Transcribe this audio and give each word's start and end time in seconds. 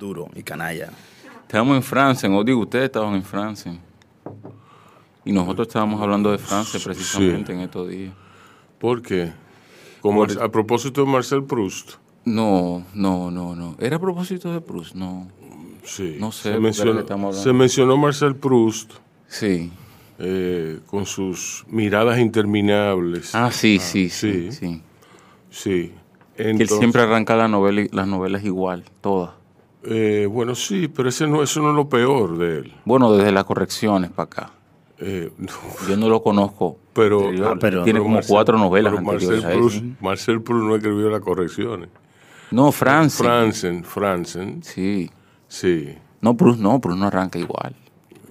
duro 0.00 0.28
y 0.34 0.42
canalla. 0.42 0.90
Estamos 1.42 1.76
en 1.76 1.82
Francia, 1.82 2.28
o 2.28 2.42
digo, 2.42 2.60
ustedes 2.60 2.86
estaban 2.86 3.14
en 3.14 3.22
Francia. 3.22 3.72
Y 5.24 5.32
nosotros 5.32 5.68
estábamos 5.68 6.00
hablando 6.00 6.32
de 6.32 6.38
Francia 6.38 6.80
precisamente 6.82 7.52
en 7.52 7.60
estos 7.60 7.88
días. 7.88 8.12
¿Por 8.78 9.02
qué? 9.02 9.32
Como 10.00 10.24
a 10.24 10.48
propósito 10.50 11.04
de 11.04 11.10
Marcel 11.10 11.44
Proust. 11.44 11.92
No, 12.24 12.84
no, 12.94 13.30
no, 13.30 13.54
no. 13.54 13.76
¿Era 13.78 13.96
a 13.96 14.00
propósito 14.00 14.52
de 14.52 14.60
Proust? 14.60 14.94
No. 14.94 15.28
Sí. 15.84 16.16
No 16.18 16.32
sé. 16.32 16.52
Se 16.52 16.58
mencionó, 16.58 17.32
se 17.32 17.52
mencionó 17.52 17.96
Marcel 17.96 18.34
Proust. 18.36 18.94
Sí. 19.26 19.70
Eh, 20.18 20.80
con 20.86 21.06
sus 21.06 21.64
miradas 21.68 22.18
interminables. 22.18 23.34
Ah, 23.34 23.50
sí, 23.50 23.78
sí, 23.78 24.08
sí, 24.08 24.52
sí. 24.52 24.82
Sí. 25.50 25.92
que 26.36 26.50
él 26.50 26.68
siempre 26.68 27.02
arranca 27.02 27.36
la 27.36 27.48
novela, 27.48 27.86
las 27.92 28.06
novelas 28.06 28.44
igual, 28.44 28.84
todas. 29.00 29.39
Eh, 29.84 30.26
bueno, 30.30 30.54
sí, 30.54 30.88
pero 30.88 31.08
ese 31.08 31.26
no, 31.26 31.42
eso 31.42 31.60
no 31.60 31.70
es 31.70 31.76
lo 31.76 31.88
peor 31.88 32.36
de 32.38 32.58
él. 32.58 32.74
Bueno, 32.84 33.12
desde 33.12 33.32
las 33.32 33.44
correcciones 33.44 34.10
para 34.10 34.24
acá. 34.24 34.50
Eh, 34.98 35.30
Yo 35.88 35.96
no 35.96 36.08
lo 36.08 36.22
conozco. 36.22 36.78
Pero, 36.92 37.30
ah, 37.44 37.56
tiene 37.84 38.00
como 38.00 38.20
cuatro 38.26 38.58
novelas 38.58 39.00
Marcel 39.00 39.42
Proust, 39.42 39.82
Marcel 40.00 40.42
Proust 40.42 40.64
no 40.64 40.76
escribió 40.76 41.08
las 41.08 41.20
correcciones. 41.20 41.88
No, 42.50 42.72
Franzen. 42.72 43.24
Franzen, 43.24 43.84
Franzen. 43.84 44.62
Sí. 44.62 45.08
Sí. 45.46 45.94
No, 46.20 46.36
Proust 46.36 46.60
no, 46.60 46.80
Proust 46.80 46.98
no 46.98 47.06
arranca 47.06 47.38
igual. 47.38 47.74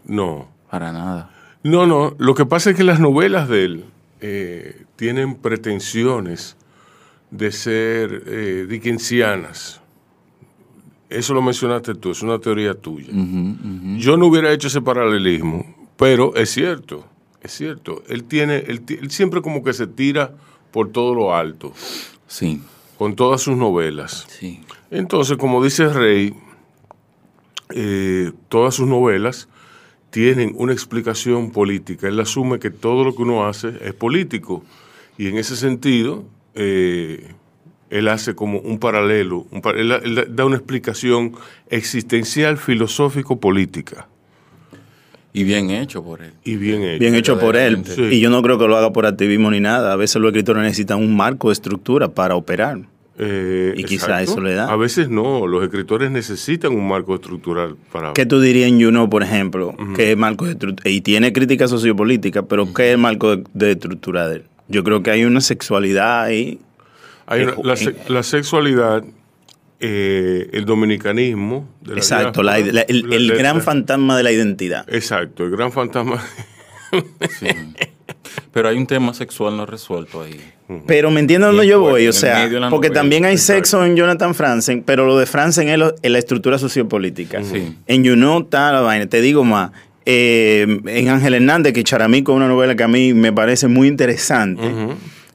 No. 0.06 0.48
Para 0.70 0.92
nada. 0.92 1.32
No, 1.64 1.88
no. 1.88 2.16
Lo 2.18 2.36
que 2.36 2.46
pasa 2.46 2.72
es 2.72 2.76
que 2.76 2.84
las 2.84 3.00
novelas 3.00 3.48
de 3.48 3.64
él 3.64 3.86
eh, 4.22 4.86
tienen 4.98 5.36
pretensiones 5.36 6.58
de 7.32 7.52
ser 7.52 8.24
eh, 8.28 8.66
dickensianas. 8.70 9.79
Eso 11.10 11.34
lo 11.34 11.42
mencionaste 11.42 11.96
tú, 11.96 12.12
es 12.12 12.22
una 12.22 12.40
teoría 12.40 12.76
tuya. 12.76 13.10
Yo 13.98 14.16
no 14.16 14.28
hubiera 14.28 14.54
hecho 14.54 14.68
ese 14.68 14.82
paralelismo, 14.82 15.66
pero 15.98 16.36
es 16.36 16.52
cierto, 16.52 17.06
es 17.42 17.52
cierto. 17.52 18.04
Él 18.08 18.26
tiene, 18.26 18.58
él, 18.58 19.10
siempre 19.10 19.42
como 19.42 19.64
que 19.64 19.74
se 19.74 19.88
tira 19.88 20.36
por 20.72 20.92
todo 20.92 21.16
lo 21.16 21.36
alto. 21.36 21.74
Sí. 22.28 22.62
Con 22.98 23.16
todas 23.16 23.42
sus 23.42 23.58
novelas. 23.58 24.28
Sí. 24.30 24.62
Entonces, 24.92 25.38
como 25.38 25.64
dice 25.64 25.90
Rey, 25.90 26.36
eh, 27.74 28.32
todas 28.48 28.76
sus 28.76 28.88
novelas 28.88 29.50
tienen 30.12 30.54
una 30.58 30.74
explicación 30.74 31.52
política. 31.52 32.08
Él 32.08 32.20
asume 32.20 32.60
que 32.60 32.70
todo 32.70 33.04
lo 33.04 33.16
que 33.16 33.24
uno 33.24 33.48
hace 33.48 33.74
es 33.82 33.94
político. 33.94 34.64
Y 35.18 35.28
en 35.28 35.38
ese 35.38 35.56
sentido, 35.56 36.26
eh, 36.56 37.34
él 37.90 38.08
hace 38.08 38.36
como 38.36 38.60
un 38.60 38.80
paralelo, 38.80 39.46
él, 39.76 40.28
da 40.30 40.46
una 40.46 40.56
explicación 40.56 41.34
existencial, 41.70 42.58
filosófico-política. 42.58 44.08
Y 45.32 45.44
bien 45.44 45.70
hecho 45.70 46.04
por 46.04 46.22
él. 46.22 46.34
Y 46.44 46.56
bien 46.56 46.84
hecho. 46.84 47.00
Bien 47.00 47.16
hecho 47.16 47.40
por 47.40 47.56
él. 47.56 47.84
Y 48.12 48.20
yo 48.20 48.30
no 48.30 48.42
creo 48.42 48.58
que 48.58 48.68
lo 48.68 48.76
haga 48.76 48.92
por 48.92 49.06
activismo 49.06 49.52
ni 49.52 49.60
nada. 49.60 49.94
A 49.94 49.96
veces 49.96 50.22
los 50.22 50.30
escritores 50.30 50.64
necesitan 50.64 51.00
un 51.00 51.16
marco 51.16 51.50
de 51.50 51.54
estructura 51.54 52.10
para 52.10 52.36
operar. 52.36 52.80
Eh, 53.22 53.74
y 53.76 53.84
quizá 53.84 54.22
eso 54.22 54.40
le 54.40 54.54
da. 54.54 54.72
A 54.72 54.78
veces 54.78 55.10
no, 55.10 55.46
los 55.46 55.62
escritores 55.62 56.10
necesitan 56.10 56.74
un 56.74 56.88
marco 56.88 57.16
estructural 57.16 57.76
para... 57.92 58.14
¿Qué 58.14 58.26
tú 58.26 58.40
dirías 58.40 58.70
en 58.70 58.82
Juno, 58.82 59.10
por 59.10 59.24
ejemplo? 59.24 59.76
¿Qué 59.96 60.16
marco 60.16 60.46
de 60.46 60.76
Y 60.86 61.02
tiene 61.02 61.34
crítica 61.34 61.68
sociopolítica, 61.68 62.44
pero 62.44 62.74
¿qué 62.74 62.88
es 62.88 62.92
el 62.94 62.98
marco 62.98 63.36
de, 63.36 63.72
estructura 63.72 64.30
de 64.30 64.38
él? 64.38 64.44
Yo 64.70 64.86
creo 64.86 65.04
que 65.04 65.12
hay 65.12 65.26
una 65.26 65.42
sexualidad 65.42 66.22
ahí. 66.22 66.60
Hay 67.32 67.46
la, 68.08 68.24
sexualidad, 68.24 69.04
eh, 69.80 70.50
el 70.52 70.66
dominicanismo. 70.66 71.70
Exacto, 71.88 72.42
el, 72.42 73.34
gran 73.38 73.62
fantasma 73.62 74.18
de 74.18 74.24
la 74.24 74.32
identidad. 74.32 74.84
Exacto, 74.92 75.46
el 75.46 75.52
gran 75.52 75.72
fantasma. 75.72 76.24
Pero 78.52 78.70
hay 78.70 78.78
un 78.78 78.88
tema 78.88 79.14
sexual 79.14 79.56
no 79.56 79.68
resuelto 79.68 80.24
ahí. 80.24 80.42
Pero 80.88 81.12
me 81.12 81.20
entiendes 81.20 81.52
dónde 81.52 81.68
yo 81.68 81.80
voy, 81.80 82.08
o 82.08 82.14
sea, 82.14 82.50
porque 82.72 82.90
también 82.90 83.26
hay 83.26 83.38
sexo 83.38 83.86
en 83.86 83.96
Jonathan 83.96 84.34
Franzen, 84.34 84.82
pero 84.82 85.06
lo 85.06 85.20
de 85.20 85.28
Franzen 85.28 85.70
es, 85.70 85.78
la 85.78 86.18
estructura 86.18 86.58
sociopolítica. 86.58 87.42
En 87.86 88.04
You 88.04 88.16
Know 88.16 88.42
está 88.42 88.72
la 88.72 88.82
vaina, 88.82 89.06
te 89.06 89.22
digo 89.22 89.44
más, 89.44 89.70
eh, 90.06 90.82
en 90.88 91.10
Ángel 91.10 91.36
Hernández, 91.36 91.74
que 91.74 91.84
Charamico 91.84 92.32
es 92.32 92.38
una 92.38 92.48
novela 92.48 92.76
que 92.76 92.82
a 92.82 92.88
mí 92.88 93.14
me 93.14 93.32
parece 93.32 93.68
muy 93.68 93.88
interesante. 93.88 94.64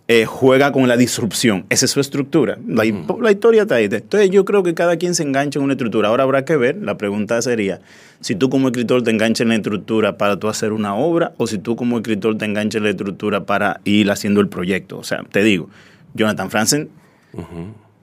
Eh, 0.06 0.26
juega 0.26 0.70
con 0.70 0.86
la 0.86 0.98
disrupción. 0.98 1.64
Esa 1.70 1.86
es 1.86 1.90
su 1.90 1.98
estructura. 1.98 2.58
La, 2.66 2.84
historia 3.30 3.62
está 3.62 3.76
ahí. 3.76 3.88
Entonces 3.90 4.28
yo 4.28 4.44
creo 4.44 4.62
que 4.62 4.74
cada 4.74 4.98
quien 4.98 5.14
se 5.14 5.22
engancha 5.22 5.58
en 5.58 5.64
una 5.64 5.72
estructura. 5.72 6.08
Ahora 6.08 6.24
habrá 6.24 6.44
que 6.44 6.56
ver, 6.56 6.76
la 6.76 6.98
pregunta 6.98 7.40
sería, 7.40 7.80
si 8.20 8.34
tú 8.34 8.50
como 8.50 8.68
escritor 8.68 9.02
te 9.02 9.10
enganchas 9.10 9.40
en 9.42 9.48
la 9.48 9.54
estructura 9.54 10.18
para 10.18 10.38
tú 10.38 10.48
hacer 10.48 10.74
una 10.74 10.94
obra 10.94 11.32
o 11.38 11.46
si 11.46 11.56
tú 11.56 11.74
como 11.74 11.96
escritor 11.96 12.36
te 12.36 12.44
enganchas 12.44 12.80
en 12.80 12.84
la 12.84 12.90
estructura 12.90 13.46
para 13.46 13.80
ir 13.84 14.10
haciendo 14.10 14.42
el 14.42 14.48
proyecto. 14.48 14.98
O 14.98 15.04
sea, 15.04 15.22
te 15.22 15.42
digo, 15.42 15.70
Jonathan 16.12 16.50
Franzen, 16.50 16.90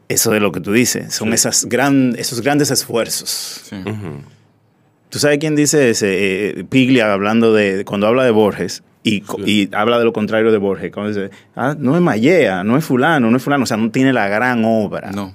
eso 0.09 0.31
de 0.31 0.39
lo 0.39 0.51
que 0.51 0.59
tú 0.59 0.71
dices, 0.71 1.13
son 1.13 1.33
esas 1.33 1.65
gran, 1.65 2.15
esos 2.17 2.41
grandes 2.41 2.71
esfuerzos. 2.71 3.71
¿Tú 5.09 5.19
sabes 5.19 5.37
quién 5.37 5.55
dice 5.55 5.91
ese? 5.91 6.07
Eh, 6.59 6.63
Piglia 6.63 7.13
hablando 7.13 7.53
de, 7.53 7.85
cuando 7.85 8.07
habla 8.07 8.23
de 8.23 8.31
Borges, 8.31 8.81
y, 9.03 9.69
habla 9.73 9.97
de 9.99 10.05
lo 10.05 10.13
contrario 10.13 10.51
de 10.51 10.57
Borges. 10.57 10.91
Cuando 10.91 11.09
dice, 11.09 11.33
ah, 11.55 11.75
no 11.77 11.95
es 11.95 12.01
Mallea, 12.01 12.63
no 12.63 12.77
es 12.77 12.85
fulano, 12.85 13.31
no 13.31 13.37
es 13.37 13.43
fulano. 13.43 13.63
O 13.63 13.67
sea, 13.67 13.77
no 13.77 13.89
tiene 13.91 14.13
la 14.13 14.27
gran 14.27 14.63
obra. 14.65 15.11
No. 15.11 15.33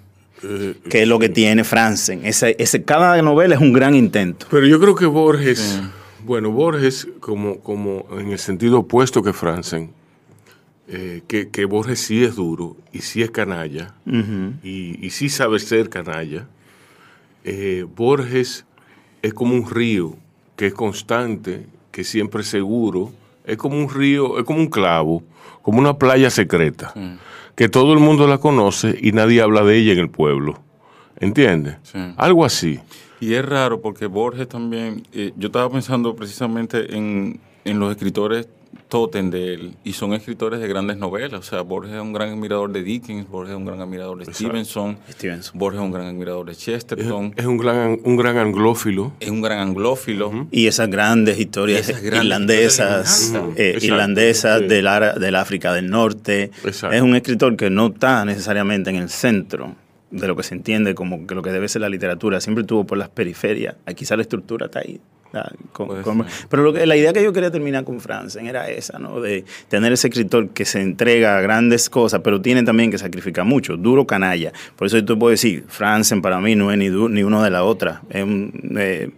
que 0.88 1.02
es 1.02 1.08
lo 1.08 1.18
que 1.18 1.28
tiene 1.28 1.64
Franzen. 1.64 2.24
Ese, 2.24 2.56
ese, 2.58 2.84
cada 2.84 3.20
novela 3.22 3.54
es 3.54 3.60
un 3.60 3.72
gran 3.72 3.94
intento. 3.94 4.46
Pero 4.50 4.66
yo 4.66 4.78
creo 4.78 4.94
que 4.94 5.06
Borges, 5.06 5.82
bueno, 6.24 6.50
Borges, 6.50 7.08
como, 7.20 7.60
como 7.60 8.06
en 8.18 8.30
el 8.32 8.38
sentido 8.38 8.80
opuesto 8.80 9.22
que 9.22 9.32
Franzen, 9.32 9.90
eh, 10.88 11.22
que, 11.26 11.64
Borges 11.64 11.98
sí 11.98 12.22
es 12.22 12.36
duro 12.36 12.76
y 12.92 13.00
sí 13.00 13.22
es 13.22 13.30
canalla, 13.32 13.94
y, 14.62 15.04
y, 15.04 15.10
sí 15.10 15.28
sabe 15.28 15.58
ser 15.58 15.88
canalla. 15.88 16.46
Eh, 17.42 17.84
Borges 17.96 18.64
es 19.22 19.34
como 19.34 19.54
un 19.54 19.68
río 19.68 20.16
que 20.54 20.66
es 20.66 20.74
constante, 20.74 21.66
que 21.90 22.04
siempre 22.04 22.42
es 22.42 22.48
seguro, 22.48 23.12
es 23.46 23.56
como 23.56 23.78
un 23.78 23.88
río, 23.88 24.38
es 24.38 24.44
como 24.44 24.58
un 24.58 24.68
clavo, 24.68 25.22
como 25.62 25.78
una 25.78 25.96
playa 25.98 26.30
secreta, 26.30 26.92
que 27.54 27.68
todo 27.68 27.92
el 27.92 27.98
mundo 27.98 28.26
la 28.26 28.38
conoce 28.38 28.98
y 29.00 29.12
nadie 29.12 29.40
habla 29.40 29.62
de 29.62 29.78
ella 29.78 29.92
en 29.92 29.98
el 29.98 30.10
pueblo. 30.10 30.58
¿Entiendes? 31.18 31.76
Algo 32.16 32.44
así. 32.44 32.80
Y 33.20 33.34
es 33.34 33.44
raro 33.44 33.80
porque 33.80 34.06
Borges 34.06 34.48
también, 34.48 35.02
eh, 35.12 35.32
yo 35.36 35.46
estaba 35.46 35.70
pensando 35.70 36.14
precisamente 36.14 36.94
en, 36.94 37.40
en 37.64 37.80
los 37.80 37.90
escritores 37.90 38.48
Totem 38.88 39.30
de 39.30 39.54
él 39.54 39.74
y 39.82 39.94
son 39.94 40.12
escritores 40.12 40.60
de 40.60 40.68
grandes 40.68 40.96
novelas. 40.96 41.40
O 41.40 41.42
sea, 41.42 41.62
Borges 41.62 41.92
es 41.92 42.00
un 42.00 42.12
gran 42.12 42.30
admirador 42.30 42.70
de 42.72 42.82
Dickens, 42.82 43.28
Borges 43.28 43.52
es 43.52 43.56
un 43.56 43.64
gran 43.64 43.80
admirador 43.80 44.24
de 44.24 44.32
Stevenson, 44.32 44.98
Borges 45.54 45.80
es 45.80 45.84
un 45.84 45.90
gran 45.90 46.06
admirador 46.06 46.46
de 46.46 46.54
Chesterton. 46.54 47.34
Es, 47.36 47.46
un, 47.46 47.58
gran, 47.58 47.98
un 48.04 48.16
gran 48.16 48.38
anglófilo. 48.38 49.12
Es 49.18 49.30
un 49.30 49.42
gran 49.42 49.58
anglófilo. 49.58 50.48
Y 50.50 50.66
esas 50.66 50.88
grandes 50.88 51.38
historias 51.38 51.88
irlandesas, 52.02 53.34
eh, 53.56 53.78
irlandesas 53.80 54.60
del, 54.60 54.88
del, 55.18 55.34
África 55.34 55.72
del 55.72 55.90
Norte. 55.90 56.50
Es 56.64 57.02
un 57.02 57.16
escritor 57.16 57.56
que 57.56 57.70
no 57.70 57.88
está 57.88 58.24
necesariamente 58.24 58.90
en 58.90 58.96
el 58.96 59.08
centro 59.08 59.74
de 60.10 60.28
lo 60.28 60.36
que 60.36 60.44
se 60.44 60.54
entiende 60.54 60.94
como 60.94 61.26
que 61.26 61.34
lo 61.34 61.42
que 61.42 61.50
debe 61.50 61.68
ser 61.68 61.82
la 61.82 61.88
literatura. 61.88 62.40
Siempre 62.40 62.62
estuvo 62.62 62.84
por 62.84 62.98
las 62.98 63.08
periferias. 63.08 63.74
Quizá 63.96 64.16
la 64.16 64.22
estructura 64.22 64.66
está 64.66 64.78
ahí 64.80 65.00
pero 66.48 66.62
lo 66.62 66.72
que, 66.72 66.86
la 66.86 66.96
idea 66.96 67.12
que 67.12 67.22
yo 67.22 67.32
quería 67.32 67.50
terminar 67.50 67.84
con 67.84 68.00
Franzen 68.00 68.46
era 68.46 68.68
esa, 68.68 68.98
¿no? 68.98 69.20
De 69.20 69.44
tener 69.68 69.92
ese 69.92 70.08
escritor 70.08 70.50
que 70.50 70.64
se 70.64 70.80
entrega 70.80 71.38
a 71.38 71.40
grandes 71.40 71.90
cosas, 71.90 72.20
pero 72.22 72.40
tiene 72.40 72.62
también 72.62 72.90
que 72.90 72.98
sacrificar 72.98 73.44
mucho, 73.44 73.76
duro 73.76 74.06
canalla. 74.06 74.52
Por 74.76 74.86
eso 74.86 75.02
tú 75.04 75.18
puedo 75.18 75.30
decir, 75.30 75.64
Franzen 75.68 76.22
para 76.22 76.40
mí 76.40 76.54
no 76.54 76.72
es 76.72 76.78
ni, 76.78 76.88
ni 76.88 77.22
uno 77.22 77.42
de 77.42 77.50
la 77.50 77.64
otra. 77.64 78.02
Es 78.10 78.22
un, 78.22 78.52
eh, 78.78 79.10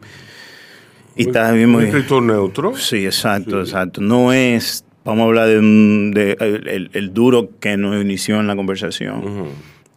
y 1.16 1.22
está 1.22 1.52
mismo, 1.52 1.81
escritor 1.81 2.22
neutro? 2.22 2.76
Sí, 2.76 3.04
exacto, 3.04 3.61
exacto. 3.61 4.00
No 4.00 4.32
es, 4.32 4.84
vamos 5.04 5.25
a 5.25 5.26
hablar 5.26 5.49
de, 5.49 6.90
el, 6.93 7.12
duro 7.12 7.50
que 7.58 7.76
nos 7.76 8.00
inició 8.00 8.38
en 8.38 8.46
la 8.46 8.54
conversación. 8.54 9.49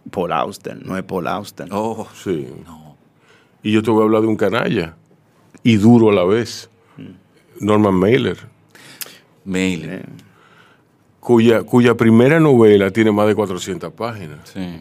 Paul 0.09 0.31
Auster, 0.31 0.83
no 0.83 0.97
es 0.97 1.03
Paul 1.03 1.27
Auster. 1.27 1.67
Oh, 1.69 2.07
sí. 2.15 2.47
Y 3.61 3.71
yo 3.71 3.83
te 3.83 3.91
voy 3.91 4.01
a 4.01 4.05
hablar 4.05 4.23
de 4.23 4.27
un 4.27 4.35
canalla 4.35 4.95
y 5.63 5.77
duro 5.77 6.09
a 6.09 6.13
la 6.13 6.23
vez. 6.23 6.69
Norman 7.59 7.93
Mailer. 7.93 8.37
Mailer. 9.45 10.05
Cuya, 11.19 11.63
cuya 11.63 11.95
primera 11.95 12.39
novela 12.39 12.91
tiene 12.91 13.11
más 13.11 13.27
de 13.27 13.35
400 13.35 13.93
páginas. 13.93 14.49
Sí. 14.51 14.79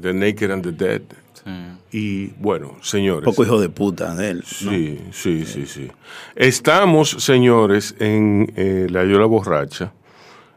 The 0.00 0.12
Naked 0.12 0.50
and 0.50 0.62
the 0.64 0.72
Dead. 0.72 1.02
Sí. 1.44 1.50
Y 1.92 2.26
bueno, 2.38 2.76
señores. 2.82 3.24
Poco 3.24 3.44
hijo 3.44 3.60
de 3.60 3.68
puta 3.68 4.14
de 4.14 4.30
él. 4.30 4.42
Sí, 4.44 5.00
sí, 5.12 5.44
sí, 5.46 5.66
sí. 5.66 5.90
Estamos, 6.34 7.10
señores, 7.10 7.94
en 7.98 8.52
eh, 8.56 8.86
La 8.90 9.04
Yola 9.04 9.26
Borracha, 9.26 9.92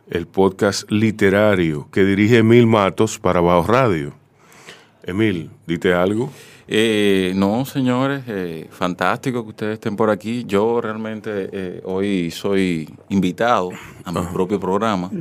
el 0.09 0.27
podcast 0.27 0.89
literario 0.91 1.87
que 1.91 2.03
dirige 2.03 2.37
Emil 2.39 2.67
Matos 2.67 3.19
para 3.19 3.41
Bajo 3.41 3.67
Radio. 3.67 4.13
Emil, 5.03 5.49
dite 5.65 5.93
algo. 5.93 6.31
Eh, 6.67 7.33
no, 7.35 7.65
señores, 7.65 8.23
eh, 8.27 8.67
fantástico 8.71 9.43
que 9.43 9.49
ustedes 9.49 9.73
estén 9.73 9.95
por 9.95 10.09
aquí. 10.09 10.45
Yo 10.45 10.79
realmente 10.81 11.49
eh, 11.51 11.81
hoy 11.83 12.31
soy 12.31 12.89
invitado 13.09 13.71
a 14.05 14.11
mi 14.11 14.21
propio 14.33 14.59
programa, 14.59 15.11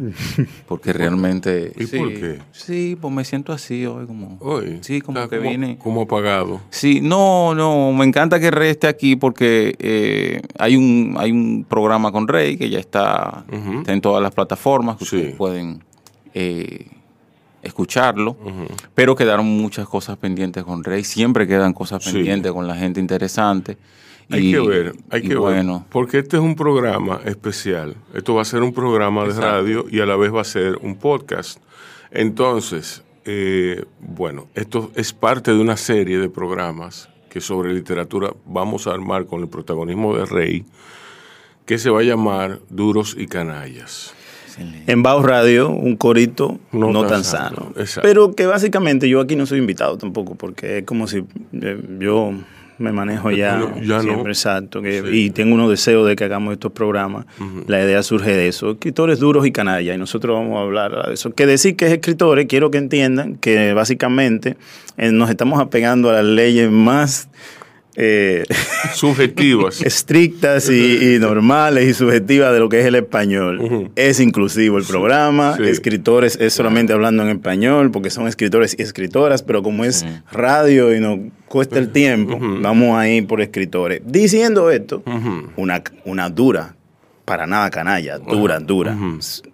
porque 0.68 0.92
realmente... 0.92 1.72
¿Y 1.76 1.86
por 1.86 2.12
qué? 2.14 2.38
Sí, 2.52 2.96
pues 3.00 3.12
me 3.12 3.24
siento 3.24 3.52
así 3.52 3.86
hoy, 3.86 4.06
como... 4.06 4.38
Hoy. 4.40 4.78
Sí, 4.82 5.00
como 5.00 5.28
que 5.28 5.38
vine... 5.38 5.78
Como 5.78 6.02
apagado. 6.02 6.60
Sí, 6.70 7.00
no, 7.00 7.54
no, 7.54 7.92
me 7.92 8.04
encanta 8.04 8.38
que 8.38 8.50
Rey 8.50 8.70
esté 8.70 8.86
aquí 8.86 9.16
porque 9.16 10.42
hay, 10.58 10.76
un, 10.76 11.16
hay 11.18 11.32
un 11.32 11.64
programa 11.68 12.12
con 12.12 12.28
Rey 12.28 12.56
que 12.56 12.70
ya 12.70 12.78
está, 12.78 13.44
en 13.50 14.00
todas 14.00 14.22
las 14.22 14.32
plataformas, 14.32 14.96
que 14.96 15.04
ustedes 15.04 15.34
pueden 15.34 15.82
escucharlo, 17.62 18.36
pero 18.94 19.14
quedaron 19.14 19.46
muchas 19.46 19.88
cosas 19.88 20.16
pendientes 20.18 20.64
con 20.64 20.84
Rey, 20.84 21.04
siempre 21.04 21.46
quedan 21.46 21.72
cosas 21.72 22.04
pendientes 22.04 22.52
con 22.52 22.66
la 22.66 22.74
gente 22.76 23.00
interesante. 23.00 23.76
Hay 24.30 24.50
que 24.50 24.60
ver, 24.60 24.94
hay 25.10 25.22
que 25.22 25.36
bueno. 25.36 25.80
ver, 25.80 25.88
porque 25.90 26.18
este 26.20 26.36
es 26.36 26.42
un 26.42 26.56
programa 26.56 27.20
especial, 27.24 27.96
esto 28.14 28.34
va 28.34 28.42
a 28.42 28.44
ser 28.46 28.62
un 28.62 28.72
programa 28.72 29.24
de 29.24 29.34
radio 29.34 29.84
y 29.90 30.00
a 30.00 30.06
la 30.06 30.16
vez 30.16 30.32
va 30.32 30.40
a 30.40 30.44
ser 30.44 30.78
un 30.80 30.96
podcast. 30.96 31.58
Entonces, 32.10 33.02
eh, 33.24 33.84
bueno, 34.00 34.48
esto 34.54 34.90
es 34.94 35.12
parte 35.12 35.52
de 35.52 35.60
una 35.60 35.76
serie 35.76 36.18
de 36.18 36.28
programas 36.28 37.08
que 37.30 37.40
sobre 37.40 37.72
literatura 37.72 38.32
vamos 38.44 38.86
a 38.86 38.92
armar 38.92 39.26
con 39.26 39.40
el 39.40 39.48
protagonismo 39.48 40.16
de 40.16 40.26
Rey, 40.26 40.64
que 41.64 41.78
se 41.78 41.90
va 41.90 42.00
a 42.00 42.04
llamar 42.04 42.60
Duros 42.68 43.16
y 43.18 43.26
Canallas. 43.26 44.14
En 44.86 45.02
Bajo 45.02 45.22
Radio, 45.22 45.70
un 45.70 45.96
corito 45.96 46.58
no, 46.72 47.06
tan, 47.06 47.24
sano. 47.24 47.72
Pero 48.02 48.34
que 48.34 48.46
básicamente 48.46 49.08
yo 49.08 49.20
aquí 49.20 49.36
no 49.36 49.46
soy 49.46 49.58
invitado 49.58 49.96
tampoco, 49.98 50.34
porque 50.34 50.78
es 50.78 50.84
como 50.84 51.06
si 51.06 51.24
eh, 51.52 51.80
yo 51.98 52.32
me 52.78 52.92
manejo 52.92 53.30
ya, 53.30 53.60
siempre, 54.00 54.32
exacto. 54.32 54.82
Y 54.84 55.30
tengo 55.30 55.54
unos 55.54 55.70
deseos 55.70 56.06
de 56.06 56.16
que 56.16 56.24
hagamos 56.24 56.52
estos 56.52 56.72
programas. 56.72 57.26
La 57.66 57.82
idea 57.82 58.02
surge 58.02 58.32
de 58.32 58.48
eso. 58.48 58.72
Escritores 58.72 59.18
duros 59.18 59.46
y 59.46 59.52
canallas, 59.52 59.94
y 59.94 59.98
nosotros 59.98 60.36
vamos 60.36 60.58
a 60.58 60.62
hablar 60.62 61.06
de 61.06 61.14
eso. 61.14 61.32
Que 61.32 61.46
decir 61.46 61.76
que 61.76 61.86
es 61.86 61.92
escritores, 61.92 62.46
quiero 62.46 62.70
que 62.70 62.78
entiendan 62.78 63.36
que 63.36 63.72
básicamente 63.72 64.56
eh, 64.96 65.12
nos 65.12 65.30
estamos 65.30 65.60
apegando 65.60 66.10
a 66.10 66.14
las 66.14 66.24
leyes 66.24 66.70
más 66.70 67.28
eh, 67.96 68.44
subjetivas. 68.94 69.82
estrictas 69.82 70.68
y, 70.70 71.18
normales 71.20 71.88
y 71.88 71.94
subjetivas 71.94 72.52
de 72.52 72.58
lo 72.58 72.68
que 72.68 72.80
es 72.80 72.86
el 72.86 72.94
español. 72.94 73.90
Es 73.96 74.20
inclusivo 74.20 74.78
el 74.78 74.84
programa, 74.84 75.56
escritores 75.60 76.36
es 76.40 76.52
solamente 76.52 76.92
hablando 76.92 77.22
en 77.22 77.30
español, 77.30 77.90
porque 77.90 78.10
son 78.10 78.28
escritores 78.28 78.76
y 78.78 78.82
escritoras, 78.82 79.42
pero 79.42 79.62
como 79.62 79.84
es 79.84 80.06
radio 80.30 80.94
y 80.94 81.00
nos 81.00 81.18
cuesta 81.46 81.78
el 81.78 81.90
tiempo, 81.90 82.38
vamos 82.40 82.98
a 82.98 83.08
ir 83.08 83.26
por 83.26 83.40
escritores. 83.40 84.00
Diciendo 84.04 84.70
esto, 84.70 85.02
una, 85.56 85.82
una 86.04 86.30
dura 86.30 86.74
para 87.24 87.46
nada 87.46 87.70
canalla, 87.70 88.18
dura, 88.18 88.58
dura. 88.58 88.96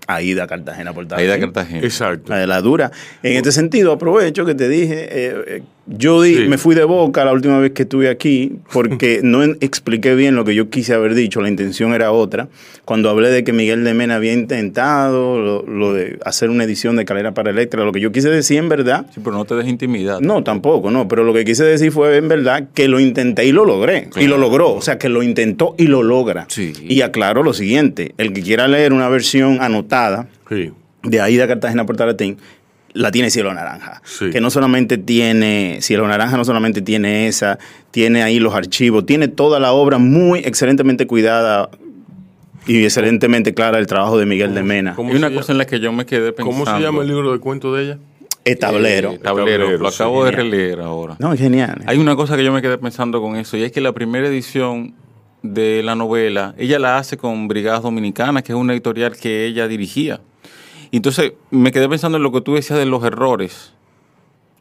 Aida 0.06 0.46
Cartagena 0.46 0.94
por 0.94 1.06
Aida 1.14 1.38
Cartagena. 1.38 1.80
Exacto. 1.80 2.32
La 2.32 2.38
de 2.38 2.46
la 2.46 2.62
dura. 2.62 2.90
En 3.22 3.36
este 3.36 3.52
sentido, 3.52 3.92
aprovecho 3.92 4.44
que 4.46 4.54
te 4.54 4.68
dije, 4.68 5.06
eh, 5.10 5.62
yo 5.88 6.20
me 6.20 6.58
fui 6.58 6.74
de 6.74 6.84
boca 6.84 7.24
la 7.24 7.32
última 7.32 7.58
vez 7.58 7.72
que 7.72 7.82
estuve 7.82 8.08
aquí 8.08 8.52
porque 8.72 9.20
no 9.24 9.42
expliqué 9.42 10.14
bien 10.14 10.36
lo 10.36 10.44
que 10.44 10.54
yo 10.54 10.68
quise 10.68 10.94
haber 10.94 11.14
dicho, 11.14 11.40
la 11.40 11.48
intención 11.48 11.94
era 11.94 12.12
otra. 12.12 12.48
Cuando 12.84 13.10
hablé 13.10 13.30
de 13.30 13.44
que 13.44 13.52
Miguel 13.52 13.84
de 13.84 13.94
Mena 13.94 14.16
había 14.16 14.32
intentado 14.32 15.38
lo, 15.38 15.92
de 15.92 16.18
hacer 16.24 16.50
una 16.50 16.64
edición 16.64 16.96
de 16.96 17.04
Calera 17.04 17.32
para 17.32 17.50
Electra, 17.50 17.84
lo 17.84 17.92
que 17.92 18.00
yo 18.00 18.12
quise 18.12 18.28
decir 18.28 18.58
en 18.58 18.68
verdad... 18.68 19.06
Sí, 19.14 19.20
pero 19.22 19.36
no 19.36 19.44
te 19.44 19.54
des 19.54 19.66
intimidad. 19.66 20.20
No, 20.20 20.42
tampoco, 20.44 20.90
no, 20.90 21.08
pero 21.08 21.24
lo 21.24 21.32
que 21.32 21.44
quise 21.44 21.64
decir 21.64 21.92
fue 21.92 22.16
en 22.16 22.28
verdad 22.28 22.68
que 22.74 22.88
lo 22.88 23.00
intenté 23.00 23.46
y 23.46 23.52
lo 23.52 23.64
logré. 23.64 24.08
Y 24.16 24.26
lo 24.26 24.38
logró, 24.38 24.74
o 24.74 24.82
sea, 24.82 24.98
que 24.98 25.08
lo 25.08 25.22
intentó 25.22 25.74
y 25.78 25.86
lo 25.86 26.02
logra. 26.02 26.46
Sí. 26.48 26.72
Y 26.82 27.00
aclaro 27.02 27.42
lo 27.42 27.52
siguiente, 27.52 28.14
el 28.18 28.32
que 28.32 28.42
quiera 28.42 28.68
leer 28.68 28.92
una 28.92 29.08
versión 29.08 29.60
anotada 29.60 30.28
de 31.02 31.20
Aida 31.20 31.46
Cartagena 31.46 31.86
Portalatín, 31.86 32.38
la 32.98 33.12
tiene 33.12 33.30
Cielo 33.30 33.54
Naranja. 33.54 34.02
Que 34.32 34.40
no 34.40 34.50
solamente 34.50 34.98
tiene, 34.98 35.78
Cielo 35.80 36.08
Naranja 36.08 36.36
no 36.36 36.44
solamente 36.44 36.82
tiene 36.82 37.28
esa, 37.28 37.58
tiene 37.92 38.22
ahí 38.22 38.40
los 38.40 38.54
archivos, 38.54 39.06
tiene 39.06 39.28
toda 39.28 39.60
la 39.60 39.72
obra 39.72 39.98
muy 39.98 40.40
excelentemente 40.40 41.06
cuidada 41.06 41.70
y 42.66 42.84
excelentemente 42.84 43.54
clara 43.54 43.78
el 43.78 43.86
trabajo 43.86 44.18
de 44.18 44.26
Miguel 44.26 44.54
de 44.54 44.62
Mena. 44.64 44.96
Hay 44.98 45.16
una 45.16 45.32
cosa 45.32 45.52
en 45.52 45.58
la 45.58 45.66
que 45.66 45.78
yo 45.78 45.92
me 45.92 46.06
quedé 46.06 46.32
pensando. 46.32 46.64
¿Cómo 46.64 46.76
se 46.76 46.82
llama 46.82 47.02
el 47.02 47.08
libro 47.08 47.32
de 47.32 47.38
cuento 47.38 47.72
de 47.72 47.84
ella? 47.84 47.98
Tablero. 48.56 49.12
Eh, 49.12 49.18
tablero. 49.18 49.78
Lo 49.78 49.88
acabo 49.88 50.24
de 50.24 50.30
releer 50.32 50.80
ahora. 50.80 51.16
No, 51.18 51.32
es 51.32 51.38
genial. 51.38 51.82
Hay 51.86 51.98
una 51.98 52.16
cosa 52.16 52.36
que 52.36 52.44
yo 52.44 52.52
me 52.52 52.62
quedé 52.62 52.78
pensando 52.78 53.20
con 53.20 53.36
eso, 53.36 53.56
y 53.56 53.62
es 53.62 53.70
que 53.70 53.80
la 53.80 53.92
primera 53.92 54.26
edición 54.26 54.94
de 55.42 55.82
la 55.84 55.94
novela, 55.94 56.54
ella 56.58 56.78
la 56.78 56.98
hace 56.98 57.16
con 57.16 57.46
Brigadas 57.46 57.82
Dominicanas, 57.82 58.42
que 58.42 58.52
es 58.52 58.58
una 58.58 58.72
editorial 58.72 59.16
que 59.16 59.46
ella 59.46 59.68
dirigía. 59.68 60.20
Entonces 60.92 61.32
me 61.50 61.72
quedé 61.72 61.88
pensando 61.88 62.16
en 62.16 62.22
lo 62.22 62.32
que 62.32 62.40
tú 62.40 62.54
decías 62.54 62.78
de 62.78 62.86
los 62.86 63.04
errores. 63.04 63.72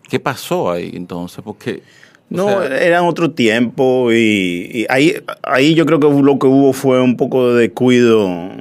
¿Qué 0.09 0.19
pasó 0.19 0.71
ahí 0.71 0.91
entonces? 0.93 1.41
Porque... 1.43 1.83
No, 2.29 2.61
eran 2.61 3.05
otro 3.05 3.31
tiempo 3.31 4.11
y, 4.11 4.69
y, 4.73 4.85
ahí, 4.89 5.13
ahí 5.43 5.75
yo 5.75 5.85
creo 5.85 6.01
que 6.01 6.09
lo 6.09 6.37
que 6.37 6.47
hubo 6.47 6.73
fue 6.73 7.01
un 7.01 7.15
poco 7.15 7.53
de 7.53 7.61
descuido 7.61 8.51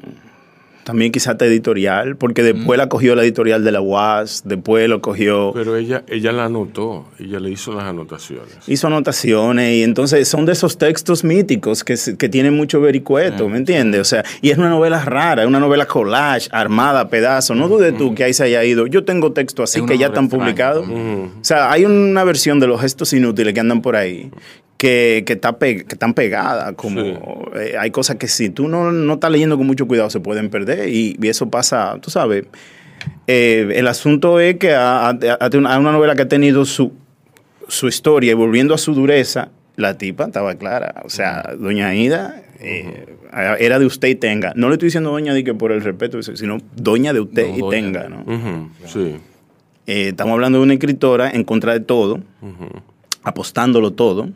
también 0.86 1.10
quizás 1.10 1.34
editorial, 1.40 2.14
porque 2.14 2.44
después 2.44 2.78
la 2.78 2.88
cogió 2.88 3.16
la 3.16 3.24
editorial 3.24 3.64
de 3.64 3.72
la 3.72 3.80
UAS, 3.80 4.42
después 4.44 4.88
lo 4.88 5.00
cogió... 5.00 5.50
Pero 5.52 5.74
ella, 5.74 6.04
ella 6.06 6.30
la 6.30 6.44
anotó, 6.44 7.06
ella 7.18 7.40
le 7.40 7.50
hizo 7.50 7.72
las 7.72 7.86
anotaciones. 7.86 8.56
Hizo 8.68 8.86
anotaciones 8.86 9.74
y 9.74 9.82
entonces 9.82 10.28
son 10.28 10.46
de 10.46 10.52
esos 10.52 10.78
textos 10.78 11.24
míticos 11.24 11.82
que, 11.82 11.96
que 12.16 12.28
tienen 12.28 12.54
mucho 12.54 12.80
vericueto, 12.80 13.48
¿me 13.48 13.56
entiendes? 13.56 14.00
O 14.00 14.04
sea, 14.04 14.24
y 14.40 14.50
es 14.50 14.58
una 14.58 14.70
novela 14.70 15.04
rara, 15.04 15.42
es 15.42 15.48
una 15.48 15.58
novela 15.58 15.86
collage, 15.86 16.48
armada, 16.52 17.08
pedazo. 17.08 17.56
No 17.56 17.66
dudes 17.66 17.98
tú 17.98 18.14
que 18.14 18.22
ahí 18.22 18.32
se 18.32 18.44
haya 18.44 18.62
ido. 18.62 18.86
Yo 18.86 19.04
tengo 19.04 19.32
textos 19.32 19.68
así 19.68 19.84
que 19.84 19.98
ya 19.98 20.06
están 20.06 20.28
publicados. 20.28 20.86
O 20.88 21.44
sea, 21.44 21.72
hay 21.72 21.84
una 21.84 22.22
versión 22.22 22.60
de 22.60 22.68
los 22.68 22.80
gestos 22.80 23.12
inútiles 23.12 23.52
que 23.54 23.58
andan 23.58 23.82
por 23.82 23.96
ahí 23.96 24.30
que, 24.76 25.24
que, 25.26 25.34
está 25.34 25.56
que 25.58 25.86
están 25.88 26.14
pegadas. 26.14 26.74
Como, 26.74 27.00
eh, 27.54 27.74
hay 27.78 27.90
cosas 27.90 28.16
que 28.16 28.28
si 28.28 28.50
tú 28.50 28.68
no, 28.68 28.92
no, 28.92 29.14
estás 29.14 29.30
leyendo 29.30 29.56
con 29.56 29.66
mucho 29.66 29.86
cuidado 29.86 30.10
se 30.10 30.20
pueden 30.20 30.50
perder 30.50 30.88
y, 30.88 31.16
eso 31.22 31.50
pasa, 31.50 31.98
tú 32.00 32.10
sabes. 32.10 32.44
Eh, 33.26 33.72
el 33.74 33.86
asunto 33.88 34.40
es 34.40 34.56
que 34.56 34.74
a, 34.74 35.16
una, 35.54 35.78
novela 35.78 36.14
que 36.14 36.22
ha 36.22 36.28
tenido 36.28 36.64
su, 36.64 36.92
su 37.68 37.88
historia 37.88 38.32
y 38.32 38.34
volviendo 38.34 38.74
a 38.74 38.78
su 38.78 38.94
dureza, 38.94 39.48
la 39.76 39.98
tipa 39.98 40.26
estaba 40.26 40.54
clara. 40.54 41.02
O 41.04 41.10
sea, 41.10 41.54
Doña 41.58 41.94
Ida 41.94 42.42
eh, 42.60 43.06
era 43.58 43.78
de 43.78 43.86
usted 43.86 44.08
y 44.08 44.14
tenga. 44.14 44.52
No 44.56 44.68
le 44.68 44.74
estoy 44.74 44.88
diciendo 44.88 45.10
Doña 45.10 45.34
di 45.34 45.44
que 45.44 45.54
por 45.54 45.72
el 45.72 45.82
respeto, 45.82 46.22
sino 46.22 46.58
Doña 46.74 47.12
de 47.12 47.20
usted 47.20 47.54
y 47.54 47.68
tenga. 47.68 48.08
¿no? 48.08 48.70
sí. 48.86 49.16
estamos 49.86 50.32
hablando 50.32 50.58
de 50.58 50.64
una 50.64 50.74
escritora 50.74 51.30
en 51.30 51.44
contra 51.44 51.72
de 51.72 51.80
todo, 51.80 52.20
apostándolo 53.22 53.92
todo 53.92 54.30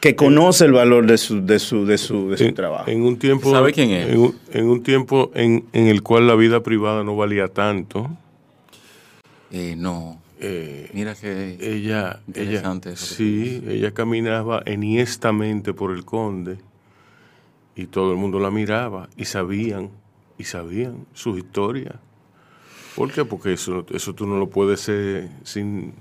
que 0.00 0.16
conoce 0.16 0.64
el 0.64 0.72
valor 0.72 1.06
de 1.06 1.18
su, 1.18 1.44
de 1.44 1.58
su, 1.58 1.84
de 1.84 1.98
su, 1.98 2.30
de 2.30 2.38
su 2.38 2.52
trabajo. 2.52 2.90
En 2.90 3.02
un 3.02 3.18
tiempo, 3.18 3.50
¿Sabe 3.50 3.72
quién 3.72 3.90
es? 3.90 4.08
En 4.52 4.66
un, 4.66 4.82
tiempo 4.82 5.30
en, 5.34 5.66
en, 5.74 5.88
el 5.88 6.02
cual 6.02 6.26
la 6.26 6.34
vida 6.34 6.62
privada 6.62 7.04
no 7.04 7.16
valía 7.16 7.48
tanto. 7.48 8.10
Eh, 9.50 9.74
no. 9.76 10.20
Eh, 10.40 10.90
Mira 10.94 11.14
que 11.14 11.58
ella, 11.60 12.20
ella 12.34 12.62
sí, 12.94 13.62
ella 13.68 13.92
caminaba 13.92 14.62
enhiestamente 14.64 15.74
por 15.74 15.92
el 15.92 16.06
conde 16.06 16.56
y 17.76 17.84
todo 17.84 18.12
el 18.12 18.16
mundo 18.16 18.40
la 18.40 18.50
miraba 18.50 19.10
y 19.18 19.26
sabían, 19.26 19.90
y 20.38 20.44
sabían 20.44 21.06
su 21.12 21.36
historia. 21.36 21.96
¿Por 22.96 23.12
qué? 23.12 23.26
Porque 23.26 23.52
eso, 23.52 23.84
eso 23.92 24.14
tú 24.14 24.26
no 24.26 24.38
lo 24.38 24.48
puedes 24.48 24.80
ser 24.80 25.28
sin 25.44 25.92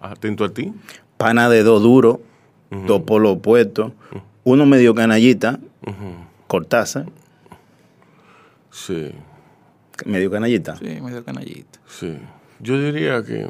atento 0.00 0.44
a 0.44 0.54
ti. 0.54 0.72
Pana 1.18 1.50
de 1.50 1.62
do 1.62 1.78
duro 1.78 2.31
dos 2.86 3.02
polos 3.02 3.36
opuestos, 3.36 3.92
uno 4.44 4.66
medio 4.66 4.94
canallita, 4.94 5.58
Cortázar. 6.46 7.06
Sí. 8.70 9.10
Medio 10.06 10.30
canallita. 10.30 10.76
Sí, 10.76 11.00
medio 11.00 11.24
canallita. 11.24 11.78
Sí. 11.86 12.16
Yo 12.60 12.80
diría 12.80 13.22
que 13.22 13.48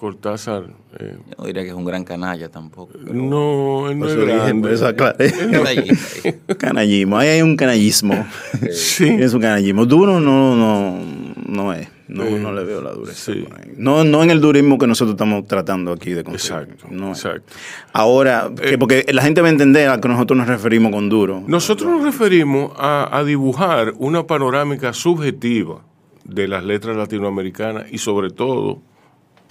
Cortázar. 0.00 0.64
Eh, 0.98 1.16
Yo 1.26 1.34
no 1.38 1.44
diría 1.46 1.62
que 1.62 1.68
es 1.68 1.74
un 1.74 1.84
gran 1.84 2.04
canalla 2.04 2.48
tampoco. 2.48 2.92
No, 2.98 3.88
él 3.90 3.98
no 3.98 4.08
es 4.08 4.16
grande. 4.16 4.74
Eso. 4.74 4.86
Canallismo. 6.58 7.18
Ahí 7.18 7.28
hay 7.28 7.42
un 7.42 7.56
canallismo. 7.56 8.26
sí. 8.72 9.08
Es 9.20 9.32
un 9.34 9.40
canallismo. 9.40 9.86
Duro 9.86 10.20
no, 10.20 10.54
no, 10.54 10.98
no 11.46 11.72
es. 11.72 11.88
No, 12.08 12.24
no 12.24 12.52
le 12.52 12.64
veo 12.64 12.80
la 12.80 12.92
dureza. 12.92 13.32
No, 13.76 14.04
no 14.04 14.22
en 14.22 14.30
el 14.30 14.40
durismo 14.40 14.78
que 14.78 14.86
nosotros 14.86 15.14
estamos 15.14 15.46
tratando 15.46 15.92
aquí 15.92 16.12
de 16.12 16.22
conseguir. 16.22 16.62
Exacto. 16.62 16.86
No 16.90 17.08
exacto. 17.10 17.52
Ahora, 17.92 18.50
eh, 18.62 18.76
porque 18.78 19.04
la 19.12 19.22
gente 19.22 19.40
va 19.40 19.48
a 19.48 19.50
entender 19.50 19.88
a 19.88 20.00
que 20.00 20.08
nosotros 20.08 20.38
nos 20.38 20.46
referimos 20.46 20.92
con 20.92 21.08
duro. 21.08 21.42
Nosotros 21.46 21.90
nos 21.90 22.04
referimos 22.04 22.72
a, 22.76 23.22
dibujar 23.26 23.94
una 23.98 24.24
panorámica 24.24 24.92
subjetiva 24.92 25.80
de 26.24 26.46
las 26.46 26.64
letras 26.64 26.96
latinoamericanas 26.96 27.86
y 27.90 27.98
sobre 27.98 28.30
todo 28.30 28.80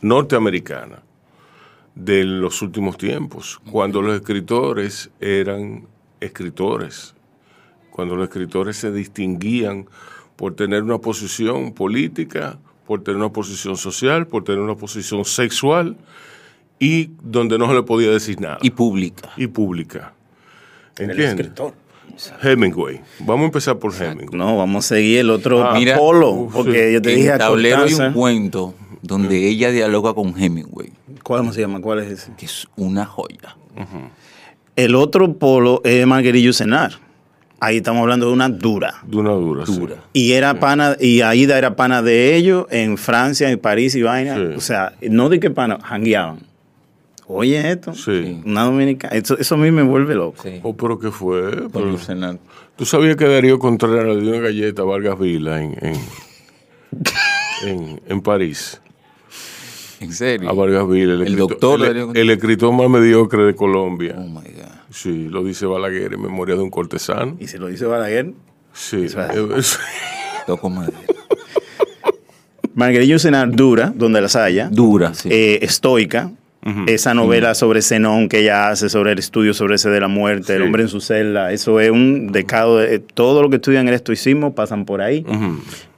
norteamericanas. 0.02 1.00
de 1.96 2.26
los 2.26 2.62
últimos 2.62 2.98
tiempos, 2.98 3.62
cuando 3.72 4.02
los 4.02 4.16
escritores 4.16 5.12
eran 5.22 5.88
escritores, 6.20 7.16
cuando 7.90 8.18
los 8.18 8.28
escritores 8.28 8.76
se 8.76 8.92
distinguían 8.92 9.88
por 10.36 10.56
tener 10.56 10.84
una 10.84 10.98
posición 10.98 11.74
política, 11.74 12.58
por 12.86 13.04
tener 13.04 13.18
una 13.18 13.32
posición 13.32 13.78
social, 13.78 14.28
por 14.28 14.44
tener 14.44 14.62
una 14.62 14.76
posición 14.76 15.26
sexual 15.26 15.98
y 16.80 17.12
donde 17.22 17.58
no 17.58 17.68
se 17.68 17.74
le 17.74 17.84
podía 17.84 18.12
decir 18.12 18.40
nada. 18.40 18.58
Y 18.62 18.72
pública. 18.72 19.30
Y 19.38 19.48
pública. 19.48 20.14
¿Entiendes? 20.98 21.18
El 21.18 21.40
escritor. 21.40 21.74
Hemingway. 22.42 23.02
Vamos 23.20 23.44
a 23.44 23.46
empezar 23.46 23.78
por 23.78 23.94
Hemingway. 23.94 24.38
No, 24.38 24.58
vamos 24.58 24.86
a 24.86 24.96
seguir 24.96 25.20
el 25.20 25.30
otro 25.30 25.64
ah, 25.64 25.78
Polo, 25.98 26.50
porque 26.52 26.94
yo 26.94 27.02
te 27.02 27.10
dije 27.10 27.32
a 27.32 27.38
tablero 27.38 27.84
hay 27.84 27.94
un 27.94 28.14
cuento 28.14 28.74
donde 29.02 29.48
ella 29.48 29.72
dialoga 29.72 30.14
con 30.14 30.40
Hemingway. 30.40 30.92
¿Cómo 31.24 31.52
se 31.52 31.62
llama? 31.62 31.82
¿Cuál 31.82 32.00
es 32.00 32.12
ese? 32.12 32.32
Que 32.38 32.46
es 32.46 32.68
una 32.76 33.06
joya. 33.06 33.58
El 34.76 34.96
otro 34.96 35.34
polo 35.34 35.82
es 35.84 36.06
Marguerite 36.06 36.54
Cenar. 36.54 37.00
Ahí 37.60 37.78
estamos 37.78 38.02
hablando 38.02 38.28
de 38.28 38.34
una 38.34 38.50
dura. 38.50 38.96
De 39.06 39.18
una 39.18 39.32
dura, 39.32 39.64
dura. 39.66 39.96
Y 40.14 40.34
era 40.34 40.60
pana, 40.60 40.98
y 41.00 41.22
Aida 41.22 41.58
era 41.58 41.76
pana 41.76 42.02
de 42.02 42.36
ellos 42.36 42.66
en 42.70 42.98
Francia, 42.98 43.50
en 43.50 43.60
París 43.60 43.96
y 43.96 44.02
vaina. 44.02 44.38
O 44.56 44.60
sea, 44.60 44.94
no 45.02 45.30
de 45.30 45.40
que 45.40 45.50
pana, 45.50 45.80
jangueaban. 45.82 46.40
Oye, 47.28 47.72
esto. 47.72 47.94
Sí. 47.94 48.42
Una 48.46 48.64
dominicana. 48.64 49.16
Eso, 49.16 49.38
eso 49.38 49.56
a 49.56 49.58
mí 49.58 49.72
me 49.72 49.82
vuelve 49.82 50.16
loco. 50.16 50.44
Sí. 50.44 50.60
Oh, 50.64 50.76
pero 50.76 51.00
¿qué 51.00 51.12
fue? 51.12 51.52
¿Tú 52.76 52.86
sabías 52.86 53.16
que 53.16 53.28
Darío 53.28 53.58
Contreras 53.58 54.06
le 54.06 54.22
dio 54.22 54.32
una 54.32 54.42
galleta 54.42 54.84
a 54.84 54.86
Vargas 54.86 55.18
Vila 55.18 55.62
en, 55.62 55.76
en, 57.64 58.02
en, 58.08 58.22
París? 58.22 58.82
¿En 60.02 60.12
serio? 60.12 60.50
A 60.50 60.54
Vargas 60.54 60.88
Vila. 60.88 61.14
El, 61.26 61.36
doctor. 61.36 61.84
El, 62.16 62.30
escritor 62.30 62.74
más 62.74 62.90
mediocre 62.90 63.44
de 63.44 63.56
Colombia. 63.56 64.16
Oh, 64.18 64.28
my 64.28 64.42
God. 64.42 64.75
Sí, 64.96 65.28
lo 65.30 65.44
dice 65.44 65.66
Balaguer 65.66 66.14
en 66.14 66.22
memoria 66.22 66.56
de 66.56 66.62
un 66.62 66.70
cortesano. 66.70 67.36
¿Y 67.38 67.48
si 67.48 67.58
lo 67.58 67.68
dice 67.68 67.86
Balaguer? 67.86 68.32
Sí. 68.72 69.08
Toco 70.48 70.70
madre. 70.70 70.94
Margarita 72.74 73.46
dura, 73.48 73.92
donde 73.94 74.22
las 74.22 74.38
haya. 74.38 74.70
Dura, 74.72 75.14
sí. 75.14 75.28
Eh, 75.30 75.60
estoica, 75.64 76.32
esa 76.88 77.14
novela 77.14 77.56
sobre 77.56 77.82
Zenón 77.82 78.30
que 78.30 78.40
ella 78.40 78.70
hace, 78.70 78.88
sobre 78.88 79.12
el 79.12 79.20
estudio 79.20 79.54
sobre 79.54 79.76
ese 79.76 79.90
de 79.90 80.00
la 80.00 80.08
muerte, 80.08 80.56
el 80.56 80.62
hombre 80.62 80.84
en 80.84 80.90
su 80.90 81.02
celda, 81.02 81.52
eso 81.52 81.82
es 81.82 81.92
un 81.92 82.32
decado 82.32 82.78
de 82.78 83.00
todo 83.00 83.42
lo 83.44 83.50
que 83.50 83.58
estudian 83.58 83.88
el 83.90 83.94
estoicismo 83.94 84.56
pasan 84.56 84.86
por 84.86 85.02
ahí. 85.02 85.26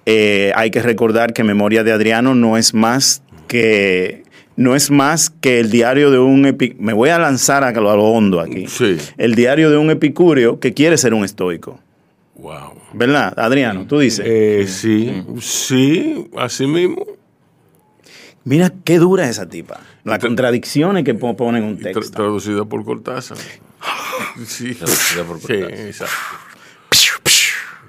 Eh, 0.07 0.51
hay 0.55 0.71
que 0.71 0.81
recordar 0.81 1.33
que 1.33 1.43
Memoria 1.43 1.83
de 1.83 1.91
Adriano 1.91 2.33
no 2.33 2.57
es 2.57 2.73
más 2.73 3.21
que 3.47 4.23
no 4.57 4.75
es 4.75 4.91
más 4.91 5.29
que 5.29 5.59
el 5.59 5.69
diario 5.69 6.11
de 6.11 6.19
un 6.19 6.41
me 6.79 6.93
voy 6.93 7.09
a 7.09 7.19
lanzar 7.19 7.63
a 7.63 7.71
lo, 7.71 8.03
hondo 8.03 8.41
aquí. 8.41 8.65
El 9.17 9.35
diario 9.35 9.69
de 9.69 9.77
un 9.77 9.89
epicúreo 9.91 10.59
que 10.59 10.73
quiere 10.73 10.97
ser 10.97 11.13
un 11.13 11.23
estoico. 11.23 11.79
Wow. 12.35 12.73
¿Verdad, 12.93 13.33
Adriano? 13.37 13.85
Tú 13.87 13.99
dices. 13.99 14.25
Eh, 14.27 14.65
sí, 14.67 15.23
sí, 15.39 16.27
así 16.37 16.67
mismo. 16.67 17.05
Mira 18.43 18.73
qué 18.83 18.97
dura 18.97 19.25
es 19.25 19.31
esa 19.31 19.47
tipa. 19.47 19.79
Las 20.03 20.19
contradicciones 20.19 21.03
que 21.03 21.13
ponen 21.13 21.63
un 21.63 21.77
texto. 21.77 22.11
traducida 22.11 22.65
por 22.65 22.83
Cortázar. 22.83 23.37
sí. 24.45 24.73
Traducida 24.73 25.23
por 25.23 25.39
Cortázar. 25.39 26.07
Sí, 26.91 27.09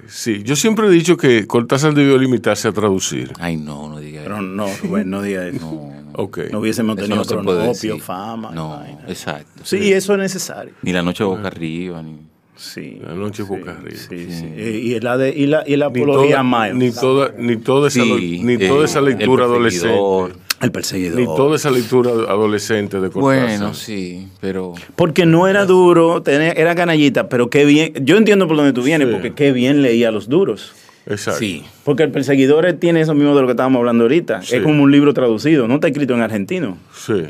Sí, 0.09 0.43
yo 0.43 0.55
siempre 0.55 0.87
he 0.87 0.89
dicho 0.89 1.17
que 1.17 1.45
Cortázar 1.45 1.93
debió 1.93 2.17
limitarse 2.17 2.67
a 2.67 2.71
traducir. 2.71 3.31
Ay, 3.39 3.57
no, 3.57 3.87
no 3.87 3.99
diga 3.99 4.21
eso. 4.21 4.29
Pero 4.29 4.41
no, 4.41 4.67
Rubén, 4.81 5.09
no 5.09 5.21
diga 5.21 5.47
eso. 5.47 5.59
No, 5.61 5.93
okay. 6.23 6.49
no 6.51 6.59
hubiésemos 6.59 6.95
tenido 6.95 7.15
no 7.15 7.23
cronopio, 7.23 7.99
fama. 7.99 8.51
No, 8.51 8.81
exacto. 9.07 9.61
Sí, 9.63 9.93
eso 9.93 10.13
es 10.13 10.19
necesario. 10.19 10.73
Ni 10.81 10.93
la 10.93 11.01
noche 11.01 11.23
boca 11.23 11.47
arriba, 11.47 12.01
ni... 12.01 12.17
Sí. 12.55 12.99
La 13.01 13.13
noche 13.13 13.43
boca 13.43 13.71
arriba. 13.71 13.97
Sí, 14.09 14.27
sí. 14.29 14.45
Y, 14.57 14.99
la 14.99 15.17
de, 15.17 15.29
y, 15.29 15.45
la, 15.45 15.63
y 15.65 15.77
la 15.77 15.85
apología 15.87 16.43
Miles. 16.43 16.75
Ni 16.75 16.91
toda, 16.91 17.33
ni 17.37 17.55
toda 17.55 17.87
esa, 17.87 18.03
ni 18.03 18.57
toda 18.57 18.85
esa 18.85 19.01
lectura 19.01 19.45
adolescente 19.45 20.35
el 20.61 20.71
perseguidor. 20.71 21.19
Ni 21.19 21.25
toda 21.25 21.55
esa 21.55 21.71
lectura 21.71 22.11
adolescente 22.11 22.99
de 22.99 23.09
Cortázar. 23.09 23.47
Bueno, 23.47 23.73
sí, 23.73 24.27
pero... 24.41 24.73
Porque 24.95 25.25
no 25.25 25.47
era 25.47 25.65
duro, 25.65 26.21
era 26.25 26.75
canallita, 26.75 27.29
pero 27.29 27.49
qué 27.49 27.63
bien... 27.63 27.93
Yo 28.01 28.17
entiendo 28.17 28.45
por 28.47 28.57
dónde 28.57 28.73
tú 28.73 28.83
vienes, 28.83 29.07
porque 29.07 29.33
qué 29.33 29.53
bien 29.53 29.81
leía 29.81 30.09
a 30.09 30.11
los 30.11 30.27
duros. 30.27 30.73
Exacto. 31.09 31.39
Sí. 31.39 31.63
Porque 31.83 32.03
el 32.03 32.11
perseguidor 32.11 32.71
tiene 32.73 33.01
eso 33.01 33.13
mismo 33.13 33.35
de 33.35 33.41
lo 33.41 33.47
que 33.47 33.51
estábamos 33.51 33.79
hablando 33.79 34.03
ahorita. 34.03 34.39
Es 34.39 34.61
como 34.61 34.83
un 34.83 34.91
libro 34.91 35.13
traducido, 35.13 35.67
no 35.67 35.75
está 35.75 35.87
escrito 35.87 36.13
en 36.13 36.21
argentino. 36.21 36.77
Sí. 36.93 37.25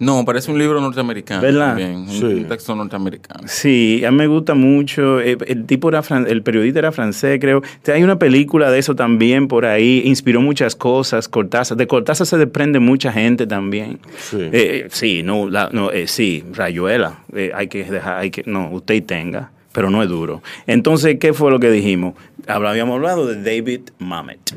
No, 0.00 0.24
parece 0.24 0.50
un 0.50 0.58
libro 0.58 0.80
norteamericano. 0.80 1.42
¿Verdad? 1.42 1.76
un, 1.76 2.46
texto 2.48 2.74
norteamericano. 2.74 3.42
Sí, 3.46 4.02
a 4.02 4.10
mí 4.10 4.16
me 4.16 4.26
gusta 4.28 4.54
mucho. 4.54 5.20
Eh, 5.20 5.36
el, 5.46 5.66
tipo 5.66 5.90
era, 5.90 6.02
el 6.26 6.42
periodista 6.42 6.78
era 6.78 6.90
francés, 6.90 7.38
creo. 7.38 7.60
Hay 7.86 8.02
una 8.02 8.18
película 8.18 8.70
de 8.70 8.78
eso 8.78 8.94
también 8.94 9.46
por 9.46 9.66
ahí. 9.66 10.00
Inspiró 10.06 10.40
muchas 10.40 10.74
cosas. 10.74 11.28
Cortázar. 11.28 11.76
De 11.76 11.86
Cortázar 11.86 12.26
se 12.26 12.38
desprende 12.38 12.80
mucha 12.80 13.12
gente 13.12 13.46
también. 13.46 13.98
Sí, 14.16 14.38
eh, 14.40 14.88
sí 14.90 15.22
no, 15.22 15.50
no 15.50 15.90
eh, 15.92 16.06
sí, 16.06 16.44
Rayuela. 16.54 17.18
hay 17.54 17.68
que 17.68 17.84
dejar, 17.84 18.20
hay 18.20 18.30
que, 18.30 18.42
no, 18.46 18.70
usted 18.70 19.04
tenga 19.04 19.50
pero 19.72 19.90
no 19.90 20.02
es 20.02 20.08
duro. 20.08 20.42
Entonces, 20.66 21.18
¿qué 21.20 21.32
fue 21.32 21.50
lo 21.50 21.60
que 21.60 21.70
dijimos? 21.70 22.14
Habíamos 22.46 22.96
hablado 22.96 23.26
de 23.26 23.42
David 23.42 23.90
Mamet. 23.98 24.54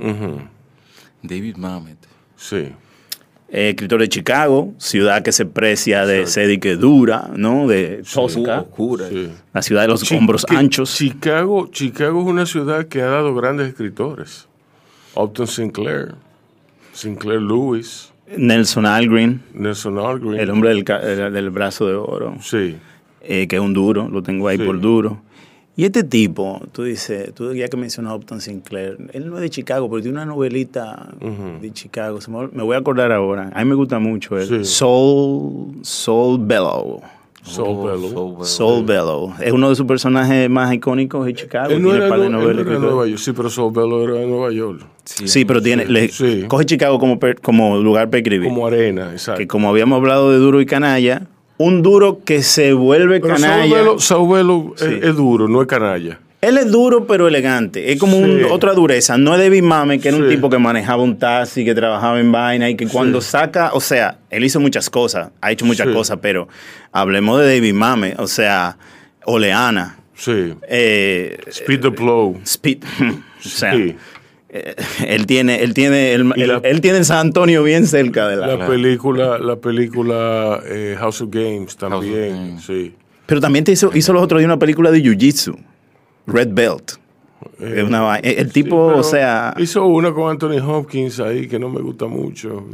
David 1.22 1.56
Mamet. 1.58 1.98
Sí. 2.36 2.70
Eh, 3.56 3.70
escritor 3.70 4.02
de 4.02 4.10
Chicago, 4.10 4.74
ciudad 4.80 5.22
que 5.22 5.32
se 5.32 5.46
precia 5.46 6.08
de 6.08 6.26
sed 6.26 6.50
y 6.50 6.58
que 6.58 6.76
dura, 6.76 7.30
¿no? 7.36 7.68
De 7.68 8.02
tosca, 8.12 8.66
la 9.54 9.62
ciudad 9.62 9.84
de 9.84 9.88
los 9.90 10.12
hombros 10.12 10.44
anchos. 10.50 10.96
Chicago, 10.96 11.68
Chicago 11.72 12.22
es 12.22 12.28
una 12.28 12.48
ciudad 12.48 12.88
que 12.88 13.04
ha 13.04 13.06
dado 13.06 13.36
grandes 13.36 13.68
escritores. 13.68 14.48
Upton 15.14 15.46
Sinclair, 15.46 16.16
Sinclair 16.94 17.40
Lewis. 17.40 18.12
Nelson 18.36 18.88
Algren. 18.88 19.44
Nelson 19.54 20.00
Algren. 20.00 20.40
El 20.40 20.50
hombre 20.50 20.74
del, 20.74 21.50
brazo 21.52 21.88
de 21.88 21.94
oro. 21.94 22.36
Sí. 22.42 22.76
Eh, 23.24 23.48
que 23.48 23.56
es 23.56 23.62
un 23.62 23.74
duro, 23.74 24.10
lo 24.10 24.22
tengo 24.22 24.48
ahí 24.48 24.58
por 24.58 24.80
duro. 24.80 25.22
Y 25.76 25.86
este 25.86 26.04
tipo, 26.04 26.62
tú 26.72 26.84
dices, 26.84 27.34
tú 27.34 27.52
ya 27.54 27.68
que 27.68 27.78
mencionas 27.78 28.14
Upton 28.16 28.42
Sinclair, 28.42 28.98
él 29.12 29.30
no 29.30 29.38
es 29.38 29.42
de 29.42 29.50
Chicago, 29.50 29.90
pero 29.90 30.04
tiene 30.04 30.18
una 30.18 30.26
novelita 30.26 31.10
de 31.62 31.72
Chicago. 31.74 32.20
Me 32.52 32.62
voy 32.62 32.76
a 32.76 32.80
acordar 32.80 33.12
ahora. 33.12 33.50
A 33.56 33.64
mí 33.64 33.70
me 33.70 33.76
gusta 33.76 33.98
mucho 33.98 34.38
él. 34.38 34.66
Soul, 34.66 35.80
Soul 35.82 36.40
Bellow. 36.46 37.02
Soul, 37.42 37.90
Bellow. 37.90 38.46
Soul, 38.46 38.86
Bellow. 38.86 39.34
Es 39.42 39.52
uno 39.52 39.70
de 39.70 39.76
sus 39.76 39.86
personajes 39.86 40.50
más 40.50 40.74
icónicos 40.74 41.26
de 41.26 41.34
Chicago. 41.34 41.72
Él 41.72 41.82
no 41.82 41.90
tiene 41.90 42.06
era, 42.06 42.18
de 42.18 42.30
novelas. 42.30 42.66
de 42.66 42.80
Nueva 42.80 43.08
York. 43.08 43.20
Sí, 43.20 43.34
pero 43.34 43.50
Soul 43.50 43.74
Bellow 43.74 44.04
era 44.04 44.14
de 44.14 44.28
Nueva 44.28 44.52
York. 44.52 44.82
Sí, 45.04 45.44
pero 45.44 45.62
tiene, 45.62 45.86
coge 46.48 46.66
Chicago 46.66 47.00
como, 47.00 47.20
como 47.42 47.78
lugar 47.78 48.10
para 48.10 48.20
escribir. 48.20 48.48
Como 48.48 48.68
arena, 48.68 49.12
exacto. 49.12 49.40
Que 49.40 49.48
como 49.48 49.70
habíamos 49.70 49.98
hablado 49.98 50.32
de 50.32 50.38
Duro 50.38 50.62
y 50.62 50.66
Canalla, 50.66 51.28
un 51.58 51.82
duro 51.82 52.22
que 52.24 52.42
se 52.44 52.74
vuelve 52.74 53.22
canalla. 53.22 54.00
Saubelo, 54.00 54.74
es, 54.80 55.16
duro, 55.16 55.48
no 55.48 55.62
es 55.62 55.68
canalla. 55.68 56.20
Él 56.42 56.58
es 56.58 56.70
duro 56.70 57.08
pero 57.08 57.28
elegante. 57.28 57.94
Es 57.94 58.00
como 58.00 58.18
otra 58.52 58.74
dureza. 58.74 59.18
No 59.18 59.34
es 59.34 59.40
David 59.40 59.64
Mame, 59.64 60.00
que 60.00 60.10
era 60.10 60.18
un 60.18 60.28
tipo 60.28 60.50
que 60.50 60.58
manejaba 60.58 61.02
un 61.02 61.18
taxi, 61.18 61.64
que 61.64 61.74
trabajaba 61.74 62.20
en 62.20 62.32
vaina 62.32 62.70
y 62.70 62.76
que 62.76 62.88
cuando 62.88 63.22
saca, 63.22 63.72
o 63.74 63.80
sea, 63.80 64.18
él 64.30 64.44
hizo 64.44 64.60
muchas 64.60 64.90
cosas, 64.90 65.30
ha 65.40 65.52
hecho 65.52 65.66
muchas 65.66 65.88
cosas, 65.88 66.20
pero 66.22 66.50
hablemos 66.92 67.40
de 67.40 67.46
David 67.46 67.74
Mame, 67.74 68.16
o 68.18 68.28
sea, 68.28 68.78
Oleana. 69.26 70.00
Sí. 70.16 70.54
Eh, 70.68 71.38
Speed 71.48 71.82
the 71.82 71.90
Blow. 71.90 72.40
Speed. 72.46 72.84
o 73.46 73.50
sea, 73.50 73.74
él 75.08 75.26
tiene, 75.26 75.64
él 75.64 75.74
tiene, 75.74 76.14
él, 76.14 76.82
tiene 76.82 77.04
San 77.04 77.28
Antonio 77.28 77.64
bien 77.64 77.88
cerca 77.88 78.28
de 78.28 78.36
la, 78.36 78.56
la 78.56 78.68
película, 78.68 79.40
la 79.40 79.56
película 79.56 80.62
eh, 80.66 80.96
House 81.00 81.22
of 81.22 81.30
Games 81.32 81.76
también, 81.76 82.60
sí. 82.60 82.94
Pero 83.26 83.42
también 83.42 83.66
te 83.66 83.72
hizo, 83.72 83.90
hizo 83.96 84.14
los 84.14 84.22
otros 84.22 84.40
días 84.40 84.48
una 84.48 84.60
película 84.60 84.92
de 84.92 85.02
Jiu 85.02 85.18
Jitsu, 85.18 85.58
Red 86.28 86.50
Belt. 86.52 86.94
Eh, 87.60 88.36
el 88.38 88.52
tipo, 88.52 88.78
o 88.78 89.04
sea, 89.04 89.54
hizo 89.58 89.86
una 89.86 90.14
con 90.14 90.30
Anthony 90.30 90.60
Hopkins 90.66 91.20
ahí 91.20 91.48
que 91.48 91.60
no 91.60 91.70
me 91.70 91.82
gusta 91.82 92.06
mucho 92.06 92.68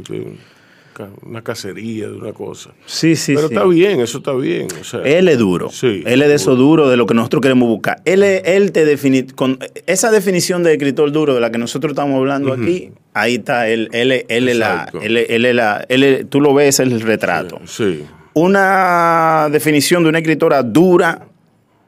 una 1.22 1.42
cacería 1.42 2.08
de 2.08 2.14
una 2.14 2.32
cosa. 2.32 2.70
Sí, 2.86 3.16
sí, 3.16 3.34
Pero 3.34 3.48
está 3.48 3.64
bien, 3.64 4.00
eso 4.00 4.18
está 4.18 4.32
bien. 4.32 4.68
él 5.04 5.28
es 5.28 5.38
duro. 5.38 5.70
Sí, 5.70 6.02
él 6.06 6.22
es 6.22 6.28
de 6.28 6.34
eso 6.34 6.56
duro 6.56 6.88
de 6.88 6.96
lo 6.96 7.06
que 7.06 7.14
nosotros 7.14 7.42
queremos 7.42 7.68
buscar. 7.68 8.02
Él, 8.04 8.22
él 8.22 8.72
te 8.72 8.84
define, 8.84 9.26
con 9.26 9.58
esa 9.86 10.10
definición 10.10 10.62
de 10.62 10.72
escritor 10.72 11.12
duro 11.12 11.34
de 11.34 11.40
la 11.40 11.50
que 11.50 11.58
nosotros 11.58 11.92
estamos 11.92 12.16
hablando 12.16 12.52
aquí, 12.52 12.92
ahí 13.14 13.36
está, 13.36 13.68
él, 13.68 13.88
él, 13.92 14.24
él, 14.28 14.48
es 14.48 14.56
la, 14.56 14.90
él, 15.02 15.16
es 15.16 15.54
la, 15.54 15.84
él, 15.88 16.26
tú 16.28 16.40
lo 16.40 16.54
ves, 16.54 16.80
el 16.80 17.00
retrato. 17.00 17.60
Sí. 17.66 18.04
Una 18.34 19.48
definición 19.50 20.02
de 20.02 20.08
una 20.08 20.18
escritora 20.18 20.62
dura 20.62 21.26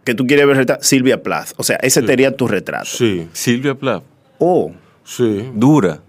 que 0.05 0.15
tú 0.15 0.27
quieres 0.27 0.47
ver, 0.47 0.79
Silvia 0.81 1.23
Plath. 1.23 1.53
O 1.57 1.63
sea, 1.63 1.77
ese 1.77 2.05
sería 2.05 2.37
tu 2.37 2.49
retrato. 2.49 2.87
Sí. 2.87 3.29
Silvia 3.33 3.75
Plath. 3.75 4.03
Oh. 4.39 4.73
Sí. 5.05 5.51
Dura. 5.55 6.01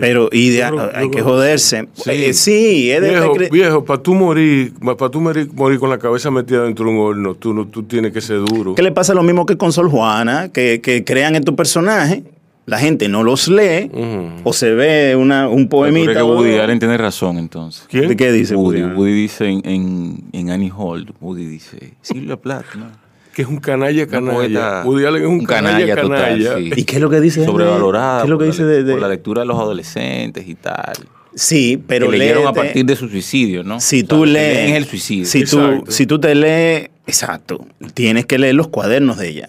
Pero 0.00 0.28
y 0.32 0.58
hay 0.60 1.10
que 1.10 1.22
joderse. 1.22 1.88
Sí, 1.94 2.90
eh, 2.90 2.96
es 2.96 3.00
de 3.00 3.48
viejo, 3.50 3.84
para 3.84 4.02
tú 4.02 4.14
morir, 4.14 4.72
para 4.98 5.10
tú 5.10 5.20
morir, 5.20 5.48
con 5.78 5.90
la 5.90 5.98
cabeza 5.98 6.30
metida 6.30 6.64
dentro 6.64 6.86
de 6.86 6.92
un 6.92 6.98
horno, 6.98 7.34
tú, 7.34 7.66
tú 7.66 7.82
tienes 7.84 8.12
que 8.12 8.20
ser 8.20 8.38
duro. 8.40 8.74
¿Qué 8.74 8.82
le 8.82 8.92
pasa 8.92 9.14
lo 9.14 9.22
mismo 9.22 9.46
que 9.46 9.56
con 9.56 9.72
Sol 9.72 9.88
Juana? 9.88 10.50
Que, 10.52 10.80
que 10.80 11.04
crean 11.04 11.34
en 11.36 11.44
tu 11.44 11.56
personaje 11.56 12.22
la 12.64 12.78
gente 12.78 13.08
no 13.08 13.22
los 13.24 13.48
lee 13.48 13.90
o 14.44 14.52
se 14.52 14.72
ve 14.72 15.16
una, 15.16 15.48
un 15.48 15.68
poemita. 15.68 16.12
Creo 16.12 16.26
que 16.26 16.32
Woody 16.32 16.58
Allen 16.58 16.78
tiene 16.78 16.96
razón 16.96 17.38
entonces. 17.38 17.86
¿Quién? 17.88 18.16
¿Qué 18.16 18.32
dice 18.32 18.54
Woody? 18.54 18.82
Woody, 18.82 19.12
dice 19.12 19.46
en, 19.48 20.22
en, 20.32 20.50
Annie 20.50 20.72
Hall, 20.74 21.12
Woody 21.20 21.46
dice, 21.46 21.94
Silvia 22.02 22.36
Plath, 22.36 22.74
¿no? 22.76 22.86
Que 23.34 23.42
es 23.42 23.48
un 23.48 23.58
canalla 23.58 24.06
canalla. 24.06 24.82
Woody 24.84 25.06
Allen 25.06 25.22
es 25.22 25.28
un, 25.28 25.44
canalla, 25.44 25.94
canalla. 25.94 26.58
¿Y 26.58 26.84
qué 26.84 26.96
es 26.96 27.02
lo 27.02 27.08
que 27.08 27.20
dice? 27.20 27.44
Sobrevalorado. 27.44 28.20
¿Qué 28.20 28.24
es 28.24 28.30
lo 28.30 28.38
que 28.38 28.44
dice 28.44 28.64
de, 28.64 29.00
la 29.00 29.08
lectura 29.08 29.42
de 29.42 29.46
los 29.46 29.58
adolescentes 29.58 30.46
y 30.46 30.54
tal. 30.54 30.94
Sí, 31.34 31.82
pero 31.86 32.10
que 32.10 32.18
leyeron 32.18 32.46
a 32.46 32.52
partir 32.52 32.84
de 32.84 32.94
su 32.94 33.08
suicidio, 33.08 33.64
¿no? 33.64 33.80
Si 33.80 34.04
tú 34.04 34.26
lees 34.26 34.76
el 34.76 34.84
suicidio. 34.84 35.24
Si 35.24 35.44
tú, 35.44 35.84
si 35.88 36.06
tú 36.06 36.20
te 36.20 36.34
lees, 36.34 36.90
exacto, 37.06 37.66
tienes 37.94 38.26
que 38.26 38.38
leer 38.38 38.54
los 38.54 38.68
cuadernos 38.68 39.16
de 39.16 39.28
ella. 39.28 39.48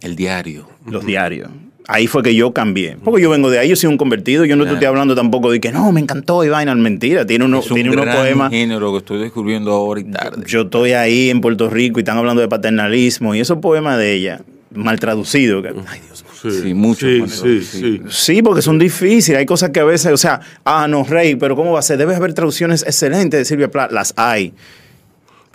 El 0.00 0.16
diario. 0.16 0.68
Los 0.86 1.06
diarios 1.06 1.50
ahí 1.88 2.06
fue 2.06 2.22
que 2.22 2.34
yo 2.34 2.52
cambié. 2.52 2.96
Porque 3.02 3.20
yo 3.20 3.30
vengo 3.30 3.50
de 3.50 3.58
ahí, 3.58 3.68
yo 3.68 3.74
soy 3.74 3.88
un 3.88 3.98
convertido. 3.98 4.44
Yo 4.44 4.54
no 4.54 4.64
te 4.64 4.74
estoy 4.74 4.86
hablando 4.86 5.16
tampoco 5.16 5.50
de 5.50 5.58
que 5.58 5.72
no, 5.72 5.90
me 5.90 6.00
encantó 6.00 6.44
y 6.44 6.48
vaina. 6.48 6.74
Mentira, 6.76 7.26
tiene, 7.26 7.46
uno, 7.46 7.58
es 7.58 7.70
un 7.70 7.74
tiene 7.74 7.90
unos 7.90 8.14
poemas. 8.14 8.50
género 8.50 8.92
que 8.92 8.98
estoy 8.98 9.18
descubriendo 9.18 9.72
ahora 9.72 10.00
y 10.00 10.04
tarde. 10.04 10.44
Yo 10.46 10.62
estoy 10.62 10.92
ahí 10.92 11.30
en 11.30 11.40
Puerto 11.40 11.68
Rico 11.68 11.98
y 11.98 12.02
están 12.02 12.18
hablando 12.18 12.40
de 12.40 12.48
paternalismo 12.48 13.34
y 13.34 13.40
esos 13.40 13.58
poemas 13.58 13.98
de 13.98 14.12
ella, 14.12 14.42
mal 14.72 15.00
traducidos. 15.00 15.64
Ay, 15.88 16.00
Dios 16.06 16.22
mío. 16.22 16.62
Sí, 16.62 16.74
mucho. 16.74 17.06
Sí, 17.26 17.62
sí, 17.64 18.00
sí, 18.08 18.42
porque 18.42 18.62
son 18.62 18.78
difíciles. 18.78 19.40
Hay 19.40 19.46
cosas 19.46 19.70
que 19.70 19.80
a 19.80 19.84
veces, 19.84 20.12
o 20.12 20.16
sea, 20.16 20.40
ah, 20.64 20.86
no, 20.86 21.02
Rey, 21.02 21.34
pero 21.34 21.56
¿cómo 21.56 21.72
va 21.72 21.80
a 21.80 21.82
ser? 21.82 21.98
Debe 21.98 22.14
haber 22.14 22.32
traducciones 22.32 22.84
excelentes 22.84 23.40
de 23.40 23.44
Silvia 23.44 23.70
Plath. 23.70 23.90
Las 23.90 24.14
hay. 24.16 24.54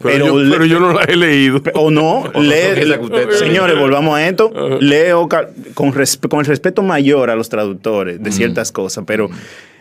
Pero, 0.01 0.65
yo, 0.65 0.79
no 0.79 0.93
la 0.93 1.03
he 1.03 1.15
leído. 1.15 1.62
O 1.75 1.91
no, 1.91 2.23
lee, 2.35 2.83
señores, 3.38 3.77
volvamos 3.77 4.15
a 4.15 4.27
esto. 4.27 4.51
Leo 4.79 5.29
con, 5.29 5.93
con 6.29 6.39
el 6.39 6.45
respeto 6.45 6.81
mayor 6.81 7.29
a 7.29 7.35
los 7.35 7.50
traductores 7.50 8.21
de 8.21 8.31
ciertas 8.31 8.71
cosas, 8.71 9.03
pero 9.05 9.29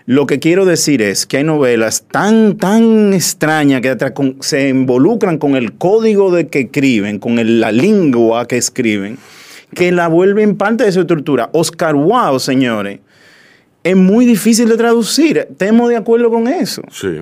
lo 0.04 0.26
que 0.26 0.40
quiero 0.40 0.64
decir 0.64 1.00
es 1.00 1.26
que 1.26 1.38
hay 1.38 1.44
novelas 1.44 2.04
tan, 2.10 2.56
tan 2.56 3.14
extrañas 3.14 3.80
que 3.80 3.96
se 4.40 4.68
involucran 4.68 5.38
con 5.38 5.54
el 5.54 5.74
código 5.74 6.32
de 6.32 6.48
que 6.48 6.60
escriben, 6.60 7.18
con 7.18 7.60
la 7.60 7.70
lengua 7.70 8.46
que 8.48 8.56
escriben, 8.56 9.18
que 9.74 9.92
la 9.92 10.08
vuelven 10.08 10.56
parte 10.56 10.84
de 10.84 10.92
su 10.92 11.00
estructura. 11.00 11.50
Oscar 11.52 11.94
Wow, 11.94 12.40
señores, 12.40 12.98
es 13.84 13.96
muy 13.96 14.26
difícil 14.26 14.68
de 14.68 14.76
traducir. 14.76 15.38
Estemos 15.38 15.88
de 15.88 15.96
acuerdo 15.96 16.30
con 16.30 16.48
eso. 16.48 16.82
Sí. 16.90 17.18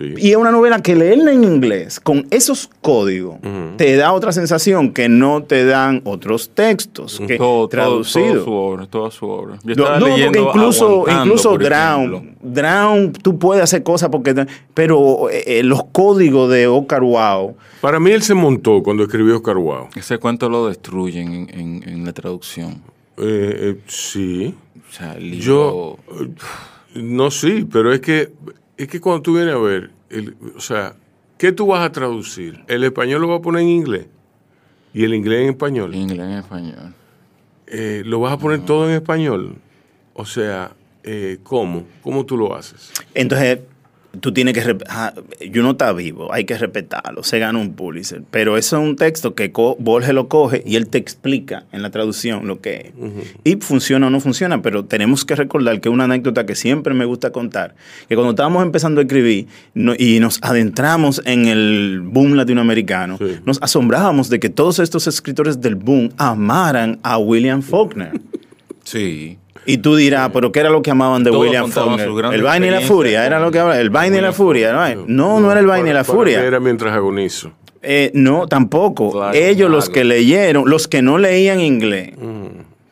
Y 0.00 0.30
es 0.30 0.36
una 0.36 0.50
novela 0.50 0.80
que 0.80 0.94
leerla 0.94 1.32
en 1.32 1.44
inglés 1.44 2.00
con 2.00 2.26
esos 2.30 2.70
códigos 2.80 3.36
te 3.76 3.96
da 3.96 4.12
otra 4.12 4.32
sensación 4.32 4.92
que 4.94 5.10
no 5.10 5.42
te 5.42 5.66
dan 5.66 6.00
otros 6.04 6.50
textos 6.50 7.20
que 7.26 7.38
traducidos. 7.68 8.32
Toda 8.32 8.44
su 8.44 8.52
obra, 8.52 8.86
toda 8.86 9.10
su 9.10 9.26
obra. 9.28 9.58
no, 9.62 9.84
porque 9.98 10.30
incluso, 10.38 11.04
incluso 11.06 11.58
Drown, 11.58 12.34
Drown, 12.40 13.12
tú 13.12 13.38
puedes 13.38 13.62
hacer 13.62 13.82
cosas 13.82 14.08
porque, 14.08 14.46
pero 14.72 15.28
eh, 15.28 15.58
eh, 15.58 15.62
los 15.62 15.84
códigos 15.92 16.50
de 16.50 16.66
Oscar 16.66 17.02
Wow. 17.02 17.54
Para 17.82 18.00
mí 18.00 18.10
él 18.10 18.22
se 18.22 18.32
montó 18.32 18.82
cuando 18.82 19.02
escribió 19.02 19.36
Oscar 19.36 19.56
Wow. 19.56 19.88
Ese 19.94 20.16
cuento 20.16 20.48
lo 20.48 20.66
destruyen 20.66 21.50
en, 21.52 22.04
la 22.06 22.12
traducción. 22.12 22.82
Eh, 23.18 23.78
sí. 23.86 24.54
O 24.88 24.92
sea, 24.92 25.18
Yo 25.18 25.98
no 26.94 27.30
sí, 27.30 27.66
pero 27.70 27.92
es 27.92 28.00
que 28.00 28.32
es 28.76 28.88
que 28.88 29.00
cuando 29.00 29.22
tú 29.22 29.34
vienes 29.34 29.54
a 29.54 29.58
ver, 29.58 29.90
o 30.56 30.60
sea, 30.60 30.94
¿qué 31.38 31.52
tú 31.52 31.66
vas 31.66 31.84
a 31.84 31.92
traducir? 31.92 32.64
¿El 32.68 32.84
español 32.84 33.22
lo 33.22 33.28
vas 33.28 33.38
a 33.38 33.42
poner 33.42 33.62
en 33.62 33.68
inglés? 33.68 34.06
¿Y 34.92 35.04
el 35.04 35.14
inglés 35.14 35.42
en 35.42 35.48
español? 35.50 35.94
inglés 35.94 36.26
en 36.26 36.32
español. 36.32 36.94
Eh, 37.66 38.02
¿Lo 38.04 38.20
vas 38.20 38.32
a 38.32 38.38
poner 38.38 38.64
todo 38.64 38.88
en 38.88 38.94
español? 38.94 39.56
O 40.14 40.24
sea, 40.24 40.72
eh, 41.02 41.38
¿cómo? 41.42 41.84
¿Cómo 42.02 42.24
tú 42.24 42.36
lo 42.36 42.54
haces? 42.54 42.92
Entonces, 43.14 43.60
tú 44.20 44.32
tienes 44.32 44.54
que... 44.54 44.76
yo 45.50 45.62
no 45.62 45.72
está 45.72 45.92
vivo, 45.92 46.32
hay 46.32 46.44
que 46.44 46.56
respetarlo, 46.56 47.22
se 47.22 47.38
gana 47.38 47.58
un 47.58 47.74
Pulitzer. 47.74 48.22
Pero 48.30 48.56
eso 48.56 48.76
es 48.76 48.82
un 48.82 48.96
texto 48.96 49.34
que 49.34 49.52
Borges 49.78 50.14
lo 50.14 50.28
coge 50.28 50.62
y 50.66 50.76
él 50.76 50.88
te 50.88 50.98
explica 50.98 51.64
en 51.72 51.82
la 51.82 51.90
traducción 51.90 52.46
lo 52.46 52.60
que 52.60 52.76
es. 52.76 52.92
Y 53.44 53.56
funciona 53.56 54.06
o 54.06 54.10
no 54.10 54.20
funciona, 54.20 54.62
pero 54.62 54.84
tenemos 54.84 55.24
que 55.24 55.36
recordar 55.36 55.80
que 55.80 55.88
una 55.88 56.04
anécdota 56.04 56.46
que 56.46 56.54
siempre 56.54 56.94
me 56.94 57.04
gusta 57.04 57.30
contar, 57.30 57.74
que 58.08 58.14
cuando 58.14 58.30
estábamos 58.30 58.62
empezando 58.62 59.00
a 59.00 59.04
escribir 59.04 59.46
y 59.98 60.20
nos 60.20 60.38
adentramos 60.42 61.22
en 61.24 61.46
el 61.46 62.00
boom 62.02 62.34
latinoamericano, 62.34 63.18
nos 63.44 63.62
asombrábamos 63.62 64.30
de 64.30 64.40
que 64.40 64.48
todos 64.48 64.78
estos 64.78 65.06
escritores 65.06 65.60
del 65.60 65.74
boom 65.74 66.10
amaran 66.16 66.98
a 67.02 67.18
William 67.18 67.62
Faulkner. 67.62 68.12
Sí. 68.84 69.38
Y 69.66 69.78
tú 69.78 69.96
dirás, 69.96 70.30
pero 70.32 70.52
¿qué 70.52 70.60
era 70.60 70.70
lo 70.70 70.82
que 70.82 70.90
amaban 70.90 71.24
de 71.24 71.30
William 71.30 71.70
Faulkner? 71.70 72.08
El 72.32 72.42
vaina 72.42 72.66
y 72.66 72.70
la 72.70 72.80
furia, 72.80 73.24
era 73.26 73.40
lo 73.40 73.50
que 73.50 73.58
hablaba. 73.58 73.80
El 73.80 73.90
vaina 73.90 74.18
y 74.18 74.20
la 74.20 74.32
furia, 74.32 74.72
¿no? 74.72 75.04
No, 75.06 75.40
no, 75.40 75.50
era 75.50 75.60
el 75.60 75.66
vaina 75.66 75.90
y 75.90 75.92
la 75.92 76.04
furia. 76.04 76.42
Era 76.42 76.60
mientras 76.60 76.92
agonizo. 76.94 77.52
Eh, 77.82 78.10
no, 78.14 78.46
tampoco. 78.46 79.32
Ellos, 79.32 79.70
los 79.70 79.88
que 79.88 80.04
leyeron, 80.04 80.68
los 80.68 80.88
que 80.88 81.02
no 81.02 81.18
leían 81.18 81.60
inglés, 81.60 82.12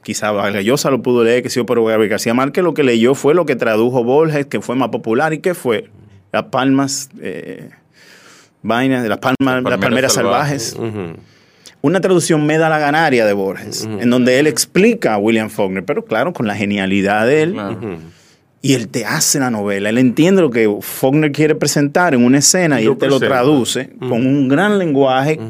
quizá 0.02 0.32
Vargas 0.32 0.84
lo 0.84 1.02
pudo 1.02 1.24
leer, 1.24 1.42
que 1.42 1.50
sí, 1.50 1.62
pero 1.64 1.84
García 1.84 2.34
Márquez 2.34 2.62
lo 2.64 2.74
que 2.74 2.82
leyó 2.82 3.14
fue 3.14 3.34
lo 3.34 3.46
que 3.46 3.56
tradujo 3.56 4.04
Borges, 4.04 4.46
que 4.46 4.60
fue 4.60 4.76
más 4.76 4.88
popular. 4.88 5.32
¿Y 5.32 5.38
qué 5.38 5.54
fue? 5.54 5.90
Las 6.32 6.44
palmas, 6.44 7.10
eh, 7.20 7.70
vainas, 8.62 9.06
las 9.06 9.18
palmas, 9.18 9.62
las 9.62 9.78
palmeras, 9.78 10.12
salvajes 10.14 10.76
da 12.58 12.68
la 12.68 12.78
ganaria 12.78 13.26
de 13.26 13.32
Borges, 13.32 13.84
en 13.84 14.08
donde 14.08 14.38
él 14.38 14.46
explica 14.46 15.14
a 15.14 15.18
William 15.18 15.50
Faulkner, 15.50 15.84
pero 15.84 16.04
claro, 16.04 16.32
con 16.32 16.46
la 16.46 16.54
genialidad 16.54 17.26
de 17.26 17.42
él. 17.42 17.56
Y 18.64 18.74
él 18.74 18.86
te 18.86 19.04
hace 19.04 19.40
la 19.40 19.50
novela, 19.50 19.88
él 19.88 19.98
entiende 19.98 20.40
lo 20.40 20.50
que 20.52 20.72
Faulkner 20.80 21.32
quiere 21.32 21.56
presentar 21.56 22.14
en 22.14 22.24
una 22.24 22.38
escena 22.38 22.80
y, 22.80 22.86
él 22.86 22.96
te 22.96 23.08
lo 23.08 23.18
traduce 23.18 23.90
con 23.98 24.24
un 24.24 24.46
gran 24.46 24.78
lenguaje 24.78 25.40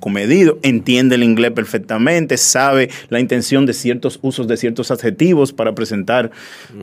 comedido, 0.00 0.58
entiende 0.62 1.14
el 1.14 1.22
inglés 1.22 1.52
perfectamente, 1.52 2.36
sabe 2.36 2.90
la 3.10 3.20
intención 3.20 3.64
de 3.64 3.74
ciertos 3.74 4.18
usos 4.22 4.48
de 4.48 4.56
ciertos 4.56 4.90
adjetivos 4.90 5.52
para 5.52 5.76
presentar 5.76 6.32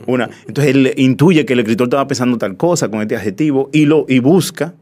una. 0.06 0.30
Entonces 0.48 0.74
él 0.74 0.94
intuye 0.96 1.44
que 1.44 1.52
el 1.52 1.58
escritor 1.58 1.88
estaba 1.88 2.08
pensando 2.08 2.38
tal 2.38 2.56
cosa 2.56 2.88
con 2.88 3.02
este 3.02 3.14
adjetivo 3.14 3.68
y 3.70 3.84
lo 3.84 4.06
y 4.08 4.20
busca 4.20 4.72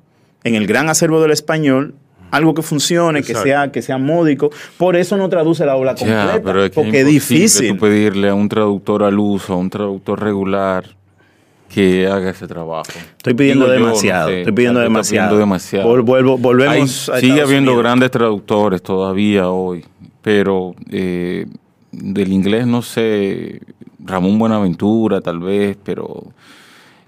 en 0.45 0.55
el 0.55 0.69
gran 0.69 0.89
acervo 0.89 1.21
del 1.21 1.33
español 1.33 1.97
algo 2.35 2.55
que 2.55 2.63
funcione, 2.63 3.23
que 3.23 3.35
sea, 3.35 3.71
que 3.71 3.83
sea 3.83 3.99
módico. 3.99 4.51
Por 4.77 4.97
eso 4.97 5.17
no 5.17 5.29
traduce 5.29 5.65
la 5.65 5.77
obra 5.77 5.95
completa, 5.95 6.41
pero 6.43 6.65
es 6.65 6.71
porque 6.71 7.01
es 7.01 7.07
difícil. 7.07 7.77
pedirle 7.79 8.29
a 8.29 8.35
un 8.35 8.49
traductor 8.49 9.03
al 9.03 9.19
uso, 9.19 9.55
a 9.55 9.57
un 9.57 9.71
traductor 9.71 10.21
regular, 10.21 10.85
que 11.69 12.07
haga 12.07 12.31
ese 12.31 12.47
trabajo. 12.47 12.93
Estoy 13.17 13.35
pidiendo 13.35 13.69
demasiado. 13.69 14.31
estoy 14.31 14.53
pidiendo 14.53 14.81
demasiado. 14.81 15.37
volvemos 16.39 17.11
sigue 17.21 17.41
habiendo 17.41 17.77
grandes 17.77 18.11
traductores 18.11 18.83
todavía 18.83 19.49
hoy, 19.49 19.85
pero 20.23 20.75
eh, 20.91 21.47
del 21.91 22.33
inglés 22.33 22.67
no 22.67 22.83
sé, 22.83 23.61
Ramón 24.05 24.39
Buenaventura 24.39 25.21
tal 25.21 25.41
vez, 25.41 25.77
pero 25.83 26.25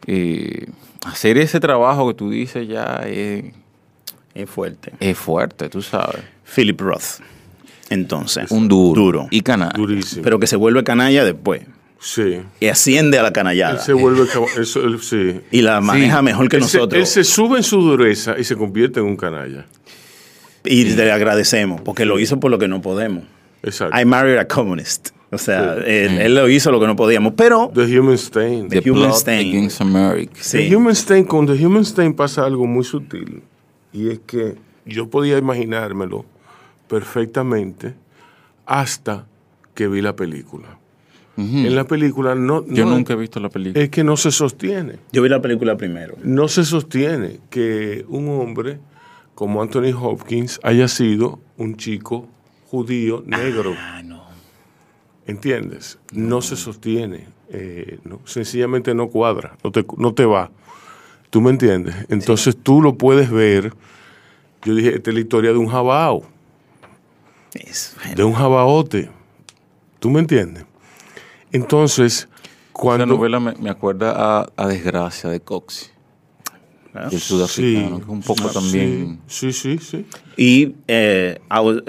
eh, 0.07 0.67
hacer 1.05 1.39
ese 1.39 1.61
trabajo 1.61 2.09
que 2.09 2.15
tú 2.15 2.31
dices 2.31 2.67
ya 2.67 3.03
es 3.07 3.45
es 4.37 4.51
fuerte. 4.51 4.93
Es 5.01 5.17
fuerte, 5.17 5.69
tú 5.69 5.83
sabes. 5.83 6.23
Philip 6.55 6.81
Roth. 6.81 7.21
Entonces. 7.89 8.51
Un 8.51 8.69
duro. 8.69 9.29
Y 9.31 9.41
canalla. 9.41 9.73
Durísimo. 9.75 10.23
Pero 10.23 10.39
que 10.39 10.47
se 10.47 10.57
vuelve 10.57 10.85
canalla 10.85 11.25
después. 11.25 11.63
Sí. 11.99 12.43
Y 12.61 12.67
asciende 12.67 13.19
a 13.19 13.23
la 13.23 13.33
canallada. 13.33 13.75
Él 13.75 13.81
se 13.81 13.93
vuelve. 13.93 14.25
Eso, 14.59 14.99
sí. 14.99 15.41
Y 15.51 15.63
la 15.63 15.81
maneja 15.81 16.21
mejor 16.23 16.49
que 16.49 16.59
nosotros. 16.59 17.01
él 17.01 17.07
se 17.07 17.25
sube 17.25 17.57
en 17.57 17.63
su 17.63 17.81
dureza 17.81 18.37
y 18.39 18.45
se 18.45 18.57
convierte 18.57 19.01
en 19.01 19.07
un 19.07 19.17
canalla. 19.17 19.67
Y 20.65 20.85
le 20.85 21.13
agradecemos, 21.13 21.81
porque 21.81 22.05
lo 22.05 22.19
hizo 22.19 22.41
por 22.41 22.51
lo 22.51 22.59
que 22.59 22.69
no 22.69 22.83
podemos. 22.83 23.25
Exacto. 23.63 23.99
I 23.99 24.05
married 24.05 24.39
a 24.39 24.47
communist. 24.47 25.11
O 25.31 25.39
sea, 25.39 25.75
él, 25.85 26.35
lo 26.35 26.49
hizo 26.49 26.71
lo 26.71 26.81
que 26.81 26.87
no 26.87 26.97
podíamos, 26.97 27.35
pero... 27.37 27.71
The 27.75 27.99
Human 27.99 28.15
Stain. 28.15 28.69
The, 28.69 28.91
Human 28.91 29.11
Stain. 29.13 29.49
Against 29.49 29.81
America. 29.81 30.35
Sí. 30.41 30.69
The 30.69 30.77
Human 30.77 30.95
Stain, 30.95 31.25
con 31.25 31.47
The 31.47 31.65
Human 31.65 31.85
Stain 31.85 32.15
pasa 32.15 32.45
algo 32.45 32.67
muy 32.67 32.85
sutil 32.85 33.43
y 33.97 34.11
es 34.11 34.19
que 34.21 34.57
yo 34.85 35.09
podía 35.09 35.39
imaginármelo 35.39 36.25
perfectamente 36.89 37.95
hasta 38.67 39.27
que 39.75 39.89
vi 39.89 40.03
la 40.03 40.15
película. 40.15 40.79
En 41.39 41.77
la 41.77 41.85
película 41.85 42.35
no, 42.35 42.65
Yo 42.67 42.87
nunca 42.87 43.13
he 43.13 43.17
visto 43.17 43.41
la 43.41 43.51
película. 43.51 43.85
Es 43.85 43.91
que 43.91 44.03
no 44.03 44.17
se 44.17 44.31
sostiene. 44.31 45.01
Yo 45.13 45.21
vi 45.21 45.29
la 45.29 45.43
película 45.43 45.77
primero. 45.77 46.17
No 46.23 46.49
se 46.49 46.65
sostiene 46.65 47.41
que 47.51 48.07
un 48.09 48.31
hombre 48.31 48.79
como 49.35 49.61
Anthony 49.61 49.93
Hopkins 49.95 50.59
haya 50.63 50.89
sido 50.89 51.39
un 51.59 51.77
chico 51.77 52.27
judío 52.71 53.23
negro. 53.27 53.75
Ah, 53.77 54.03
no. 54.03 54.17
¿entiendes? 55.27 55.99
No 56.13 56.41
se 56.41 56.57
sostiene, 56.57 57.27
eh, 57.51 57.99
sencillamente 58.25 58.95
no 58.95 59.09
cuadra, 59.09 59.57
no 59.63 59.71
te, 59.73 59.85
no 59.99 60.15
te 60.15 60.25
va. 60.25 60.51
¿Tú 61.37 61.43
me 61.43 61.51
entiendes? 61.51 61.95
Entonces 62.09 62.57
tú 62.57 62.81
lo 62.81 62.97
puedes 62.97 63.31
ver. 63.31 63.75
Yo 64.65 64.75
dije, 64.75 64.95
esta 64.95 65.11
es 65.11 65.15
la 65.15 65.21
historia 65.21 65.53
de 65.53 65.59
un 65.59 65.69
jabao. 65.69 66.25
De 68.15 68.25
un 68.25 68.33
jabaote. 68.33 69.11
¿Tú 69.99 70.09
me 70.09 70.21
entiendes? 70.21 70.65
Entonces, 71.53 72.27
cuando... 72.73 73.05
La 73.05 73.13
novela 73.13 73.39
me, 73.39 73.69
acuerda 73.69 74.49
a, 74.57 74.67
Desgracia 74.67 75.29
de 75.29 75.41
Coxie. 75.41 75.91
El 76.95 77.21
sudafricano, 77.21 78.01
que 78.01 78.11
un 78.11 78.23
poco 78.23 78.49
también... 78.49 79.21
Sí, 79.27 79.53
sí, 79.53 79.77
sí. 79.77 80.07
Y 80.39 80.75
eh, 80.89 81.39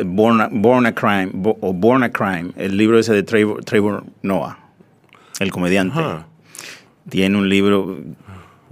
Born, 0.05 0.41
a, 0.41 0.93
Crime, 0.93 1.31
o 1.61 1.71
Born 1.71 2.03
a 2.03 2.11
Crime, 2.11 2.51
el 2.57 2.75
libro 2.75 2.99
ese 2.99 3.13
de 3.13 3.23
Trevor, 3.23 4.03
Noah, 4.23 4.59
el 5.39 5.53
comediante. 5.53 5.97
Tiene 7.07 7.37
un 7.37 7.47
libro 7.47 7.97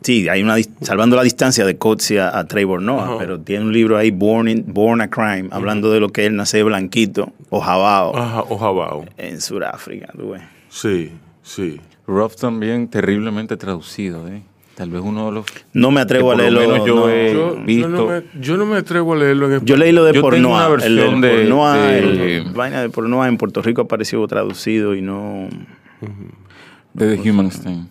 Sí, 0.02 0.30
hay 0.30 0.44
una 0.44 0.58
salvando 0.82 1.16
la 1.16 1.24
distancia 1.24 1.66
de 1.66 1.78
Coetzee 1.78 2.20
a, 2.20 2.44
Trevor 2.46 2.82
Noah, 2.82 3.18
pero 3.18 3.40
tiene 3.40 3.66
un 3.66 3.74
libro 3.74 3.98
ahí, 3.98 4.12
Born, 4.12 4.64
Born 4.68 5.02
a 5.02 5.10
Crime, 5.10 5.48
hablando 5.52 5.92
de 5.92 6.00
lo 6.00 6.10
que 6.10 6.26
él 6.26 6.36
nace 6.36 6.62
blanquito 6.64 7.34
o 7.50 7.60
jabao. 7.60 8.16
Ajá, 8.16 8.42
o 8.42 8.58
jabao. 8.58 9.06
En 9.18 9.42
Sudáfrica, 9.42 10.12
tú 10.16 10.32
ves. 10.32 10.44
Sí, 10.70 11.12
sí. 11.42 11.80
Rough 12.08 12.36
también 12.36 12.88
terriblemente 12.88 13.58
traducido, 13.58 14.28
¿eh? 14.28 14.44
Tal 14.76 14.90
vez 14.90 15.02
uno 15.02 15.28
de 15.28 15.32
los. 15.32 15.46
No 15.72 15.90
me 15.90 16.02
atrevo 16.02 16.34
a 16.34 16.36
leerlo. 16.36 16.86
yo 16.86 17.10
he 17.10 17.64
visto. 17.66 17.88
Yo 18.40 18.58
no, 18.58 18.66
me, 18.66 18.78
atrevo 18.78 19.14
a 19.14 19.16
leerlo 19.16 19.46
en 19.46 19.54
español. 19.54 19.68
Yo 19.68 19.78
leí 19.78 19.94
lo 19.94 20.04
de 20.04 20.20
Pornoa. 20.20 20.76
El, 20.84 21.22
de, 21.22 21.30
Pornoa, 21.30 21.98
el, 21.98 22.52
vaina 22.54 22.82
de 22.82 22.90
Pornoa 22.90 23.30
en 23.30 23.38
Puerto 23.38 23.62
Rico 23.62 23.82
apareció 23.82 24.26
traducido 24.28 24.94
y 24.94 25.02
no. 25.02 25.48
De 26.96 27.18
The 27.18 27.30
Human 27.30 27.48
Stain. 27.48 27.90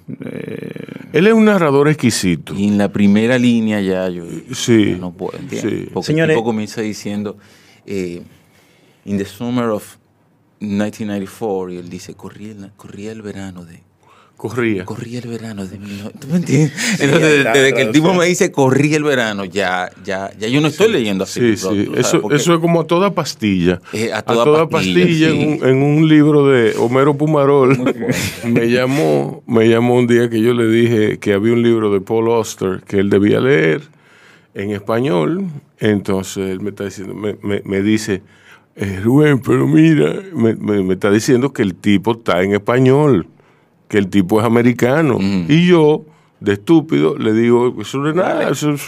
Él 1.12 1.26
es 1.26 1.32
un 1.32 1.44
narrador 1.44 1.88
exquisito. 1.88 2.54
Y 2.54 2.66
en 2.66 2.78
la 2.78 2.88
primera 2.88 3.38
línea 3.38 3.80
ya 3.80 4.08
yo 4.08 4.24
sí, 4.52 4.96
no 4.98 5.12
puedo 5.12 5.38
entender. 5.38 5.90
Porque 5.92 6.06
Señores, 6.06 6.34
el 6.34 6.38
tipo 6.38 6.44
comienza 6.44 6.80
diciendo, 6.80 7.36
eh, 7.86 8.22
in 9.04 9.18
the 9.18 9.24
summer 9.24 9.66
of 9.66 9.96
1994, 10.60 11.72
y 11.72 11.76
él 11.76 11.88
dice, 11.88 12.14
corría, 12.14 12.54
corría 12.76 13.12
el 13.12 13.22
verano 13.22 13.64
de 13.64 13.82
Corría. 14.36 14.84
Corría 14.84 15.20
el 15.20 15.28
verano. 15.28 15.64
De 15.64 15.78
¿Tú 15.78 16.28
me 16.28 16.36
entiendes? 16.36 16.72
Entonces, 17.00 17.44
desde, 17.44 17.72
que 17.72 17.82
el 17.82 17.92
tipo 17.92 18.12
me 18.12 18.26
dice 18.26 18.50
corría 18.50 18.96
el 18.96 19.04
verano, 19.04 19.44
ya, 19.44 19.90
ya, 20.04 20.32
ya 20.38 20.48
yo 20.48 20.60
no 20.60 20.68
estoy 20.68 20.90
leyendo 20.90 21.24
así. 21.24 21.56
Sí, 21.56 21.56
sí. 21.56 21.90
Eso, 21.96 22.30
eso 22.30 22.54
es 22.54 22.60
como 22.60 22.80
a 22.80 22.86
toda 22.86 23.14
pastilla. 23.14 23.80
a, 24.12 24.22
toda 24.22 24.68
pastilla, 24.68 25.30
en, 25.30 25.82
un, 25.82 26.08
libro 26.08 26.46
de 26.48 26.74
Homero 26.76 27.16
Pumarol. 27.16 27.78
me 28.44 28.68
llamó, 28.68 29.42
me 29.46 29.68
llamó 29.68 29.94
un 29.94 30.06
día 30.06 30.28
que 30.28 30.40
yo 30.40 30.52
le 30.52 30.68
dije 30.68 31.18
que 31.18 31.32
había 31.32 31.52
un 31.52 31.62
libro 31.62 31.92
de 31.92 32.00
Paul 32.00 32.30
Auster 32.32 32.82
que 32.86 32.98
él 32.98 33.10
debía 33.10 33.40
leer 33.40 33.82
en 34.54 34.72
español. 34.72 35.46
Entonces 35.78 36.50
él 36.50 36.60
me 36.60 36.70
está 36.70 36.84
diciendo, 36.84 37.14
me, 37.14 37.36
me, 37.40 37.62
me 37.64 37.82
dice, 37.82 38.22
eh, 38.76 39.00
Rubén, 39.02 39.40
pero 39.40 39.66
mira, 39.66 40.12
me, 40.34 40.54
me 40.54 40.92
está 40.92 41.10
diciendo 41.10 41.52
que 41.52 41.62
el 41.62 41.76
tipo 41.76 42.12
está 42.12 42.42
en 42.42 42.52
español 42.52 43.28
que 43.88 43.98
el 43.98 44.08
tipo 44.08 44.40
es 44.40 44.46
americano. 44.46 45.18
Y 45.20 45.66
yo, 45.66 46.04
de 46.40 46.54
estúpido, 46.54 47.16
le 47.16 47.32
digo, 47.32 47.74
eso 47.80 47.98
no 47.98 48.08
es 48.08 48.14
nada, 48.14 48.50
eso, 48.50 48.72
es 48.72 48.82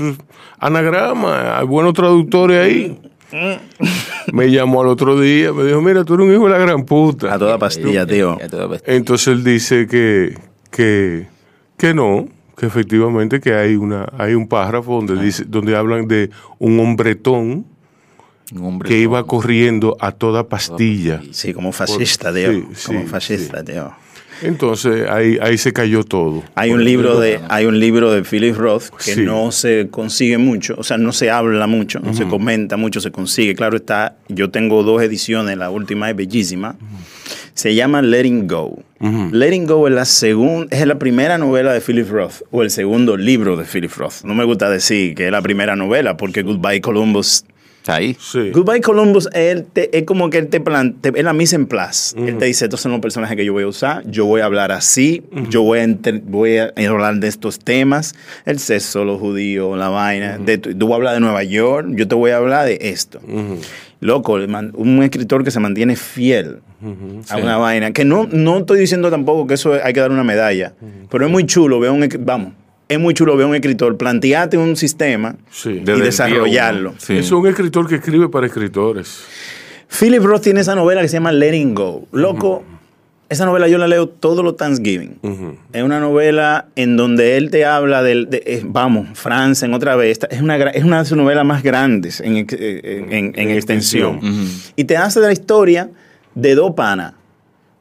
anagrama, 0.59 1.59
hay 1.59 1.67
buenos 1.67 1.95
traductores 1.95 2.65
ahí. 2.65 3.01
me 4.33 4.51
llamó 4.51 4.83
al 4.83 4.89
otro 4.89 5.21
día, 5.21 5.53
me 5.53 5.65
dijo, 5.65 5.81
mira, 5.83 6.05
tú 6.05 6.15
eres 6.15 6.27
un 6.27 6.35
hijo 6.35 6.45
de 6.45 6.51
la 6.51 6.59
gran 6.59 6.85
puta. 6.85 7.35
A 7.35 7.39
toda 7.39 7.59
pastilla, 7.59 8.07
tío. 8.07 8.39
Entonces 8.87 9.29
él 9.29 9.45
dice 9.45 9.87
que, 9.87 10.39
que, 10.71 11.27
que 11.77 11.93
no, 11.93 12.29
que 12.57 12.67
efectivamente 12.67 13.41
que 13.41 13.55
hay 13.55 13.77
una 13.77 14.07
hay 14.17 14.35
un 14.35 14.49
párrafo 14.49 14.95
donde 14.95 15.23
dice 15.23 15.45
donde 15.47 15.77
hablan 15.77 16.09
de 16.09 16.31
un 16.59 16.81
hombretón 16.81 17.67
que 18.85 18.99
iba 18.99 19.25
corriendo 19.27 19.97
a 20.01 20.13
toda 20.13 20.49
pastilla. 20.49 21.21
Sí, 21.33 21.53
como 21.53 21.73
fascista, 21.73 22.33
tío. 22.33 22.65
como 22.87 23.07
fascista, 23.07 23.65
tío. 23.65 23.93
Entonces 24.43 25.09
ahí, 25.09 25.39
ahí 25.41 25.59
se 25.59 25.73
cayó 25.73 26.05
todo. 26.05 26.43
Hay 26.55 26.73
un 26.73 26.85
libro 26.85 27.19
de, 27.19 27.41
hay 27.49 27.67
un 27.67 27.79
libro 27.79 28.13
de 28.13 28.23
Philip 28.23 28.57
Roth 28.57 28.91
que 29.05 29.17
no 29.17 29.53
se 29.53 29.89
consigue 29.91 30.39
mucho, 30.39 30.75
o 30.79 30.85
sea, 30.85 30.99
no 30.99 31.13
se 31.13 31.31
habla 31.31 31.67
mucho, 31.67 32.01
no 32.01 32.15
se 32.15 32.27
comenta 32.27 32.77
mucho, 32.77 33.01
se 33.01 33.11
consigue. 33.11 33.55
Claro 33.55 33.77
está, 33.77 34.17
yo 34.29 34.51
tengo 34.51 34.83
dos 34.83 35.03
ediciones, 35.03 35.57
la 35.57 35.71
última 35.71 36.11
es 36.11 36.17
bellísima. 36.17 36.77
Se 37.55 37.75
llama 37.75 38.03
Letting 38.03 38.47
Go. 38.47 38.79
Letting 39.33 39.67
Go 39.67 39.89
es 39.89 39.95
la 39.95 40.05
segunda, 40.05 40.77
es 40.77 40.87
la 40.87 40.99
primera 40.99 41.39
novela 41.39 41.73
de 41.73 41.81
Philip 41.81 42.09
Roth 42.11 42.43
o 42.51 42.63
el 42.63 42.71
segundo 42.71 43.17
libro 43.17 43.57
de 43.57 43.65
Philip 43.65 43.93
Roth. 43.97 44.25
No 44.25 44.35
me 44.35 44.45
gusta 44.45 44.69
decir 44.69 45.15
que 45.15 45.27
es 45.27 45.33
la 45.33 45.43
primera 45.43 45.77
novela 45.77 46.17
porque 46.17 46.43
Goodbye 46.43 46.81
Columbus 46.81 47.45
ahí. 47.89 48.17
Goodbye 48.53 48.81
Columbus 48.81 49.29
es 49.33 50.03
como 50.05 50.31
que 50.31 50.39
él 50.39 50.49
te 50.49 50.61
plantea, 50.61 51.13
es 51.15 51.25
la 51.25 51.33
mise 51.33 51.57
en 51.57 51.67
place. 51.67 52.17
Él 52.19 52.39
te 52.39 52.47
dice, 52.47 52.65
estos 52.65 52.81
son 52.81 52.93
los 52.93 53.01
personajes 53.01 53.37
que 53.37 53.45
yo 53.45 53.53
voy 53.53 53.65
a 53.65 53.69
usar, 53.69 54.03
yo 54.09 54.27
voy 54.27 54.41
a 54.41 54.47
hablar 54.47 54.73
así, 54.73 55.23
yo 55.51 55.63
voy 55.63 55.79
a, 55.81 55.89
voy 56.25 56.57
a 56.59 56.73
hablar 56.89 57.17
de 57.17 57.29
estos 57.29 57.59
temas, 57.59 58.15
el 58.45 58.59
sexo, 58.59 59.05
los 59.05 59.21
judíos, 59.21 59.77
la 59.79 59.89
vaina. 59.89 60.39
de, 60.39 60.59
tú 60.59 60.87
voy 60.87 60.93
a 60.93 60.97
hablar 60.97 61.15
de 61.15 61.21
Nueva 61.21 61.43
York, 61.43 61.89
yo 61.91 62.09
te 62.09 62.15
voy 62.15 62.31
a 62.31 62.39
hablar 62.39 62.67
de 62.67 62.79
esto. 62.81 63.21
Loco, 64.01 64.35
un 64.35 65.03
escritor 65.03 65.43
que 65.43 65.51
se 65.51 65.59
mantiene 65.59 65.97
fiel 65.97 66.59
a 67.31 67.37
una 67.39 67.57
vaina, 67.57 67.93
que 67.93 68.05
no, 68.05 68.29
no 68.31 68.59
estoy 68.59 68.79
diciendo 68.79 69.11
tampoco 69.11 69.47
que 69.47 69.55
eso 69.55 69.73
hay 69.83 69.93
que 69.93 70.01
dar 70.01 70.11
una 70.11 70.25
medalla, 70.25 70.75
pero 71.11 71.25
es 71.25 71.31
muy 71.31 71.47
chulo, 71.47 71.81
veo 71.81 71.93
un, 71.93 72.09
vamos, 72.21 72.53
es 72.89 72.99
muy 72.99 73.15
chulo 73.15 73.37
ver 73.37 73.47
un 73.47 73.55
escritor 73.55 73.97
plantearte 73.97 74.59
un 74.59 74.77
sistema 74.77 75.37
y 75.65 75.81
desarrollarlo. 75.81 76.95
Es 77.09 77.33
un 77.33 77.47
escritor 77.47 77.89
que 77.89 77.97
escribe 77.97 78.29
para 78.29 78.47
escritores. 78.47 79.25
Philip 79.89 80.23
Roth 80.23 80.43
tiene 80.43 80.61
esa 80.61 80.75
novela 80.75 81.01
que 81.03 81.09
se 81.09 81.15
llama 81.15 81.33
Letting 81.33 81.75
Go. 81.75 82.07
Loco, 82.13 82.65
esa 83.29 83.45
novela 83.45 83.67
yo 83.67 83.79
la 83.79 83.89
leo 83.89 84.09
todo 84.09 84.43
los 84.43 84.57
Thanksgiving. 84.57 85.19
Es 85.73 85.83
una 85.83 85.99
novela 86.01 86.67
en 86.77 86.97
donde 86.97 87.37
él 87.37 87.51
te 87.51 87.65
habla 87.65 88.03
del, 88.03 88.31
de, 88.31 88.43
eh, 88.47 88.63
vamos, 88.65 89.19
Franzen 89.19 89.75
otra 89.75 89.97
vez. 89.97 90.21
Es 90.31 90.41
una, 90.41 90.57
es 90.57 90.85
una 90.85 91.01
de 91.01 91.05
sus 91.07 91.17
novelas 91.17 91.45
más 91.45 91.63
grandes 91.63 92.21
en, 92.21 92.37
extensión. 92.39 94.21
Y 94.77 94.85
te 94.85 94.97
hace 94.97 95.21
de 95.21 95.27
la 95.27 95.33
historia 95.33 95.91
de 96.35 96.55
dos 96.55 96.73
panas. 96.75 97.15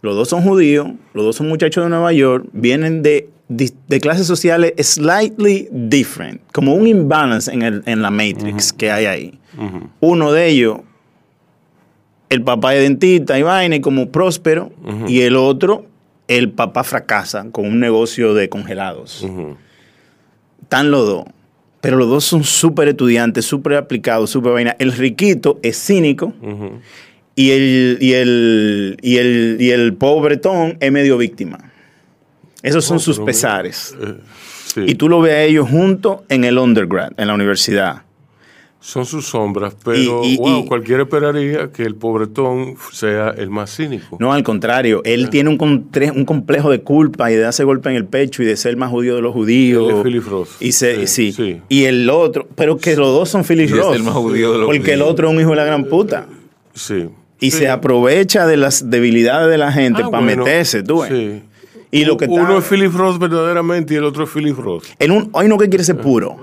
Los 0.06 0.16
dos 0.16 0.30
son 0.30 0.44
judíos, 0.44 0.88
los 1.14 1.26
dos 1.26 1.36
son 1.36 1.50
muchachos 1.50 1.84
de 1.84 1.90
Nueva 1.90 2.14
York, 2.14 2.48
vienen 2.54 3.02
de 3.02 3.30
de 3.48 4.00
clases 4.00 4.26
sociales 4.26 4.74
slightly 4.80 5.68
different, 5.72 6.42
como 6.52 6.74
un 6.74 6.88
imbalance 6.88 7.52
en, 7.52 7.62
el, 7.62 7.84
en 7.86 8.02
la 8.02 8.10
matrix 8.10 8.74
que 8.74 8.92
hay 8.92 9.06
ahí. 9.06 9.40
Uno 10.00 10.32
de 10.32 10.48
ellos, 10.48 10.80
el 12.30 12.42
papá 12.42 12.76
es 12.76 12.82
dentista 12.82 13.38
y 13.38 13.44
vaina 13.44 13.76
y 13.76 13.82
como 13.82 14.10
próspero, 14.10 14.72
y 15.08 15.22
el 15.22 15.36
otro, 15.36 15.86
el 16.28 16.52
papá 16.52 16.84
fracasa 16.84 17.46
con 17.52 17.68
un 17.68 17.80
negocio 17.80 18.34
de 18.34 18.50
congelados. 18.50 19.26
Están 20.64 20.90
los 20.90 21.06
dos, 21.06 21.26
pero 21.82 21.98
los 21.98 22.10
dos 22.10 22.26
son 22.26 22.44
súper 22.44 22.88
estudiantes, 22.88 23.46
súper 23.46 23.76
aplicados, 23.76 24.32
súper 24.32 24.54
vaina. 24.54 24.76
El 24.80 24.92
riquito 24.92 25.60
es 25.62 25.78
cínico. 25.78 26.34
Y 27.36 27.52
el, 27.52 27.98
y, 28.00 28.14
el, 28.14 28.98
y, 29.02 29.18
el, 29.18 29.58
y 29.60 29.72
el 29.72 29.94
pobretón 29.94 30.78
es 30.80 30.92
medio 30.92 31.18
víctima. 31.18 31.72
Esos 32.62 32.86
son 32.86 33.00
sus 33.00 33.20
pesares. 33.20 33.96
Eh, 34.02 34.86
y 34.88 34.96
tú 34.96 35.10
lo 35.10 35.22
ves 35.22 35.34
a 35.34 35.44
ellos 35.44 35.70
juntos 35.70 36.22
en 36.30 36.44
el 36.44 36.58
undergrad, 36.58 37.12
en 37.18 37.28
la 37.28 37.34
universidad. 37.34 38.04
Son 38.80 39.04
sus 39.04 39.26
sombras, 39.26 39.76
pero 39.84 40.22
wow, 40.38 40.66
cualquiera 40.68 41.04
esperaría 41.04 41.72
que 41.72 41.82
el 41.82 41.96
pobretón 41.96 42.76
sea 42.92 43.30
el 43.32 43.50
más 43.50 43.76
cínico. 43.76 44.18
No, 44.20 44.32
al 44.32 44.44
contrario, 44.44 45.02
él 45.06 45.32
tiene 45.32 45.50
un, 45.50 45.60
un, 45.60 46.26
complejo 46.26 46.70
de 46.70 46.82
culpa 46.82 47.32
y 47.32 47.36
de 47.36 47.42
darse 47.42 47.64
golpe 47.64 47.90
en 47.90 47.96
el 47.96 48.06
pecho 48.06 48.44
y 48.44 48.46
de 48.46 48.56
ser 48.56 48.72
el 48.72 48.78
más 48.78 48.92
judío 48.92 49.16
de 49.16 49.24
los 49.24 49.34
judíos. 49.34 49.90
Él 49.90 49.98
es 49.98 50.04
Philip 50.04 50.28
Roth. 50.28 50.50
Y, 50.60 50.72
sí, 50.72 51.62
y 51.68 51.86
el 51.86 52.08
otro, 52.12 52.48
pero 52.54 52.78
que 52.78 52.96
los 52.96 53.08
dos 53.08 53.28
son 53.28 53.44
Philip 53.44 53.72
Roth. 53.72 53.96
el 53.96 54.04
más 54.04 54.14
judío 54.14 54.52
de 54.52 54.58
los 54.60 54.68
Porque 54.68 54.94
el 54.94 55.02
otro 55.02 55.30
es 55.30 55.34
un 55.34 55.42
hijo 55.42 55.50
de 55.50 55.56
la 55.56 55.66
gran 55.66 55.86
puta. 55.86 56.28
Sí. 56.76 57.10
Y 57.40 57.52
se 57.52 57.70
aprovecha 57.70 58.48
de 58.48 58.58
las 58.58 58.90
debilidades 58.90 59.50
de 59.50 59.58
la 59.58 59.72
gente 59.72 60.04
ah, 60.04 60.10
para 60.10 60.24
meterse, 60.24 60.84
tú 60.84 61.02
ves. 61.02 61.10
Sí. 61.10 61.44
Uno 62.28 62.58
es 62.58 62.66
Philip 62.66 62.94
Roth 62.94 63.20
verdaderamente 63.20 63.94
y 63.94 63.98
el 63.98 64.04
otro 64.04 64.26
es 64.26 64.30
Philip 64.30 64.58
Roth. 64.58 64.86
En 65.00 65.12
un, 65.12 65.30
hay 65.34 65.46
uno 65.46 65.58
que 65.58 65.70
quiere 65.70 65.84
ser 65.84 65.98
puro, 65.98 66.38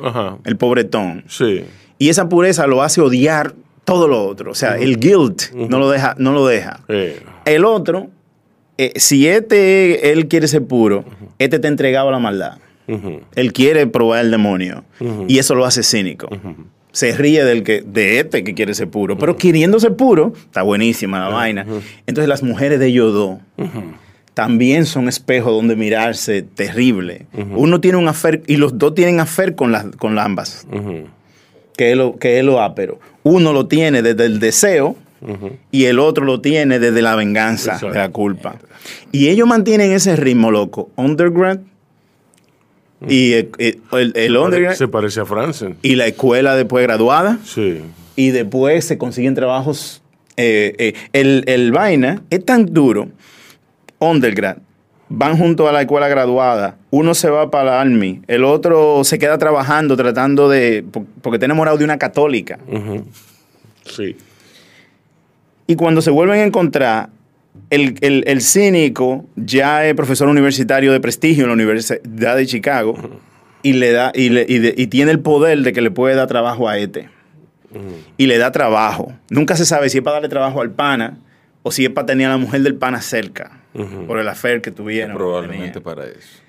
el 0.45 0.57
pobretón. 0.57 1.25
Sí. 1.29 1.65
Y 1.99 2.09
esa 2.09 2.29
pureza 2.29 2.67
lo 2.67 2.83
hace 2.83 3.01
odiar 3.01 3.55
todo 3.85 4.09
lo 4.09 4.25
otro. 4.25 4.51
O 4.51 4.55
sea, 4.55 4.77
el 4.77 4.99
guilt 4.99 5.53
no 5.53 5.79
lo 5.79 5.91
deja. 5.91 6.15
No 6.19 6.33
lo 6.33 6.47
deja. 6.47 6.81
El 7.45 7.65
otro, 7.65 8.09
eh, 8.79 8.93
si 8.97 9.29
este, 9.29 10.13
él 10.13 10.29
quiere 10.29 10.49
ser 10.49 10.65
puro, 10.65 11.05
este 11.39 11.59
te 11.59 11.69
entregaba 11.69 12.11
la 12.11 12.19
maldad. 12.19 12.59
Él 13.35 13.53
quiere 13.53 13.87
probar 13.87 14.25
el 14.25 14.31
demonio. 14.31 14.85
Y 15.29 15.39
eso 15.39 15.55
lo 15.55 15.65
hace 15.65 15.83
cínico. 15.83 16.29
Se 16.93 17.17
ríe 17.17 17.45
del 17.45 17.63
que, 17.63 17.83
de 17.83 18.21
este 18.21 18.45
que 18.45 18.55
quiere 18.55 18.75
ser 18.75 18.89
puro. 18.89 19.19
Pero 19.19 19.37
queriendo 19.37 19.81
ser 19.81 19.97
puro, 19.97 20.33
está 20.45 20.63
buenísima 20.63 21.19
la 21.19 21.29
vaina. 21.29 21.67
Entonces 22.07 22.29
las 22.29 22.43
mujeres 22.43 22.79
de 22.79 22.93
Yodo 22.93 23.41
también 24.35 24.87
son 24.87 25.09
espejos 25.09 25.53
donde 25.53 25.75
mirarse 25.77 26.43
terrible. 26.43 27.27
Uno 27.55 27.81
tiene 27.81 27.99
un 27.99 28.09
afer, 28.09 28.43
y 28.47 28.57
los 28.57 28.79
dos 28.79 28.95
tienen 28.95 29.21
afer 29.21 29.55
con, 29.55 29.73
las 29.73 29.87
con 29.97 30.19
ambas. 30.19 30.67
que, 31.77 31.93
es 31.93 31.97
lo, 31.97 32.17
que 32.17 32.39
es 32.39 32.45
lo 32.45 32.63
ápero. 32.63 33.01
Uno 33.23 33.53
lo 33.53 33.67
tiene 33.67 34.03
desde 34.03 34.27
el 34.27 34.39
deseo 34.39 34.97
y 35.71 35.85
el 35.85 35.99
otro 35.99 36.25
lo 36.25 36.41
tiene 36.41 36.79
desde 36.79 37.01
la 37.01 37.15
venganza, 37.15 37.79
de 37.79 37.95
la 37.95 38.11
culpa. 38.11 38.57
Y 39.13 39.29
ellos 39.29 39.47
mantienen 39.47 39.93
ese 39.93 40.17
ritmo 40.17 40.51
loco. 40.51 40.91
Undergrad 40.97 41.59
y 43.09 43.33
el, 43.33 43.51
el, 44.15 44.77
Se 44.77 44.89
parece 44.89 45.21
a 45.21 45.25
Franzen. 45.25 45.77
Y 45.83 45.97
la 45.97 46.07
escuela 46.07 46.55
después 46.57 46.83
graduada. 46.83 47.39
Sí. 47.45 47.81
Y 48.17 48.31
después 48.31 48.85
se 48.85 48.99
consiguen 48.99 49.35
trabajos. 49.35 50.03
Eh, 50.37 50.75
eh, 50.79 50.95
el, 51.13 51.45
el 51.47 51.73
vaina 51.73 52.23
es 52.31 52.45
tan 52.45 52.67
duro. 52.67 53.09
Undergrad. 53.99 54.59
Van 55.09 55.37
junto 55.37 55.69
a 55.69 55.73
la 55.73 55.83
escuela 55.83 56.09
graduada. 56.09 56.77
Uno 56.91 57.15
se 57.15 57.29
va 57.29 57.51
para 57.51 57.65
la 57.65 57.81
Army. 57.81 58.23
El 58.29 58.45
otro 58.45 59.05
se 59.05 59.19
queda 59.19 59.37
trabajando, 59.39 59.97
tratando 59.97 60.49
de. 60.49 60.85
Porque 61.21 61.37
está 61.37 61.45
enamorado 61.45 61.77
de 61.77 61.85
una 61.85 61.99
católica. 61.99 62.59
Sí. 63.85 64.17
Y 65.67 65.77
cuando 65.77 66.01
se 66.03 66.11
vuelven 66.11 66.41
a 66.41 66.45
encontrar, 66.45 67.11
el, 67.71 68.41
cínico 68.43 69.25
ya 69.37 69.87
es 69.87 69.95
profesor 69.95 70.29
universitario 70.29 70.93
de 70.93 71.01
prestigio 71.01 71.45
en 71.45 71.49
la 71.49 71.55
Universidad 71.55 72.37
de 72.37 72.47
Chicago 72.47 72.95
y, 73.63 73.75
le 73.75 73.93
da, 73.93 74.13
y, 74.15 74.87
tiene 74.89 75.11
el 75.11 75.21
poder 75.21 75.61
de 75.63 75.73
que 75.73 75.81
le 75.81 75.91
puede 75.91 76.15
dar 76.15 76.29
trabajo 76.29 76.69
a 76.69 76.79
este. 76.79 77.09
Y 78.19 78.27
le 78.27 78.37
da 78.37 78.53
trabajo. 78.53 79.15
Nunca 79.31 79.57
se 79.57 79.65
sabe 79.65 79.89
si 79.89 79.99
es 79.99 80.05
para 80.05 80.15
darle 80.15 80.29
trabajo 80.29 80.61
al 80.61 80.71
pana 80.71 81.19
o 81.63 81.71
si 81.71 81.85
es 81.85 81.91
para 81.91 82.07
tener 82.07 82.27
a 82.27 82.31
la 82.31 82.37
mujer 82.37 82.61
del 82.63 82.75
pana 82.75 83.01
cerca 83.01 83.63
por 84.07 84.19
el 84.19 84.29
afer 84.29 84.61
que 84.61 84.71
tuvieron. 84.71 85.17
Probablemente 85.17 85.81
para 85.81 86.05
eso. 86.05 86.43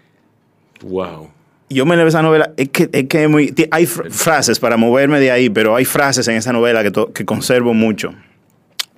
Wow. 0.81 1.29
Yo 1.69 1.85
me 1.85 1.95
leo 1.95 2.05
esa 2.05 2.21
novela, 2.21 2.51
es 2.57 2.69
que, 2.69 2.89
es 2.91 3.07
que 3.07 3.27
muy, 3.27 3.53
hay 3.71 3.85
frases 3.85 4.59
para 4.59 4.75
moverme 4.75 5.19
de 5.19 5.31
ahí, 5.31 5.49
pero 5.49 5.75
hay 5.75 5.85
frases 5.85 6.27
en 6.27 6.35
esa 6.35 6.51
novela 6.51 6.83
que, 6.83 6.91
que 7.13 7.25
conservo 7.25 7.73
mucho, 7.73 8.13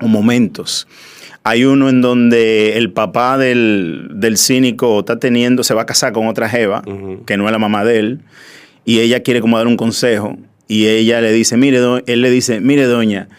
o 0.01 0.07
momentos. 0.07 0.87
Hay 1.47 1.63
uno 1.63 1.89
en 1.89 2.01
donde 2.01 2.75
el 2.75 2.91
papá 2.91 3.37
del, 3.37 4.33
cínico 4.35 5.01
está 5.01 5.19
teniendo, 5.19 5.63
se 5.63 5.75
va 5.75 5.83
a 5.83 5.85
casar 5.85 6.11
con 6.11 6.25
otra 6.25 6.49
jeva, 6.49 6.81
que 7.27 7.37
no 7.37 7.45
es 7.45 7.51
la 7.51 7.59
mamá 7.59 7.85
de 7.85 7.99
él, 7.99 8.21
y 8.83 9.01
ella 9.01 9.21
quiere 9.21 9.41
como 9.41 9.55
dar 9.59 9.67
un 9.67 9.77
consejo, 9.77 10.39
y 10.67 10.87
ella 10.87 11.21
le 11.21 11.31
dice, 11.31 11.55
mire, 11.55 11.77
él 12.07 12.21
le 12.23 12.31
dice, 12.31 12.61
mire, 12.61 12.85
doña, 12.85 13.29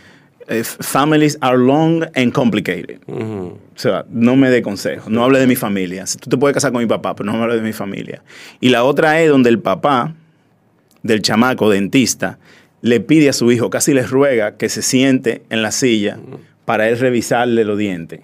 eh, 0.46 0.62
families 0.62 1.36
are 1.40 1.58
long 1.58 2.04
and 2.14 2.32
complicated. 2.32 3.00
O 3.08 3.58
sea, 3.74 4.04
no 4.08 4.36
me 4.36 4.50
dé 4.50 4.62
consejo, 4.62 5.10
no 5.10 5.24
hable 5.24 5.40
de 5.40 5.48
mi 5.48 5.56
familia. 5.56 6.04
Tú 6.20 6.30
te 6.30 6.36
puedes 6.36 6.54
casar 6.54 6.70
con 6.70 6.80
mi 6.80 6.86
papá, 6.86 7.16
pero 7.16 7.26
no 7.26 7.36
me 7.36 7.42
hable 7.42 7.56
de 7.56 7.62
mi 7.62 7.72
familia. 7.72 8.22
Y 8.60 8.68
la 8.68 8.84
otra 8.84 9.20
es 9.20 9.28
donde 9.28 9.50
el 9.50 9.58
papá 9.58 10.14
del 11.02 11.22
chamaco 11.22 11.70
dentista 11.70 12.38
le 12.82 13.00
pide 13.00 13.30
a 13.30 13.32
su 13.32 13.50
hijo, 13.50 13.68
casi 13.68 13.94
le 13.94 14.06
ruega 14.06 14.56
que 14.56 14.68
se 14.68 14.82
siente 14.82 15.42
en 15.50 15.62
la 15.62 15.72
silla 15.72 16.18
para 16.66 16.88
él 16.90 16.98
revisarle 16.98 17.64
los 17.64 17.78
dientes. 17.78 18.20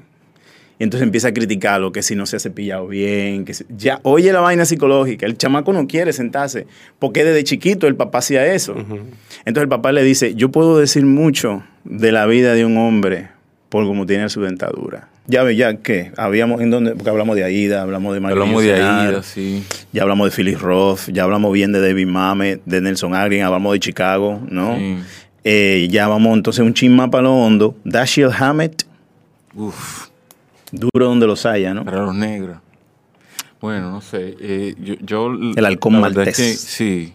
Y 0.78 0.84
entonces 0.84 1.06
empieza 1.06 1.28
a 1.28 1.32
criticarlo, 1.32 1.92
que 1.92 2.02
si 2.02 2.16
no 2.16 2.26
se 2.26 2.36
ha 2.36 2.40
cepillado 2.40 2.88
bien, 2.88 3.44
que 3.44 3.54
ya 3.76 4.00
oye 4.02 4.32
la 4.32 4.40
vaina 4.40 4.64
psicológica. 4.64 5.26
El 5.26 5.38
chamaco 5.38 5.72
no 5.72 5.86
quiere 5.86 6.12
sentarse, 6.12 6.66
porque 6.98 7.24
desde 7.24 7.44
chiquito 7.44 7.86
el 7.86 7.94
papá 7.94 8.18
hacía 8.18 8.52
eso. 8.52 8.74
Entonces 8.76 9.62
el 9.62 9.68
papá 9.68 9.92
le 9.92 10.02
dice, 10.02 10.34
yo 10.34 10.50
puedo 10.50 10.78
decir 10.78 11.06
mucho 11.06 11.62
de 11.84 12.12
la 12.12 12.26
vida 12.26 12.54
de 12.54 12.64
un 12.66 12.76
hombre 12.76 13.28
por 13.68 13.86
cómo 13.86 14.06
tiene 14.06 14.28
su 14.28 14.42
dentadura. 14.42 15.08
Ya 15.28 15.44
ve, 15.44 15.54
ya 15.54 15.76
que 15.76 16.10
habíamos 16.16 16.60
en 16.60 16.70
donde, 16.70 16.96
porque 16.96 17.10
hablamos 17.10 17.36
de 17.36 17.44
Aida, 17.44 17.82
hablamos 17.82 18.12
de 18.12 18.20
María 18.20 18.32
Hablamos 18.32 18.62
de 18.64 18.74
Aida, 18.74 19.22
sí. 19.22 19.62
Ya 19.92 20.02
hablamos 20.02 20.28
de 20.28 20.36
Phyllis 20.36 20.60
Roth, 20.60 21.10
ya 21.12 21.22
hablamos 21.22 21.52
bien 21.52 21.70
de 21.70 21.80
David 21.80 22.08
Mamet, 22.08 22.60
de 22.66 22.80
Nelson 22.80 23.14
Agrin, 23.14 23.42
hablamos 23.42 23.72
de 23.72 23.78
Chicago, 23.78 24.42
¿no? 24.50 24.76
Eh, 25.44 25.88
ya 25.90 26.08
vamos 26.08 26.36
entonces 26.36 26.64
un 26.64 26.74
chin 26.74 26.94
más 26.94 27.08
para 27.10 27.24
lo 27.24 27.34
hondo. 27.34 27.76
Dashiell 27.84 28.30
Hammett. 28.32 28.84
Uf. 29.54 30.08
Duro 30.70 31.06
donde 31.06 31.26
los 31.26 31.44
haya, 31.44 31.74
¿no? 31.74 31.84
Para 31.84 32.02
los 32.02 32.14
negros. 32.14 32.58
Bueno, 33.60 33.90
no 33.90 34.00
sé. 34.00 34.36
Eh, 34.40 34.74
yo, 35.02 35.30
El 35.56 35.64
halcón 35.64 36.00
maltés. 36.00 36.36
sí. 36.36 37.12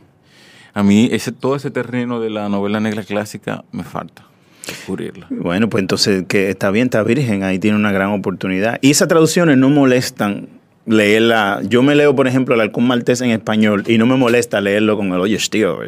A 0.74 0.84
mí 0.84 1.10
ese, 1.12 1.32
todo 1.32 1.56
ese 1.56 1.72
terreno 1.72 2.20
de 2.20 2.30
la 2.30 2.50
novela 2.50 2.80
negra 2.80 3.04
clásica 3.04 3.66
me 3.72 3.84
falta 3.84 4.24
descubrirla. 4.68 5.28
Bueno, 5.30 5.70
pues 5.70 5.82
entonces 5.82 6.26
que 6.28 6.50
está 6.50 6.70
bien, 6.72 6.88
está 6.88 7.02
virgen, 7.02 7.44
ahí 7.44 7.58
tiene 7.58 7.78
una 7.78 7.92
gran 7.92 8.12
oportunidad. 8.12 8.78
Y 8.82 8.92
esas 8.92 9.08
traducciones 9.08 9.58
no 9.58 9.70
molestan 9.70 10.50
leerla. 10.88 11.62
Yo 11.64 11.84
me 11.84 11.96
leo, 11.96 12.16
por 12.16 12.28
ejemplo, 12.28 12.56
el 12.56 12.62
halcón 12.62 12.88
maltés 12.88 13.22
en 13.22 13.32
español 13.32 13.84
y 13.88 13.98
no 13.98 14.06
me 14.06 14.16
molesta 14.16 14.62
leerlo 14.62 14.98
con 14.98 15.12
el 15.14 15.20
oye, 15.20 15.38
tío. 15.50 15.80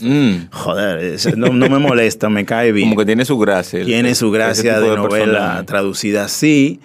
Mm. 0.00 0.48
Joder, 0.50 1.18
no, 1.36 1.52
me 1.52 1.78
molesta, 1.78 2.28
me 2.28 2.44
cae 2.44 2.72
bien. 2.72 2.88
Como 2.88 3.00
que 3.00 3.06
tiene 3.06 3.24
su 3.24 3.38
gracia. 3.38 3.84
Tiene 3.84 4.14
su 4.14 4.30
gracia 4.30 4.80
de, 4.80 4.96
novela 4.96 5.62
traducida 5.66 6.24
así 6.24 6.80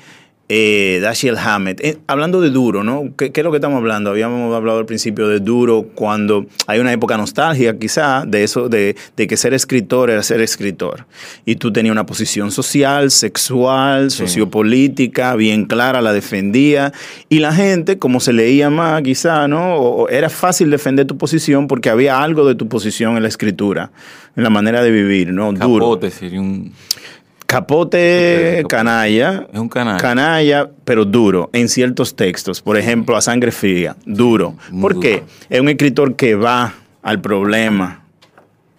eh, 0.49 0.99
Dashiell 1.01 1.37
Hammett. 1.37 1.79
Eh, 1.83 1.97
hablando 2.05 2.41
de 2.41 2.49
duro, 2.49 2.83
¿no? 2.83 3.15
¿Qué, 3.17 3.31
es 3.33 3.43
lo 3.43 3.51
que 3.51 3.57
estamos 3.57 3.77
hablando? 3.77 4.09
Habíamos 4.09 4.53
hablado 4.53 4.79
al 4.79 4.85
principio 4.85 5.27
de 5.27 5.39
duro 5.39 5.87
cuando 5.95 6.45
hay 6.67 6.79
una 6.79 6.91
época 6.91 7.17
nostálgica 7.17 7.77
quizá 7.77 8.25
de 8.25 8.43
eso, 8.43 8.67
de, 8.67 8.95
que 9.15 9.37
ser 9.37 9.53
escritor 9.53 10.09
era 10.09 10.21
ser 10.21 10.41
escritor. 10.41 11.05
Y 11.45 11.55
tú 11.55 11.71
tenías 11.71 11.93
una 11.93 12.05
posición 12.05 12.51
social, 12.51 13.09
sexual, 13.09 14.11
sociopolítica, 14.11 15.35
bien 15.35 15.65
clara, 15.65 16.01
la 16.01 16.11
defendía. 16.11 16.91
Y 17.29 17.39
la 17.39 17.53
gente, 17.53 17.97
como 17.97 18.19
se 18.19 18.33
leía 18.33 18.69
más 18.69 19.01
quizá, 19.01 19.47
¿no? 19.47 20.07
era 20.09 20.29
fácil 20.29 20.69
defender 20.69 21.07
tu 21.07 21.17
posición 21.17 21.67
porque 21.67 21.89
había 21.89 22.21
algo 22.21 22.45
de 22.45 22.55
tu 22.55 22.67
posición 22.67 23.15
en 23.15 23.23
la 23.23 23.29
escritura, 23.29 23.91
en 24.35 24.43
la 24.43 24.49
manera 24.49 24.83
de 24.83 24.91
vivir, 24.91 25.31
¿no? 25.31 25.53
duro. 25.53 25.99
sería 26.11 26.41
un... 26.41 26.73
Capote 27.53 28.63
canalla. 28.67 29.45
Es 29.53 29.59
un 29.59 29.69
canalla. 29.69 29.99
Canalla, 29.99 30.69
pero 30.85 31.05
duro 31.05 31.51
en 31.53 31.69
ciertos 31.69 32.15
textos. 32.15 32.61
Por 32.63 32.77
ejemplo, 32.77 33.15
a 33.15 33.21
sangre 33.21 33.51
fría, 33.51 33.95
duro. 34.07 34.55
¿Por 34.81 34.99
qué? 34.99 35.23
Es 35.51 35.61
un 35.61 35.69
escritor 35.69 36.15
que 36.15 36.33
va 36.33 36.73
al 37.03 37.21
problema 37.21 38.05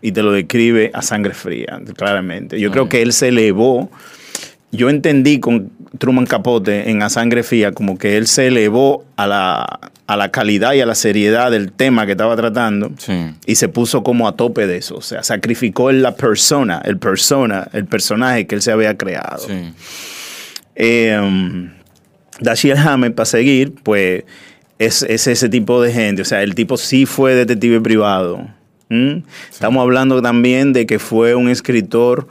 y 0.03 0.11
te 0.11 0.25
lo 0.25 0.33
describe 0.33 0.91
a 0.93 1.03
sangre 1.03 1.35
fría, 1.35 1.81
claramente. 1.97 2.59
Yo 2.59 2.73
creo 2.73 2.89
que 2.89 3.01
él 3.01 3.13
se 3.13 3.29
elevó. 3.29 3.91
Yo 4.75 4.91
entendí 4.91 5.41
con 5.41 5.71
Truman 5.99 6.27
Capote 6.27 6.91
en 6.91 7.03
A 7.03 7.09
Sangre 7.09 7.43
Fría 7.43 7.73
como 7.73 7.97
que 7.97 8.17
él 8.17 8.27
se 8.27 8.49
elevó 8.49 9.05
a 9.17 9.27
la, 9.27 9.81
a 10.07 10.17
la 10.17 10.31
calidad 10.31 10.73
y 10.75 10.81
a 10.81 10.87
la 10.87 10.95
seriedad 10.95 11.51
del 11.51 11.73
tema 11.73 12.07
que 12.07 12.13
estaba 12.13 12.37
tratando 12.37 12.93
y 13.47 13.55
se 13.55 13.69
puso 13.69 14.03
como 14.03 14.27
a 14.29 14.37
tope 14.37 14.67
de 14.67 14.79
eso. 14.79 14.97
O 14.97 15.03
sea, 15.03 15.23
sacrificó 15.23 15.93
la 15.93 16.17
persona, 16.17 16.83
el 16.85 16.99
persona, 16.99 17.69
el 17.73 17.87
personaje 17.87 18.47
que 18.47 18.57
él 18.57 18.63
se 18.63 18.73
había 18.73 18.97
creado. 18.97 19.47
Sí. 19.47 19.73
Eh, 20.75 21.71
Dashiell 22.41 22.79
Hammett, 22.79 23.15
para 23.15 23.27
seguir, 23.27 23.75
pues 23.83 24.25
es, 24.79 25.03
ese 25.03 25.49
tipo 25.49 25.81
de 25.81 25.93
gente. 25.93 26.23
O 26.23 26.25
sea, 26.25 26.43
el 26.43 26.55
tipo 26.55 26.77
sí 26.77 27.07
fue 27.07 27.35
detective 27.35 27.81
privado. 27.81 28.49
Estamos 29.51 29.83
hablando 29.83 30.23
también 30.23 30.73
de 30.73 30.87
que 30.87 31.01
fue 31.01 31.35
un 31.35 31.49
escritor 31.49 32.29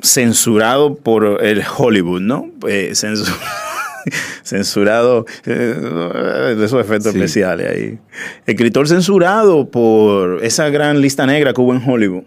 censurado 0.00 0.94
por 0.96 1.44
el 1.44 1.62
Hollywood, 1.76 2.20
¿no? 2.20 2.50
Eh, 2.66 2.92
censurado, 4.42 5.26
eh, 5.44 5.52
de 5.52 6.64
esos 6.64 6.80
efectos 6.80 7.14
especiales 7.14 7.70
ahí. 7.70 7.98
Escritor 8.46 8.88
censurado 8.88 9.68
por 9.68 10.44
esa 10.44 10.68
gran 10.70 11.00
lista 11.00 11.26
negra 11.26 11.52
que 11.52 11.60
hubo 11.60 11.74
en 11.74 11.82
Hollywood. 11.88 12.24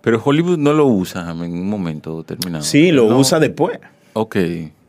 Pero 0.00 0.20
Hollywood 0.22 0.58
no 0.58 0.74
lo 0.74 0.86
usa 0.86 1.30
en 1.30 1.40
un 1.40 1.68
momento 1.68 2.18
determinado. 2.18 2.62
Sí, 2.62 2.92
lo 2.92 3.06
usa 3.16 3.40
después. 3.40 3.78
Ok. 4.12 4.36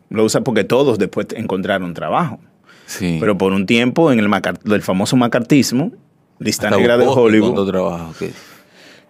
Lo 0.10 0.26
usa 0.26 0.42
porque 0.42 0.66
todos 0.66 1.00
después 1.00 1.28
encontraron 1.36 1.94
trabajo. 1.94 2.40
Sí. 2.86 3.18
Pero 3.20 3.38
por 3.38 3.54
un 3.54 3.66
tiempo, 3.66 4.12
en 4.12 4.20
el, 4.20 4.82
famoso 4.82 5.16
macartismo, 5.16 5.94
lista 6.38 6.70
negra 6.70 6.98
de 6.98 7.08
Hollywood. 7.08 7.68
trabajo, 7.70 8.14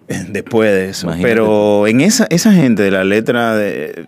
Después 0.30 0.72
de 0.72 0.90
eso. 0.90 1.12
Pero 1.22 1.88
en 1.88 2.02
esa, 2.02 2.28
esa 2.30 2.54
gente 2.54 2.84
de 2.84 2.92
la 2.92 3.04
letra 3.04 3.56
de, 3.56 4.06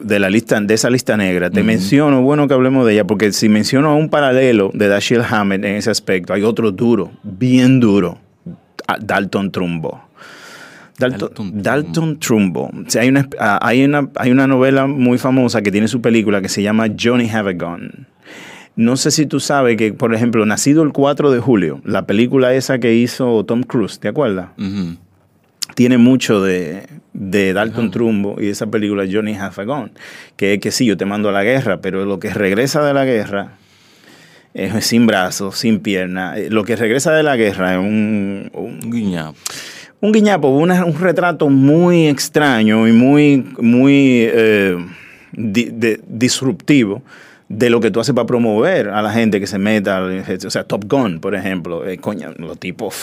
de 0.00 0.18
la 0.18 0.30
lista, 0.30 0.60
de 0.60 0.74
esa 0.74 0.90
lista 0.90 1.16
negra, 1.16 1.50
te 1.50 1.62
menciono, 1.62 2.22
bueno 2.22 2.46
que 2.46 2.54
hablemos 2.54 2.86
de 2.86 2.94
ella, 2.94 3.04
porque 3.04 3.32
si 3.32 3.48
menciono 3.48 3.96
un 3.96 4.08
paralelo 4.08 4.70
de 4.74 4.88
Dashiell 4.88 5.22
Hammett 5.28 5.64
en 5.64 5.76
ese 5.76 5.90
aspecto, 5.90 6.32
hay 6.32 6.42
otro 6.42 6.70
duro, 6.70 7.10
bien 7.22 7.80
duro, 7.80 8.18
Dalton 9.00 9.50
Trumbo. 9.50 10.00
Dalton, 10.96 12.20
Trumbo. 12.20 12.70
hay, 12.98 13.08
una, 13.08 13.28
hay, 13.60 13.84
una, 13.84 14.10
hay 14.14 14.30
una 14.30 14.46
novela 14.46 14.86
muy 14.86 15.18
famosa 15.18 15.60
que 15.60 15.72
tiene 15.72 15.88
su 15.88 16.00
película 16.00 16.40
que 16.40 16.48
se 16.48 16.62
llama 16.62 16.86
Johnny 16.98 17.28
Have 17.28 17.50
a 17.50 17.54
Gun. 17.54 18.06
No 18.76 18.96
sé 18.96 19.10
si 19.10 19.26
tú 19.26 19.38
sabes 19.38 19.76
que, 19.76 19.92
por 19.92 20.14
ejemplo, 20.14 20.44
nacido 20.46 20.82
el 20.82 20.92
4 20.92 21.30
de 21.30 21.38
julio, 21.38 21.80
la 21.84 22.06
película 22.06 22.54
esa 22.54 22.78
que 22.78 22.94
hizo 22.94 23.44
Tom 23.44 23.62
Cruise, 23.62 24.00
¿te 24.00 24.08
acuerdas? 24.08 24.48
tiene 25.74 25.98
mucho 25.98 26.40
de, 26.42 26.86
Dalton 27.12 27.90
Trumbo 27.90 28.36
y 28.38 28.46
de 28.46 28.50
esa 28.50 28.66
película 28.68 29.04
Johnny 29.10 29.34
Half 29.34 29.58
que 30.36 30.54
es 30.54 30.60
que 30.60 30.70
sí, 30.70 30.86
yo 30.86 30.96
te 30.96 31.04
mando 31.04 31.28
a 31.28 31.32
la 31.32 31.42
guerra, 31.42 31.80
pero 31.80 32.04
lo 32.04 32.18
que 32.18 32.30
regresa 32.30 32.84
de 32.84 32.94
la 32.94 33.04
guerra 33.04 33.52
es 34.54 34.86
sin 34.86 35.06
brazos, 35.06 35.58
sin 35.58 35.80
piernas. 35.80 36.38
Eh, 36.38 36.48
lo 36.50 36.64
que 36.64 36.76
regresa 36.76 37.12
de 37.12 37.24
la 37.24 37.36
guerra 37.36 37.74
es 37.74 37.78
un... 37.78 38.50
Un, 38.52 38.90
guiñapo. 38.90 39.36
Un 40.00 40.12
guiñapo, 40.12 40.48
un 40.48 40.98
retrato 40.98 41.48
muy 41.48 42.06
extraño 42.06 42.86
y 42.86 42.92
muy, 42.92 43.44
muy 43.58 44.28
eh, 44.30 44.76
disruptivo 45.32 47.02
de 47.48 47.70
lo 47.70 47.80
que 47.80 47.90
tú 47.90 48.00
haces 48.00 48.14
para 48.14 48.26
promover 48.26 48.88
a 48.88 49.02
la 49.02 49.12
gente 49.12 49.40
que 49.40 49.46
se 49.46 49.58
meta, 49.58 50.02
o 50.02 50.50
sea, 50.50 50.64
Top 50.64 50.84
Gun, 50.88 51.20
por 51.20 51.34
ejemplo, 51.34 51.86
eh, 51.86 51.98
coño, 51.98 52.32
los 52.38 52.58
tipos 52.58 52.94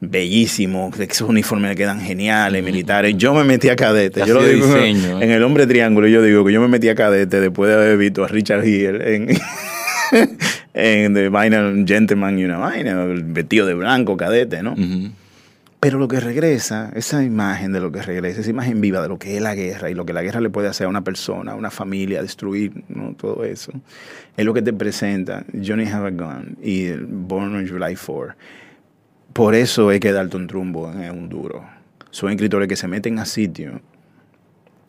bellísimos, 0.00 0.98
esos 1.00 1.28
uniformes 1.28 1.70
le 1.70 1.76
quedan 1.76 2.00
geniales, 2.00 2.62
militares. 2.62 3.14
Yo 3.16 3.32
me 3.32 3.44
metí 3.44 3.68
a 3.68 3.76
cadete. 3.76 4.22
yo 4.26 4.34
lo 4.34 4.44
digo 4.44 4.76
en, 4.76 5.30
el 5.30 5.42
hombre 5.42 5.66
triángulo, 5.66 6.06
yo 6.06 6.22
digo 6.22 6.44
que 6.44 6.52
yo 6.52 6.60
me 6.60 6.68
metí 6.68 6.88
a 6.88 6.94
cadete 6.94 7.40
después 7.40 7.70
de 7.70 7.76
haber 7.76 7.96
visto 7.96 8.24
a 8.24 8.28
Richard 8.28 8.62
Gere 8.62 9.16
en, 9.16 9.28
en 10.74 11.14
The 11.14 11.28
Vaina 11.30 11.72
Gentleman 11.86 12.38
y 12.38 12.44
una 12.44 12.58
vaina, 12.58 13.06
vestido 13.06 13.66
de 13.66 13.74
blanco, 13.74 14.16
cadete, 14.16 14.62
¿no? 14.62 14.74
Pero 15.78 15.98
lo 15.98 16.08
que 16.08 16.20
regresa, 16.20 16.90
esa 16.94 17.22
imagen 17.22 17.72
de 17.72 17.80
lo 17.80 17.92
que 17.92 18.00
regresa, 18.02 18.40
esa 18.40 18.50
imagen 18.50 18.80
viva 18.80 19.02
de 19.02 19.08
lo 19.08 19.18
que 19.18 19.36
es 19.36 19.42
la 19.42 19.54
guerra 19.54 19.90
y 19.90 19.94
lo 19.94 20.06
que 20.06 20.12
la 20.12 20.22
guerra 20.22 20.40
le 20.40 20.50
puede 20.50 20.68
hacer 20.68 20.86
a 20.86 20.88
una 20.88 21.04
persona, 21.04 21.52
a 21.52 21.54
una 21.54 21.70
familia, 21.70 22.22
destruir, 22.22 22.72
todo 23.18 23.44
eso, 23.44 23.72
es 24.36 24.44
lo 24.44 24.54
que 24.54 24.62
te 24.62 24.72
presenta 24.72 25.44
Johnny 25.52 25.86
Have 25.86 26.08
a 26.08 26.10
Gun 26.10 26.56
y 26.62 26.92
Born 26.92 27.54
on 27.56 27.68
July 27.68 27.94
4. 27.94 28.34
Por 29.32 29.54
eso 29.54 29.90
es 29.92 30.00
que 30.00 30.12
Dalton 30.12 30.46
Trumbo 30.46 30.90
es 30.92 31.10
un 31.10 31.28
duro. 31.28 31.64
Son 32.10 32.30
escritores 32.30 32.68
que 32.68 32.76
se 32.76 32.88
meten 32.88 33.18
a 33.18 33.26
sitio 33.26 33.82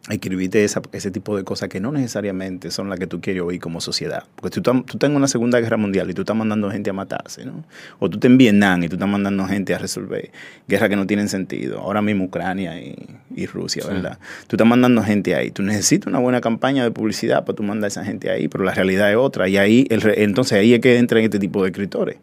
escribirte 0.09 0.63
esa, 0.63 0.81
ese 0.93 1.11
tipo 1.11 1.35
de 1.35 1.43
cosas 1.43 1.69
que 1.69 1.79
no 1.79 1.91
necesariamente 1.91 2.71
son 2.71 2.89
las 2.89 2.99
que 2.99 3.07
tú 3.07 3.19
quieres 3.19 3.43
oír 3.43 3.59
como 3.59 3.81
sociedad. 3.81 4.23
Porque 4.35 4.61
tú, 4.61 4.61
tú 4.61 4.93
estás 4.93 5.09
en 5.09 5.15
una 5.15 5.27
Segunda 5.27 5.59
Guerra 5.59 5.77
Mundial 5.77 6.09
y 6.09 6.13
tú 6.13 6.21
estás 6.21 6.35
mandando 6.35 6.71
gente 6.71 6.89
a 6.89 6.93
matarse, 6.93 7.45
¿no? 7.45 7.65
O 7.99 8.09
tú 8.09 8.17
estás 8.17 8.31
en 8.31 8.37
Vietnam 8.37 8.83
y 8.83 8.89
tú 8.89 8.95
estás 8.95 9.09
mandando 9.09 9.45
gente 9.45 9.75
a 9.75 9.77
resolver 9.77 10.31
guerras 10.67 10.89
que 10.89 10.95
no 10.95 11.05
tienen 11.05 11.29
sentido. 11.29 11.79
Ahora 11.79 12.01
mismo 12.01 12.25
Ucrania 12.25 12.79
y, 12.79 13.45
Rusia, 13.47 13.83
¿verdad? 13.87 14.17
Tú 14.47 14.55
estás 14.55 14.67
mandando 14.67 15.03
gente 15.03 15.35
ahí. 15.35 15.51
Tú 15.51 15.61
necesitas 15.61 16.07
una 16.07 16.19
buena 16.19 16.41
campaña 16.41 16.83
de 16.83 16.91
publicidad 16.91 17.45
para 17.45 17.55
tú 17.55 17.63
mandar 17.63 17.85
a 17.85 17.87
esa 17.89 18.03
gente 18.03 18.29
ahí, 18.31 18.47
pero 18.47 18.63
la 18.63 18.73
realidad 18.73 19.11
es 19.11 19.17
otra. 19.17 19.47
Y 19.47 19.57
ahí, 19.57 19.85
el, 19.89 20.01
entonces 20.17 20.57
ahí 20.57 20.73
es 20.73 20.79
que 20.79 20.97
entran 20.97 21.23
este 21.23 21.39
tipo 21.39 21.61
de 21.61 21.69
escritores. 21.69 22.17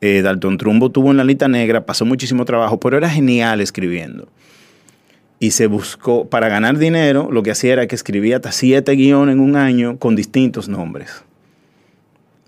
Eh, 0.00 0.22
Dalton 0.22 0.56
Trumbo 0.56 0.90
tuvo 0.90 1.10
en 1.10 1.18
la 1.18 1.24
lista 1.24 1.46
negra, 1.46 1.84
pasó 1.84 2.06
muchísimo 2.06 2.46
trabajo, 2.46 2.80
pero 2.80 2.96
era 2.96 3.10
genial 3.10 3.60
escribiendo 3.60 4.28
y 5.42 5.52
se 5.52 5.66
buscó, 5.66 6.28
para 6.28 6.48
ganar 6.48 6.76
dinero, 6.76 7.30
lo 7.32 7.42
que 7.42 7.50
hacía 7.50 7.72
era 7.72 7.86
que 7.86 7.94
escribía 7.94 8.36
hasta 8.36 8.52
siete 8.52 8.92
guiones 8.92 9.32
en 9.32 9.40
un 9.40 9.56
año 9.56 9.96
con 9.98 10.14
distintos 10.14 10.68
nombres. 10.68 11.24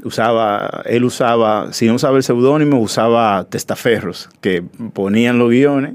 Usaba, 0.04 0.82
él 0.84 1.04
usaba, 1.04 1.72
si 1.72 1.86
no 1.86 1.94
usaba 1.94 2.18
el 2.18 2.22
seudónimo, 2.22 2.78
usaba 2.78 3.44
testaferros 3.48 4.28
que 4.42 4.62
ponían 4.92 5.38
los 5.38 5.48
guiones 5.48 5.94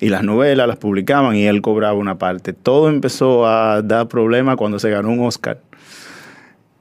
y 0.00 0.10
las 0.10 0.22
novelas 0.22 0.68
las 0.68 0.76
publicaban 0.76 1.34
y 1.34 1.46
él 1.46 1.62
cobraba 1.62 1.94
una 1.94 2.18
parte. 2.18 2.52
Todo 2.52 2.90
empezó 2.90 3.46
a 3.46 3.80
dar 3.80 4.08
problemas 4.08 4.56
cuando 4.56 4.78
se 4.78 4.90
ganó 4.90 5.10
un 5.10 5.24
Oscar 5.24 5.60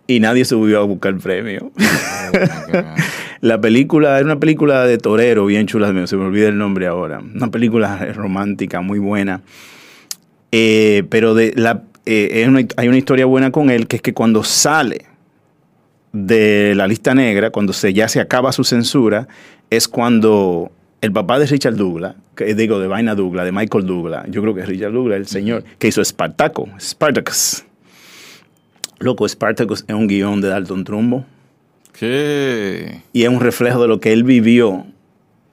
y 0.08 0.20
nadie 0.20 0.44
subió 0.44 0.82
a 0.82 0.84
buscar 0.84 1.14
el 1.14 1.20
premio. 1.20 1.72
La 3.42 3.60
película, 3.60 4.18
era 4.18 4.26
una 4.26 4.40
película 4.40 4.86
de 4.86 5.00
torero 5.00 5.48
bien 5.48 5.66
chula, 5.66 5.88
se 6.08 6.16
me 6.16 6.26
olvida 6.26 6.48
el 6.48 6.58
nombre 6.58 6.86
ahora. 6.86 7.20
Una 7.20 7.50
película 7.50 7.98
romántica, 8.14 8.82
muy 8.82 9.00
buena. 9.00 9.42
Eh, 10.52 11.04
pero 11.10 11.34
de 11.34 11.54
la, 11.56 11.84
eh, 12.06 12.48
hay 12.78 12.88
una 12.88 12.98
historia 12.98 13.26
buena 13.26 13.52
con 13.52 13.72
él, 13.72 13.88
que 13.88 13.96
es 13.96 14.02
que 14.02 14.14
cuando 14.14 14.44
sale 14.44 15.06
de 16.14 16.74
la 16.76 16.88
lista 16.88 17.16
negra, 17.16 17.50
cuando 17.50 17.74
se, 17.74 17.94
ya 17.94 18.08
se 18.08 18.20
acaba 18.20 18.52
su 18.52 18.64
censura, 18.64 19.28
es 19.72 19.88
cuando 19.88 20.72
el 21.02 21.12
papá 21.12 21.40
de 21.40 21.48
Richard 21.48 21.76
Douglas, 21.76 22.16
que 22.36 22.54
digo 22.54 22.80
de 22.80 22.88
Vaina 22.88 23.16
Douglas, 23.16 23.46
de 23.46 23.52
Michael 23.52 23.88
Douglas, 23.88 24.26
yo 24.30 24.42
creo 24.42 24.54
que 24.54 24.62
es 24.62 24.68
Richard 24.68 24.92
Douglas, 24.92 25.18
el 25.18 25.28
señor, 25.28 25.64
que 25.80 25.88
hizo 25.88 26.04
Spartaco, 26.04 26.70
Spartacus. 26.80 27.64
Loco, 29.00 29.28
Spartacus 29.28 29.84
es 29.88 29.96
un 29.96 30.08
guion 30.08 30.42
de 30.42 30.50
Dalton 30.50 30.84
Trumbo. 30.84 31.26
Y 32.02 33.24
es 33.24 33.30
un 33.30 33.40
reflejo 33.40 33.82
de 33.82 33.88
lo 33.88 34.00
que 34.00 34.14
él 34.14 34.24
vivió 34.24 34.86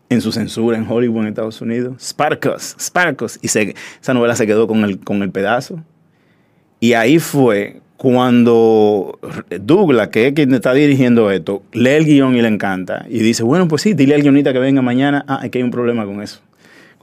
en 0.09 0.21
su 0.21 0.33
censura 0.33 0.79
en 0.79 0.87
Hollywood, 0.89 1.23
en 1.23 1.29
Estados 1.29 1.61
Unidos. 1.61 2.03
Sparkus, 2.03 2.77
Sparkus. 2.81 3.39
Y 3.43 3.47
esa 3.47 4.15
novela 4.15 4.35
se 4.37 4.47
quedó 4.47 4.67
con 4.67 4.85
el, 4.85 4.99
con 4.99 5.23
el 5.23 5.31
pedazo. 5.31 5.83
Y 6.81 6.95
ahí 6.95 7.19
fue 7.19 7.81
cuando 7.97 9.19
Douglas, 9.61 10.09
que 10.09 10.29
es 10.29 10.33
quien 10.33 10.55
está 10.55 10.73
dirigiendo 10.73 11.31
esto, 11.31 11.63
lee 11.73 11.91
el 11.91 12.05
guion 12.05 12.37
y 12.37 12.43
le 12.43 12.49
encanta. 12.49 13.05
Y 13.09 13.19
dice, 13.19 13.43
bueno, 13.43 13.69
pues 13.69 13.83
sí, 13.83 13.95
dile 13.95 14.15
al 14.15 14.23
guionista 14.23 14.53
que 14.53 14.61
venga 14.61 14.81
mañana. 14.81 15.25
Ah, 15.27 15.41
es 15.43 15.51
que 15.51 15.59
hay 15.59 15.65
un 15.65 15.71
problema 15.71 16.07
con 16.07 16.23
eso. 16.23 16.41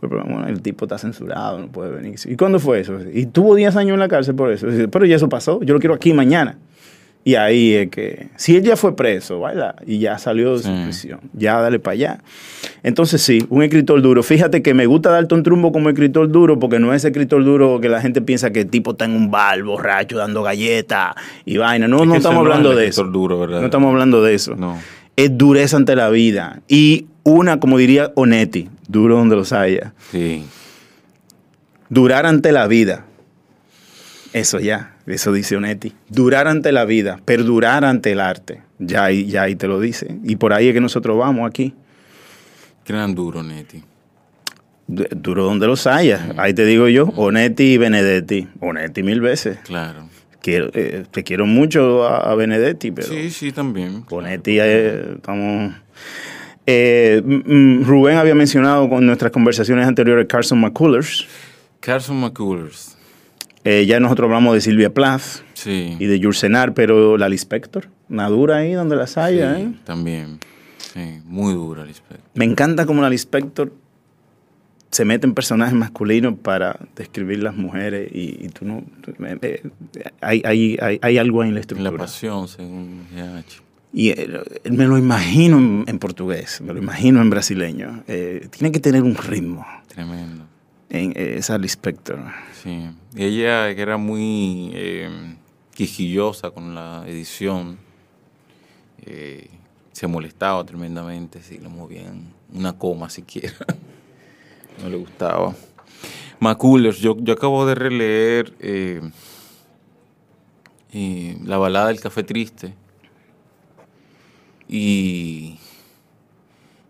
Bueno, 0.01 0.45
el 0.47 0.62
tipo 0.62 0.86
está 0.86 0.97
censurado, 0.97 1.60
no 1.60 1.67
puede 1.67 1.91
venir. 1.91 2.15
¿Y 2.25 2.36
cuándo 2.36 2.60
fue 2.60 2.79
eso? 2.79 2.97
Y 3.12 3.25
tuvo 3.25 3.55
10 3.55 3.75
años 3.75 3.93
en 3.93 3.99
la 3.99 4.08
cárcel 4.08 4.36
por 4.36 4.51
eso. 4.51 4.67
Pero 4.91 5.05
ya 5.05 5.15
eso 5.15 5.29
pasó, 5.29 5.62
yo 5.63 5.73
lo 5.73 5.79
quiero 5.79 5.95
aquí 5.95 6.13
mañana. 6.13 6.58
Y 7.27 7.33
ahí 7.33 7.73
es 7.73 7.89
que, 7.89 8.27
si 8.35 8.55
él 8.55 8.61
ya 8.61 8.77
fue 8.77 8.95
preso, 8.95 9.41
¿verdad? 9.41 9.75
Y 9.83 9.97
ya 9.97 10.19
salió 10.19 10.55
de 10.55 10.61
su 10.61 10.71
prisión, 10.83 11.21
ya 11.33 11.59
dale 11.59 11.79
para 11.79 11.93
allá. 11.93 12.19
Entonces 12.83 13.19
sí, 13.19 13.43
un 13.49 13.63
escritor 13.63 13.99
duro. 14.03 14.21
Fíjate 14.21 14.61
que 14.61 14.75
me 14.75 14.85
gusta 14.85 15.09
Dalton 15.09 15.41
Trumbo 15.41 15.71
como 15.71 15.89
escritor 15.89 16.29
duro 16.29 16.59
porque 16.59 16.77
no 16.77 16.93
es 16.93 17.03
escritor 17.03 17.43
duro 17.43 17.81
que 17.81 17.89
la 17.89 17.99
gente 17.99 18.21
piensa 18.21 18.51
que 18.51 18.61
el 18.61 18.67
tipo 18.69 18.91
está 18.91 19.05
en 19.05 19.15
un 19.15 19.31
bar 19.31 19.63
borracho 19.63 20.17
dando 20.17 20.43
galletas 20.43 21.15
y 21.45 21.57
vaina. 21.57 21.88
No, 21.88 22.05
no 22.05 22.13
estamos 22.13 22.41
hablando 22.41 22.75
de 22.75 22.85
eso. 22.85 23.03
Duro, 23.05 23.39
¿verdad? 23.39 23.59
No 23.59 23.65
estamos 23.65 23.91
hablando 23.91 24.21
de 24.21 24.35
eso. 24.35 24.55
No. 24.55 24.77
Es 25.15 25.35
dureza 25.35 25.77
ante 25.77 25.95
la 25.95 26.11
vida. 26.11 26.61
Y 26.67 27.07
una, 27.23 27.59
como 27.59 27.79
diría 27.79 28.11
Onetti, 28.13 28.69
duro 28.88 29.15
donde 29.15 29.35
los 29.35 29.51
haya. 29.51 29.95
Sí. 30.11 30.45
Durar 31.89 32.27
ante 32.27 32.51
la 32.51 32.67
vida. 32.67 33.05
Eso 34.36 34.60
ya. 34.60 34.98
Eso 35.08 35.32
dice 35.32 35.56
Onetti. 35.56 35.93
Durar 36.10 36.50
ante 36.50 36.74
la 36.74 36.84
vida, 36.84 37.21
perdurar 37.24 37.86
ante 37.86 38.12
el 38.12 38.19
arte. 38.19 38.63
Ya 38.80 39.06
ahí, 39.06 39.28
ya 39.28 39.43
ahí 39.43 39.56
te 39.56 39.65
lo 39.65 39.80
dice. 39.80 40.17
Y 40.26 40.36
por 40.36 40.52
ahí 40.52 40.67
es 40.67 40.74
que 40.74 40.82
nosotros 40.82 41.17
vamos 41.17 41.48
aquí. 41.48 41.74
Gran 42.86 43.15
duro, 43.15 43.39
Onetti. 43.39 43.82
Duro 44.88 45.45
donde 45.45 45.67
los 45.67 45.88
haya. 45.88 46.34
Ahí 46.36 46.54
te 46.54 46.65
digo 46.65 46.89
yo, 46.89 47.06
Onetti 47.15 47.63
y 47.63 47.78
Benedetti. 47.78 48.50
Onetti 48.60 49.04
mil 49.04 49.21
veces. 49.21 49.60
Claro. 49.63 50.10
Quiero, 50.41 50.69
eh, 50.74 51.06
te 51.10 51.24
quiero 51.24 51.45
mucho 51.45 52.06
a, 52.06 52.36
Benedetti, 52.36 52.91
pero... 52.91 53.08
Sí, 53.08 53.32
sí, 53.32 53.54
también. 53.54 54.04
Onetti, 54.10 54.60
eh, 54.60 55.13
estamos... 55.15 55.76
Eh, 56.67 57.21
Rubén 57.86 58.17
había 58.17 58.36
mencionado 58.36 58.89
con 58.89 59.06
nuestras 59.06 59.32
conversaciones 59.32 59.88
anteriores 59.88 60.28
Carson 60.28 60.60
McCullers. 60.60 61.26
Carson 61.80 62.19
McCullers. 62.19 62.95
Eh, 63.65 63.88
ya 63.88 63.99
nosotros 63.99 64.28
hablamos 64.28 64.54
de 64.54 64.62
Silvia 64.62 64.93
Plath 64.93 65.41
y 65.65 66.06
de 66.06 66.19
Yursenar, 66.19 66.75
pero 66.75 67.17
la 67.17 67.28
Lispector, 67.28 67.89
una 68.10 68.30
dura 68.30 68.58
ahí 68.58 68.73
donde 68.73 68.95
las 68.95 69.17
haya. 69.17 69.60
¿eh? 69.60 69.73
También, 69.84 70.39
sí, 70.78 71.19
muy 71.25 71.56
dura 71.56 71.84
Lispector. 71.84 72.30
Me 72.36 72.45
encanta 72.45 72.86
como 72.86 73.01
la 73.01 73.10
Lispector 73.10 73.73
se 74.91 75.04
mete 75.04 75.25
en 75.25 75.34
personajes 75.34 75.73
masculinos 75.73 76.36
para 76.38 76.80
describir 76.95 77.41
las 77.41 77.56
mujeres 77.58 78.08
y, 78.13 78.47
tú 78.49 78.65
no... 78.65 78.84
hay, 80.21 80.43
hay, 80.45 80.99
hay, 81.01 81.17
algo 81.17 81.41
ahí 81.41 81.49
en 81.49 81.56
la 81.56 81.62
estructura. 81.62 81.91
La 81.91 81.97
pasión, 81.97 82.47
según 82.47 83.01
Y 83.91 84.10
eh, 84.10 84.30
me 84.69 84.86
lo 84.86 84.99
imagino 84.99 85.58
en, 85.88 85.99
portugués, 85.99 86.62
me 86.62 86.71
lo 86.71 86.80
imagino 86.80 87.19
en 87.19 87.32
brasileño. 87.32 88.04
tiene 88.06 88.71
que 88.71 88.80
tener 88.80 89.01
un 89.01 89.16
ritmo. 89.16 89.66
Tremendo. 89.88 90.45
En, 90.96 91.12
esa 91.16 91.58
Lispector. 91.58 92.20
Sí, 92.64 92.89
ella 93.16 93.76
que 93.76 93.82
era 93.82 93.98
muy 93.98 94.72
eh, 94.74 95.36
quijillosa 95.74 96.52
con 96.52 96.74
la 96.74 97.04
edición, 97.06 97.78
eh, 99.06 99.50
se 99.91 100.08
molestaba 100.08 100.64
tremendamente 100.64 101.41
si 101.41 101.58
le 101.58 101.68
movían 101.68 102.34
una 102.54 102.78
coma 102.78 103.10
siquiera. 103.10 103.58
no 104.82 104.89
le 104.89 104.96
gustaba. 104.96 105.54
McCullers, 106.39 107.00
yo, 107.00 107.18
yo 107.20 107.34
acabo 107.34 107.66
de 107.66 107.76
releer 107.76 108.54
eh, 108.60 109.02
la 111.43 111.58
balada 111.58 111.88
del 111.88 112.00
café 112.00 112.24
triste. 112.24 112.74
Y, 114.70 115.60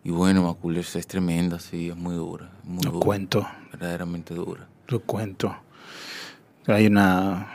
y 0.05 0.11
bueno, 0.11 0.43
McCullers 0.43 0.95
es 0.97 1.07
tremenda, 1.07 1.57
sí, 1.57 1.89
es 1.89 1.95
muy 1.97 2.13
dura. 2.13 2.51
Muy 2.63 2.83
Lo 2.83 2.99
cuento. 2.99 3.47
Verdaderamente 3.71 4.35
dura. 4.35 4.67
Lo 4.87 4.99
cuento. 4.99 5.55
Hay 6.67 6.85
una, 6.85 7.47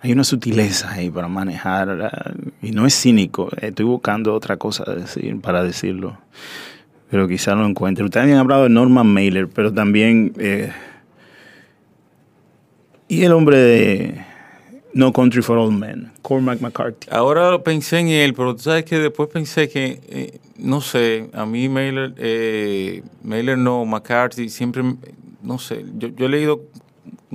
hay 0.00 0.12
una 0.12 0.24
sutileza 0.24 0.90
ahí 0.90 1.10
para 1.10 1.28
manejar, 1.28 2.34
y 2.62 2.70
no 2.70 2.86
es 2.86 2.98
cínico, 2.98 3.50
estoy 3.60 3.84
buscando 3.84 4.34
otra 4.34 4.56
cosa 4.56 4.84
decir, 4.90 5.38
para 5.42 5.62
decirlo. 5.62 6.16
pero 7.10 7.28
quizá 7.28 7.54
lo 7.54 7.66
encuentre. 7.66 8.02
Ustedes 8.02 8.32
han 8.32 8.38
hablado 8.38 8.62
de 8.62 8.70
Norman 8.70 9.06
Mailer, 9.06 9.46
pero 9.48 9.70
también... 9.70 10.32
Eh, 10.38 10.72
y 13.06 13.22
el 13.24 13.32
hombre 13.32 13.58
de 13.58 14.24
No 14.94 15.12
Country 15.12 15.42
for 15.42 15.58
Old 15.58 15.78
Men, 15.78 16.10
Cormac 16.22 16.62
McCarthy. 16.62 17.08
Ahora 17.10 17.62
pensé 17.62 17.98
en 17.98 18.08
él, 18.08 18.32
pero 18.32 18.56
tú 18.56 18.62
sabes 18.62 18.86
que 18.86 18.98
después 18.98 19.28
pensé 19.28 19.68
que, 19.68 20.00
eh, 20.08 20.38
no 20.56 20.80
sé, 20.80 21.30
a 21.32 21.46
mí 21.46 21.68
Mailer, 21.68 22.14
eh, 22.18 23.02
Mailer 23.22 23.58
no, 23.58 23.84
McCarthy, 23.84 24.48
siempre, 24.48 24.82
no 25.42 25.58
sé, 25.58 25.84
yo, 25.96 26.08
he 26.18 26.28
leído 26.28 26.62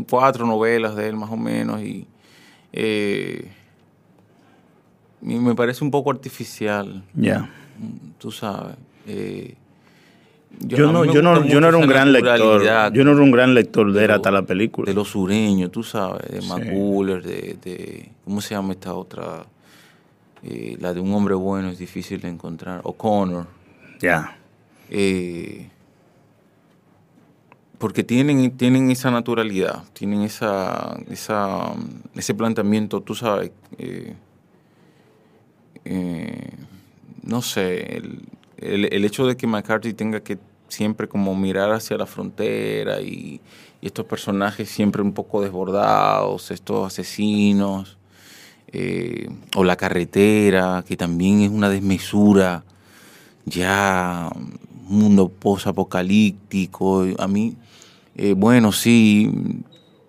cuatro 0.10 0.46
novelas 0.46 0.96
de 0.96 1.10
él 1.10 1.16
más 1.16 1.32
o 1.32 1.38
menos 1.38 1.82
y 1.82 2.08
me 5.22 5.56
parece 5.56 5.84
un 5.84 5.92
poco 5.92 6.12
artificial. 6.12 7.04
Ya. 7.14 7.50
Tú 8.18 8.32
sabes. 8.32 8.76
Eh, 9.08 9.56
yo, 10.60 10.92
no, 10.92 11.06
yo, 11.06 11.22
no, 11.22 11.46
yo 11.46 11.62
no 11.62 11.68
era 11.68 11.78
un 11.78 11.88
gran 11.88 12.12
lector. 12.12 12.64
Yo 12.94 13.04
no 13.04 13.12
era 13.12 13.22
un 13.22 13.32
gran 13.32 13.54
lector 13.54 13.92
de, 13.92 14.06
hasta 14.06 14.32
la 14.32 14.44
película. 14.44 14.90
De 14.90 14.94
los 14.94 15.10
sureños, 15.10 15.72
tú 15.72 15.84
sabes, 15.84 16.28
de 16.32 16.42
sí. 16.42 16.50
de, 17.64 18.12
¿Cómo 18.24 18.42
se 18.42 18.56
llama 18.56 18.74
esta 18.74 18.94
otra? 18.94 19.46
Eh, 20.48 20.78
la 20.80 20.94
de 20.94 21.02
un 21.02 21.14
hombre 21.14 21.36
bueno 21.36 21.70
es 21.70 21.78
difícil 21.78 22.22
de 22.22 22.30
encontrar. 22.30 22.82
O'Connor. 22.84 23.48
Ya. 24.00 24.38
Eh, 24.90 25.70
porque 27.78 28.04
tienen, 28.04 28.56
tienen 28.58 28.90
esa 28.90 29.12
naturalidad, 29.12 29.84
tienen 29.94 30.22
esa, 30.22 30.98
esa, 31.10 31.74
ese 32.16 32.34
planteamiento, 32.34 33.02
tú 33.02 33.14
sabes. 33.14 33.52
Eh, 33.78 34.16
no 37.24 37.42
sé, 37.42 37.98
el, 38.58 38.86
el, 38.92 39.06
hecho 39.06 39.26
de 39.28 39.38
que 39.38 39.48
McCarthy 39.48 39.94
tenga 39.94 40.22
que 40.22 40.38
siempre 40.68 41.08
como 41.08 41.36
mirar 41.36 41.72
hacia 41.72 41.98
la 41.98 42.06
frontera 42.06 43.02
y, 43.02 43.42
estos 43.80 44.06
personajes 44.06 44.70
siempre 44.70 45.02
un 45.02 45.14
poco 45.14 45.42
desbordados, 45.42 46.52
estos 46.52 46.88
asesinos, 46.88 47.97
eh, 48.72 49.30
o 49.56 49.64
la 49.64 49.76
carretera, 49.76 50.84
que 50.88 50.98
también 50.98 51.42
es 51.42 51.50
una 51.50 51.70
desmesura, 51.70 52.64
ya 53.46 54.30
un 54.90 55.00
mundo 55.00 55.30
post-apocalíptico. 55.30 57.06
A 57.18 57.28
mí, 57.28 57.56
eh, 58.16 58.34
bueno, 58.36 58.72
sí, 58.72 59.32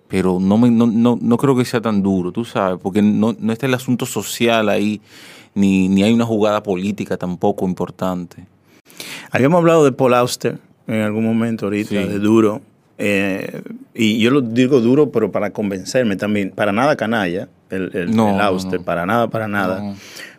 pero 0.09 0.39
no, 0.41 0.59
me, 0.59 0.71
no, 0.71 0.87
no, 0.87 1.19
no, 1.21 1.37
creo 1.37 1.57
que 1.57 1.65
sea 1.65 1.81
tan 1.81 2.03
duro, 2.03 2.33
tú 2.33 2.45
sabes, 2.45 2.79
porque 2.83 3.03
no, 3.03 3.37
no 3.39 3.53
está 3.53 3.67
el 3.67 3.75
asunto 3.75 4.07
social 4.07 4.69
ahí, 4.69 5.01
ni, 5.55 5.89
ni 5.89 6.03
hay 6.03 6.13
una 6.13 6.25
jugada 6.25 6.63
política 6.63 7.17
tampoco 7.17 7.67
importante. 7.67 8.47
Habíamos 9.31 9.59
hablado 9.59 9.85
de 9.85 9.93
Paul 9.93 10.15
Auster 10.15 10.59
en 10.87 11.03
algún 11.03 11.25
momento 11.25 11.67
ahorita, 11.67 11.95
de 11.95 12.19
duro. 12.19 12.63
Eh, 12.99 13.63
y 13.95 14.19
yo 14.19 14.31
lo 14.31 14.41
digo 14.41 14.81
duro, 14.81 15.11
pero 15.11 15.31
para 15.31 15.51
convencerme 15.51 16.17
también. 16.17 16.51
Para 16.51 16.73
nada 16.73 16.97
canalla, 16.97 17.49
el, 17.71 18.19
Auster, 18.19 18.81
para 18.81 19.07
nada, 19.07 19.29
para 19.29 19.49
nada. 19.49 19.95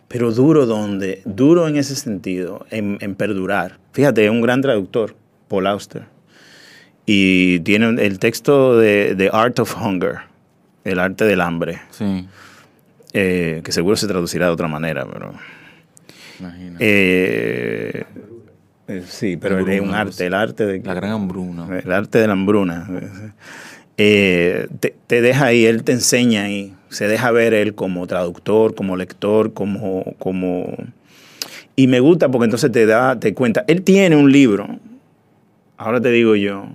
Pero 0.08 0.32
duro 0.32 0.66
donde, 0.66 1.22
duro 1.24 1.68
en 1.68 1.76
ese 1.76 1.96
sentido, 1.96 2.66
en, 2.70 2.98
perdurar. 3.14 3.78
Fíjate, 3.92 4.24
es 4.24 4.30
un 4.30 4.42
gran 4.42 4.60
traductor, 4.60 5.16
Paul 5.48 5.66
Auster. 5.66 6.04
Y 7.06 7.60
tiene 7.60 8.02
el 8.04 8.18
texto 8.18 8.78
de 8.78 9.14
The 9.16 9.30
Art 9.32 9.58
of 9.58 9.76
Hunger, 9.80 10.18
el 10.84 10.98
arte 10.98 11.24
del 11.24 11.40
hambre. 11.40 11.80
Sí. 11.90 12.26
Eh, 13.12 13.62
que 13.64 13.72
seguro 13.72 13.96
se 13.96 14.06
traducirá 14.06 14.46
de 14.46 14.52
otra 14.52 14.68
manera, 14.68 15.06
pero... 15.10 15.32
Eh, 16.78 18.04
sí, 19.06 19.36
pero 19.36 19.58
es 19.66 19.80
un 19.80 19.94
arte, 19.94 20.26
el 20.26 20.34
arte 20.34 20.66
de... 20.66 20.80
La 20.80 20.94
gran 20.94 21.12
hambruna. 21.12 21.66
El 21.78 21.92
arte 21.92 22.18
de 22.18 22.26
la 22.26 22.32
hambruna. 22.34 22.88
Eh, 23.96 24.68
te, 25.06 25.20
deja 25.20 25.46
ahí, 25.46 25.66
él 25.66 25.84
te 25.84 25.92
enseña 25.92 26.44
ahí, 26.44 26.74
se 26.88 27.06
deja 27.06 27.30
ver 27.32 27.52
él 27.52 27.74
como 27.74 28.06
traductor, 28.06 28.74
como 28.74 28.96
lector, 28.96 29.52
como... 29.52 30.14
como 30.18 30.74
y 31.76 31.86
me 31.86 32.00
gusta 32.00 32.30
porque 32.30 32.44
entonces 32.44 32.72
te 32.72 32.86
da, 32.86 33.18
te 33.18 33.34
cuenta, 33.34 33.64
él 33.66 33.82
tiene 33.82 34.16
un 34.16 34.30
libro, 34.30 34.66
ahora 35.76 36.00
te 36.00 36.10
digo 36.10 36.34
yo, 36.34 36.66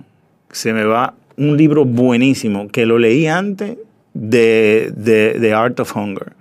se 0.50 0.72
me 0.72 0.84
va 0.84 1.14
un 1.36 1.56
libro 1.56 1.84
buenísimo 1.84 2.68
que 2.68 2.86
lo 2.86 2.98
leí 2.98 3.26
antes 3.26 3.76
de, 4.14 4.92
de, 4.96 5.34
de 5.38 5.52
Art 5.52 5.78
of 5.78 5.94
Hunger, 5.96 6.32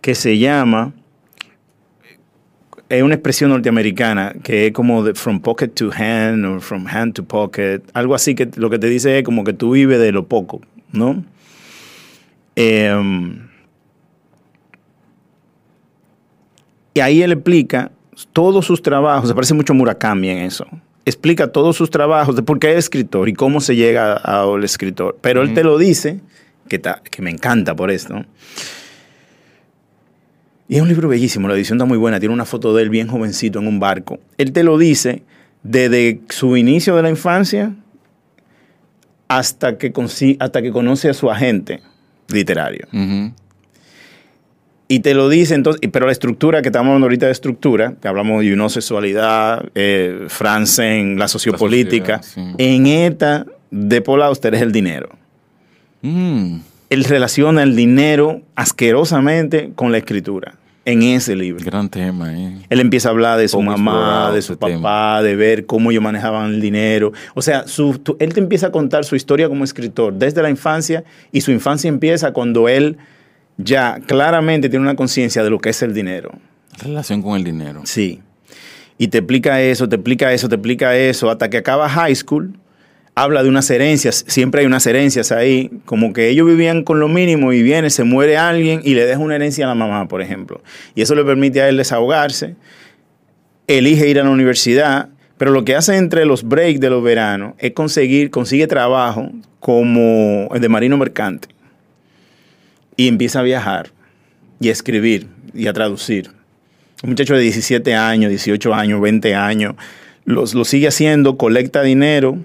que 0.00 0.14
se 0.14 0.38
llama 0.38 0.92
es 2.90 3.02
una 3.04 3.14
expresión 3.14 3.50
norteamericana 3.50 4.34
que 4.42 4.66
es 4.66 4.72
como 4.72 5.04
de 5.04 5.14
from 5.14 5.40
pocket 5.40 5.68
to 5.68 5.90
hand 5.96 6.44
o 6.44 6.60
from 6.60 6.86
hand 6.86 7.14
to 7.14 7.24
pocket, 7.24 7.80
algo 7.94 8.16
así 8.16 8.34
que 8.34 8.50
lo 8.56 8.68
que 8.68 8.78
te 8.78 8.88
dice 8.88 9.18
es 9.18 9.24
como 9.24 9.44
que 9.44 9.52
tú 9.52 9.72
vives 9.72 10.00
de 10.00 10.10
lo 10.10 10.26
poco, 10.26 10.60
¿no? 10.92 11.24
Em, 12.56 13.48
y 16.92 17.00
ahí 17.00 17.22
él 17.22 17.32
explica 17.32 17.92
todos 18.32 18.66
sus 18.66 18.82
trabajos, 18.82 19.28
se 19.28 19.34
parece 19.34 19.54
mucho 19.54 19.72
a 19.72 19.76
Murakami 19.76 20.28
en 20.28 20.38
eso. 20.38 20.66
Explica 21.04 21.50
todos 21.50 21.76
sus 21.76 21.90
trabajos 21.90 22.34
de 22.36 22.42
por 22.42 22.58
qué 22.58 22.72
es 22.72 22.78
escritor 22.78 23.28
y 23.28 23.34
cómo 23.34 23.60
se 23.60 23.74
llega 23.76 24.14
al 24.14 24.62
escritor. 24.64 25.16
Pero 25.20 25.42
él 25.42 25.54
te 25.54 25.64
lo 25.64 25.78
dice, 25.78 26.20
que, 26.68 26.80
que 27.10 27.22
me 27.22 27.30
encanta 27.30 27.74
por 27.74 27.90
esto. 27.90 28.24
Y 30.70 30.76
es 30.76 30.82
un 30.82 30.88
libro 30.88 31.08
bellísimo, 31.08 31.48
la 31.48 31.54
edición 31.54 31.78
está 31.78 31.84
muy 31.84 31.98
buena, 31.98 32.20
tiene 32.20 32.32
una 32.32 32.44
foto 32.44 32.72
de 32.72 32.84
él 32.84 32.90
bien 32.90 33.08
jovencito 33.08 33.58
en 33.58 33.66
un 33.66 33.80
barco. 33.80 34.20
Él 34.38 34.52
te 34.52 34.62
lo 34.62 34.78
dice 34.78 35.24
desde 35.64 36.20
su 36.28 36.56
inicio 36.56 36.94
de 36.94 37.02
la 37.02 37.10
infancia 37.10 37.74
hasta 39.26 39.78
que, 39.78 39.92
hasta 40.38 40.62
que 40.62 40.70
conoce 40.70 41.08
a 41.08 41.14
su 41.14 41.28
agente 41.28 41.80
literario. 42.28 42.86
Y 44.86 45.00
te 45.00 45.12
lo 45.14 45.28
dice 45.28 45.56
entonces, 45.56 45.80
pero 45.90 46.06
la 46.06 46.12
estructura 46.12 46.62
que 46.62 46.68
estamos 46.68 46.90
hablando 46.90 47.06
ahorita 47.06 47.26
de 47.26 47.32
estructura, 47.32 47.94
que 48.00 48.06
hablamos 48.06 48.40
de 48.42 48.54
una 48.54 48.68
sexualidad, 48.68 49.64
eh, 49.74 50.28
en 50.78 51.18
la 51.18 51.26
sociopolítica, 51.26 52.20
en 52.58 52.86
esta 52.86 53.44
de 53.72 54.02
Paul 54.02 54.22
Auster 54.22 54.54
es 54.54 54.62
el 54.62 54.70
dinero. 54.70 55.08
Mm. 56.02 56.58
Él 56.90 57.04
relaciona 57.04 57.64
el 57.64 57.74
dinero 57.74 58.42
asquerosamente 58.54 59.72
con 59.74 59.90
la 59.90 59.98
escritura 59.98 60.59
en 60.90 61.02
ese 61.02 61.34
libro. 61.36 61.64
Gran 61.64 61.88
tema. 61.88 62.34
Eh. 62.34 62.58
Él 62.68 62.80
empieza 62.80 63.08
a 63.08 63.12
hablar 63.12 63.38
de 63.38 63.48
su 63.48 63.60
mamá, 63.60 64.30
de 64.32 64.42
su 64.42 64.58
papá, 64.58 65.22
de 65.22 65.36
ver 65.36 65.66
cómo 65.66 65.90
ellos 65.90 66.02
manejaban 66.02 66.54
el 66.54 66.60
dinero. 66.60 67.12
O 67.34 67.42
sea, 67.42 67.66
su, 67.66 68.00
él 68.18 68.34
te 68.34 68.40
empieza 68.40 68.68
a 68.68 68.72
contar 68.72 69.04
su 69.04 69.16
historia 69.16 69.48
como 69.48 69.64
escritor 69.64 70.14
desde 70.14 70.42
la 70.42 70.50
infancia 70.50 71.04
y 71.32 71.40
su 71.40 71.50
infancia 71.50 71.88
empieza 71.88 72.32
cuando 72.32 72.68
él 72.68 72.98
ya 73.56 74.00
claramente 74.06 74.68
tiene 74.68 74.84
una 74.84 74.96
conciencia 74.96 75.42
de 75.42 75.50
lo 75.50 75.58
que 75.58 75.70
es 75.70 75.82
el 75.82 75.94
dinero. 75.94 76.32
Relación 76.82 77.22
con 77.22 77.36
el 77.36 77.44
dinero. 77.44 77.82
Sí. 77.84 78.20
Y 78.98 79.08
te 79.08 79.18
explica 79.18 79.60
eso, 79.62 79.88
te 79.88 79.96
explica 79.96 80.32
eso, 80.32 80.48
te 80.48 80.56
explica 80.56 80.96
eso, 80.96 81.30
hasta 81.30 81.48
que 81.48 81.56
acaba 81.56 81.88
high 81.88 82.14
school 82.14 82.54
habla 83.22 83.42
de 83.42 83.50
unas 83.50 83.68
herencias, 83.70 84.24
siempre 84.28 84.62
hay 84.62 84.66
unas 84.66 84.86
herencias 84.86 85.30
ahí, 85.30 85.70
como 85.84 86.14
que 86.14 86.30
ellos 86.30 86.46
vivían 86.46 86.84
con 86.84 87.00
lo 87.00 87.08
mínimo 87.08 87.52
y 87.52 87.62
viene, 87.62 87.90
se 87.90 88.02
muere 88.02 88.38
alguien 88.38 88.80
y 88.82 88.94
le 88.94 89.04
deja 89.04 89.18
una 89.18 89.34
herencia 89.34 89.66
a 89.66 89.68
la 89.68 89.74
mamá, 89.74 90.08
por 90.08 90.22
ejemplo. 90.22 90.62
Y 90.94 91.02
eso 91.02 91.14
le 91.14 91.22
permite 91.22 91.60
a 91.60 91.68
él 91.68 91.76
desahogarse, 91.76 92.56
elige 93.66 94.08
ir 94.08 94.20
a 94.20 94.24
la 94.24 94.30
universidad, 94.30 95.10
pero 95.36 95.50
lo 95.50 95.66
que 95.66 95.76
hace 95.76 95.96
entre 95.96 96.24
los 96.24 96.44
breaks 96.44 96.80
de 96.80 96.88
los 96.88 97.02
veranos 97.02 97.54
es 97.58 97.72
conseguir, 97.72 98.30
consigue 98.30 98.66
trabajo 98.66 99.30
como 99.58 100.48
de 100.58 100.68
marino 100.70 100.96
mercante 100.96 101.48
y 102.96 103.06
empieza 103.06 103.40
a 103.40 103.42
viajar 103.42 103.90
y 104.60 104.70
a 104.70 104.72
escribir 104.72 105.26
y 105.52 105.66
a 105.66 105.74
traducir. 105.74 106.30
Un 107.02 107.10
muchacho 107.10 107.34
de 107.34 107.42
17 107.42 107.94
años, 107.94 108.30
18 108.30 108.74
años, 108.74 108.98
20 108.98 109.34
años, 109.34 109.74
lo 110.24 110.46
sigue 110.64 110.88
haciendo, 110.88 111.36
colecta 111.36 111.82
dinero 111.82 112.38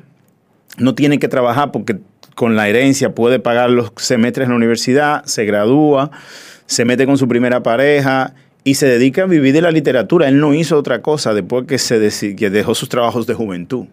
no 0.78 0.96
tiene 0.96 1.20
que 1.20 1.28
trabajar 1.28 1.72
porque 1.72 1.98
con 2.36 2.56
la 2.56 2.68
herencia 2.68 3.16
puede 3.16 3.40
pagar 3.40 3.70
los 3.70 3.92
semestres 3.96 4.46
en 4.46 4.52
la 4.52 4.58
universidad, 4.58 5.24
se 5.26 5.46
gradúa, 5.46 6.12
se 6.66 6.86
mete 6.86 7.06
con 7.06 7.18
su 7.18 7.28
primera 7.28 7.64
pareja 7.64 8.34
y 8.64 8.76
se 8.76 8.88
dedica 8.88 9.24
a 9.24 9.26
vivir 9.26 9.54
de 9.54 9.62
la 9.62 9.72
literatura. 9.72 10.28
Él 10.28 10.40
no 10.40 10.54
hizo 10.54 10.78
otra 10.78 11.02
cosa 11.02 11.34
después 11.34 11.66
que, 11.66 11.78
se 11.78 12.00
dejó 12.00 12.76
sus 12.76 12.90
trabajos 12.90 13.26
de 13.28 13.34
juventud. 13.34 13.86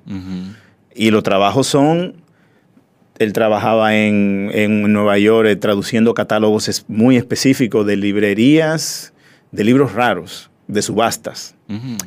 Y 0.94 1.10
los 1.10 1.22
trabajos 1.22 1.66
son, 1.66 2.16
él 3.18 3.32
trabajaba 3.32 3.94
en, 3.96 4.50
en 4.52 4.92
Nueva 4.92 5.18
York 5.18 5.48
eh, 5.48 5.56
traduciendo 5.56 6.14
catálogos 6.14 6.84
muy 6.88 7.16
específicos 7.16 7.86
de 7.86 7.96
librerías, 7.96 9.12
de 9.52 9.64
libros 9.64 9.92
raros, 9.92 10.50
de 10.68 10.82
subastas. 10.82 11.54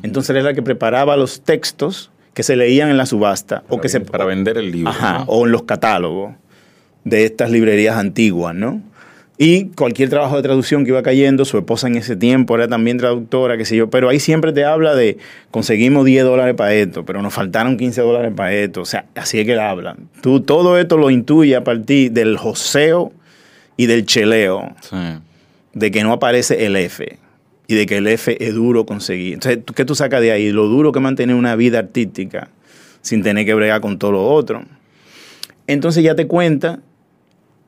Entonces 0.02 0.30
él 0.30 0.36
era 0.36 0.50
el 0.50 0.54
que 0.54 0.62
preparaba 0.62 1.16
los 1.16 1.40
textos 1.40 2.10
que 2.36 2.42
se 2.42 2.54
leían 2.54 2.90
en 2.90 2.98
la 2.98 3.06
subasta 3.06 3.62
para 3.62 3.74
o 3.74 3.80
que 3.80 3.88
se 3.88 3.98
para 3.98 4.26
vender 4.26 4.58
el 4.58 4.70
libro 4.70 4.92
o 5.26 5.46
en 5.46 5.52
los 5.52 5.62
catálogos 5.62 6.34
de 7.02 7.24
estas 7.24 7.50
librerías 7.50 7.96
antiguas, 7.96 8.54
¿no? 8.54 8.82
Y 9.38 9.68
cualquier 9.68 10.10
trabajo 10.10 10.36
de 10.36 10.42
traducción 10.42 10.84
que 10.84 10.90
iba 10.90 11.02
cayendo, 11.02 11.46
su 11.46 11.56
esposa 11.56 11.86
en 11.86 11.96
ese 11.96 12.14
tiempo 12.14 12.54
era 12.54 12.68
también 12.68 12.98
traductora, 12.98 13.56
qué 13.56 13.64
sé 13.64 13.76
yo, 13.76 13.88
pero 13.88 14.10
ahí 14.10 14.20
siempre 14.20 14.52
te 14.52 14.66
habla 14.66 14.94
de 14.94 15.16
conseguimos 15.50 16.04
10 16.04 16.24
dólares 16.24 16.54
para 16.56 16.74
esto, 16.74 17.06
pero 17.06 17.22
nos 17.22 17.32
faltaron 17.32 17.78
15 17.78 18.02
dólares 18.02 18.32
para 18.36 18.52
esto, 18.52 18.82
o 18.82 18.86
sea, 18.86 19.06
así 19.14 19.40
es 19.40 19.46
que 19.46 19.56
la 19.56 19.70
hablan. 19.70 20.10
Tú 20.20 20.40
todo 20.40 20.76
esto 20.76 20.98
lo 20.98 21.08
intuyes 21.08 21.56
a 21.56 21.64
partir 21.64 22.12
del 22.12 22.36
joseo 22.36 23.12
y 23.78 23.86
del 23.86 24.04
cheleo, 24.04 24.74
de 25.72 25.90
que 25.90 26.02
no 26.02 26.12
aparece 26.12 26.66
el 26.66 26.76
F 26.76 27.18
y 27.68 27.74
de 27.74 27.86
que 27.86 27.96
el 27.98 28.06
F 28.06 28.36
es 28.44 28.54
duro 28.54 28.86
conseguir. 28.86 29.34
Entonces, 29.34 29.62
¿qué 29.74 29.84
tú 29.84 29.94
sacas 29.94 30.20
de 30.20 30.32
ahí? 30.32 30.52
Lo 30.52 30.66
duro 30.66 30.92
que 30.92 31.00
mantener 31.00 31.34
una 31.34 31.56
vida 31.56 31.78
artística 31.78 32.48
sin 33.02 33.22
tener 33.22 33.46
que 33.46 33.54
bregar 33.54 33.80
con 33.80 33.98
todo 33.98 34.12
lo 34.12 34.24
otro. 34.24 34.64
Entonces 35.66 36.04
ya 36.04 36.14
te 36.14 36.26
cuenta 36.26 36.80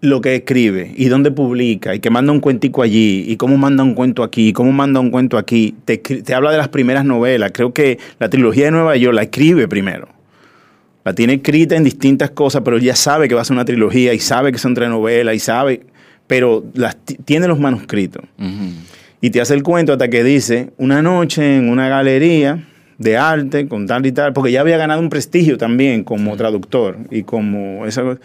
lo 0.00 0.20
que 0.20 0.36
escribe 0.36 0.92
y 0.96 1.06
dónde 1.06 1.30
publica 1.30 1.94
y 1.94 2.00
que 2.00 2.10
manda 2.10 2.32
un 2.32 2.40
cuentico 2.40 2.82
allí 2.82 3.24
y 3.26 3.36
cómo 3.36 3.56
manda 3.56 3.82
un 3.82 3.94
cuento 3.94 4.22
aquí, 4.22 4.52
cómo 4.52 4.70
manda 4.72 5.00
un 5.00 5.10
cuento 5.10 5.38
aquí. 5.38 5.74
Te, 5.84 6.00
habla 6.34 6.52
de 6.52 6.58
las 6.58 6.68
primeras 6.68 7.04
novelas. 7.04 7.50
Creo 7.52 7.72
que 7.72 7.98
la 8.18 8.28
trilogía 8.28 8.66
de 8.66 8.70
Nueva 8.72 8.96
York 8.96 9.14
la 9.14 9.22
escribe 9.22 9.66
primero. 9.66 10.08
La 11.04 11.14
tiene 11.14 11.34
escrita 11.34 11.74
en 11.74 11.84
distintas 11.84 12.30
cosas, 12.30 12.62
pero 12.64 12.78
ya 12.78 12.94
sabe 12.94 13.28
que 13.28 13.34
va 13.34 13.40
a 13.40 13.44
ser 13.44 13.54
una 13.54 13.64
trilogía 13.64 14.14
y 14.14 14.20
sabe 14.20 14.52
que 14.52 14.58
son 14.58 14.74
tres 14.74 14.88
novelas 14.88 15.34
y 15.34 15.38
sabe, 15.38 15.86
pero 16.26 16.64
las, 16.74 16.96
tiene 17.24 17.48
los 17.48 17.58
manuscritos. 17.58 18.22
Y 19.20 19.30
te 19.30 19.40
hace 19.40 19.54
el 19.54 19.62
cuento 19.62 19.92
hasta 19.92 20.08
que 20.08 20.22
dice, 20.22 20.70
una 20.76 21.02
noche 21.02 21.56
en 21.56 21.68
una 21.68 21.88
galería 21.88 22.64
de 22.98 23.16
arte, 23.16 23.68
con 23.68 23.86
tal 23.86 24.06
y 24.06 24.12
tal, 24.12 24.32
porque 24.32 24.52
ya 24.52 24.60
había 24.60 24.76
ganado 24.76 25.00
un 25.00 25.08
prestigio 25.08 25.56
también 25.58 26.04
como 26.04 26.36
traductor 26.36 26.98
y 27.10 27.22
como 27.22 27.86
esa 27.86 28.18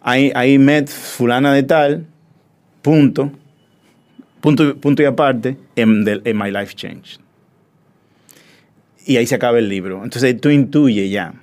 ahí, 0.00 0.32
ahí 0.34 0.58
met 0.58 0.88
fulana 0.88 1.52
de 1.52 1.62
tal, 1.62 2.06
punto, 2.82 3.30
punto, 4.40 4.76
punto 4.76 5.02
y 5.02 5.04
aparte, 5.06 5.56
en, 5.76 6.04
My 6.36 6.50
Life 6.50 6.74
Changed. 6.74 7.20
Y 9.06 9.16
ahí 9.16 9.26
se 9.26 9.34
acaba 9.34 9.58
el 9.58 9.68
libro. 9.68 10.02
Entonces 10.04 10.40
tú 10.40 10.50
intuyes 10.50 11.10
ya. 11.10 11.34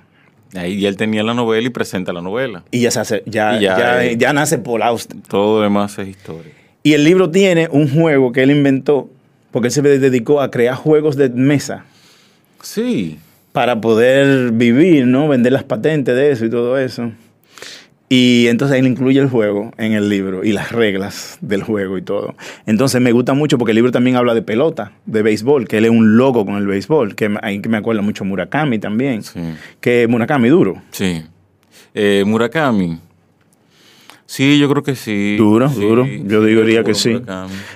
Ahí 0.54 0.80
ya 0.80 0.88
él 0.88 0.96
tenía 0.96 1.22
la 1.22 1.34
novela 1.34 1.66
y 1.66 1.70
presenta 1.70 2.12
la 2.12 2.22
novela. 2.22 2.64
Y 2.70 2.80
ya 2.80 2.90
se 2.90 3.00
hace, 3.00 3.22
ya, 3.26 3.58
ya, 3.60 4.12
ya, 4.12 4.32
nace 4.32 4.58
Paul 4.58 4.82
Auster. 4.82 5.18
Todo 5.28 5.58
lo 5.58 5.64
demás 5.64 5.98
es 5.98 6.08
historia. 6.08 6.52
Y 6.82 6.94
el 6.94 7.04
libro 7.04 7.30
tiene 7.30 7.68
un 7.70 7.88
juego 7.88 8.32
que 8.32 8.42
él 8.42 8.50
inventó, 8.50 9.08
porque 9.50 9.68
él 9.68 9.72
se 9.72 9.82
dedicó 9.82 10.40
a 10.40 10.50
crear 10.50 10.74
juegos 10.74 11.16
de 11.16 11.28
mesa. 11.28 11.84
Sí. 12.62 13.18
Para 13.52 13.80
poder 13.80 14.52
vivir, 14.52 15.06
¿no? 15.06 15.28
Vender 15.28 15.52
las 15.52 15.64
patentes 15.64 16.14
de 16.14 16.30
eso 16.30 16.44
y 16.44 16.50
todo 16.50 16.78
eso. 16.78 17.12
Y 18.10 18.46
entonces 18.46 18.78
él 18.78 18.86
incluye 18.86 19.20
el 19.20 19.28
juego 19.28 19.72
en 19.76 19.92
el 19.92 20.08
libro 20.08 20.42
y 20.42 20.52
las 20.52 20.72
reglas 20.72 21.36
del 21.42 21.62
juego 21.62 21.98
y 21.98 22.02
todo. 22.02 22.34
Entonces 22.64 23.02
me 23.02 23.12
gusta 23.12 23.34
mucho 23.34 23.58
porque 23.58 23.72
el 23.72 23.76
libro 23.76 23.92
también 23.92 24.16
habla 24.16 24.34
de 24.34 24.40
pelota, 24.40 24.92
de 25.04 25.22
béisbol, 25.22 25.68
que 25.68 25.78
él 25.78 25.84
es 25.84 25.90
un 25.90 26.16
loco 26.16 26.46
con 26.46 26.56
el 26.56 26.66
béisbol, 26.66 27.14
que 27.14 27.36
ahí 27.42 27.60
me 27.68 27.76
acuerda 27.76 28.00
mucho 28.00 28.24
Murakami 28.24 28.78
también, 28.78 29.22
sí. 29.22 29.40
que 29.80 30.06
Murakami 30.08 30.48
duro. 30.48 30.80
Sí. 30.90 31.22
Eh, 31.92 32.24
Murakami. 32.26 32.98
Sí, 34.28 34.58
yo 34.58 34.68
creo 34.68 34.82
que 34.82 34.94
sí. 34.94 35.36
Duro, 35.38 35.70
duro. 35.70 36.06
Yo 36.06 36.44
diría 36.44 36.84
que 36.84 36.92
sí. 36.92 37.18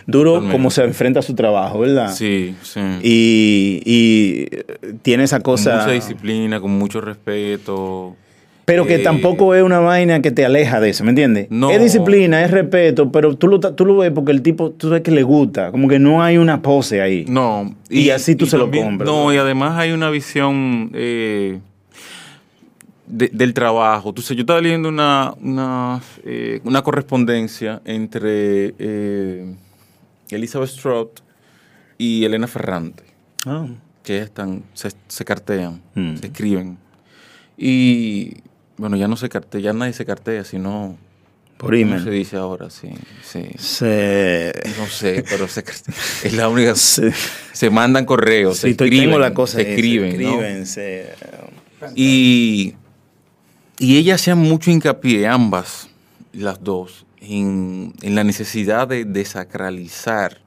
Duro 0.07 0.45
como 0.51 0.71
se 0.71 0.85
enfrenta 0.85 1.21
a 1.21 1.23
su 1.23 1.35
trabajo, 1.35 1.79
¿verdad? 1.79 2.13
Sí, 2.13 2.55
sí. 2.61 2.79
Y, 3.03 3.81
y 3.87 4.49
tiene 5.01 5.25
esa 5.25 5.41
cosa... 5.41 5.71
Con 5.71 5.79
mucha 5.81 5.93
disciplina, 5.93 6.61
con 6.61 6.73
mucho 6.73 7.01
respeto. 7.01 8.15
Pero 8.67 8.87
que 8.87 8.97
eh, 8.97 8.99
tampoco 8.99 9.55
es 9.55 9.63
una 9.63 9.81
vaina 9.81 10.21
que 10.21 10.31
te 10.31 10.45
aleja 10.45 10.79
de 10.79 10.91
eso, 10.91 11.05
¿me 11.05 11.11
entiendes? 11.11 11.47
No. 11.49 11.71
Es 11.71 11.83
disciplina, 11.83 12.45
es 12.45 12.51
respeto, 12.51 13.11
pero 13.11 13.35
tú 13.35 13.49
lo, 13.49 13.59
tú 13.59 13.87
lo 13.87 13.97
ves 13.97 14.13
porque 14.13 14.33
el 14.33 14.43
tipo, 14.43 14.73
tú 14.73 14.91
ves 14.91 15.01
que 15.01 15.11
le 15.11 15.23
gusta, 15.23 15.71
como 15.71 15.89
que 15.89 15.99
no 15.99 16.23
hay 16.23 16.37
una 16.37 16.61
pose 16.61 17.01
ahí. 17.01 17.25
No. 17.29 17.75
Y, 17.89 18.11
así 18.11 18.37
tú 18.37 18.45
se 18.45 18.59
lo 18.59 18.71
compras. 18.71 19.09
No, 19.09 19.33
y 19.33 19.39
además 19.39 19.79
hay 19.79 19.93
una 19.93 20.11
visión 20.11 20.91
eh, 20.93 21.61
del 23.13 23.53
trabajo. 23.55 24.09
Entonces, 24.09 24.37
yo 24.37 24.41
estaba 24.41 24.61
leyendo 24.61 24.89
una, 24.89 25.35
una, 25.41 26.01
eh, 26.25 26.61
correspondencia 26.83 27.83
entre 27.85 28.75
Elizabeth 30.31 30.71
Strout 30.71 31.21
y 31.99 32.25
Elena 32.25 32.47
Ferrante. 32.47 33.05
Ah. 33.47 33.67
Que 34.03 34.19
están, 34.19 34.65
se, 34.75 34.91
se 35.07 35.25
cartean, 35.25 35.81
mm. 35.95 36.17
se 36.17 36.27
escriben. 36.27 36.79
Y 37.57 38.35
bueno, 38.77 38.97
ya 38.97 39.07
no 39.07 39.17
se 39.17 39.29
cartea, 39.29 39.61
ya 39.61 39.73
nadie 39.73 39.93
se 39.93 40.05
cartea, 40.05 40.45
sino 40.45 40.97
por 41.57 41.77
email. 41.77 42.03
se 42.03 42.11
dice 42.11 42.37
ahora? 42.37 42.71
Sí, 42.71 42.91
sí. 43.23 43.45
Se... 43.57 44.53
No 44.79 44.87
sé, 44.87 45.25
pero 45.29 45.47
se, 45.47 45.61
es 46.25 46.33
la 46.33 46.49
única. 46.49 46.75
Se, 46.83 47.13
se 47.53 47.71
mandan 47.71 48.05
correos, 48.05 48.59
se 48.59 48.71
escriben, 48.71 49.21
la 49.21 49.33
cosa 49.33 49.59
se 49.59 49.71
escriben, 49.71 50.67
se 50.67 51.13
escriben 51.13 51.93
Y, 51.95 52.75
y 53.83 53.97
ellas 53.97 54.21
hacían 54.21 54.39
mucho 54.39 54.71
hincapié, 54.71 55.27
ambas, 55.27 55.89
las 56.33 56.63
dos, 56.63 57.05
en, 57.21 57.93
en 58.03 58.15
la 58.15 58.25
necesidad 58.25 58.89
de 58.89 59.05
desacralizar 59.05 60.39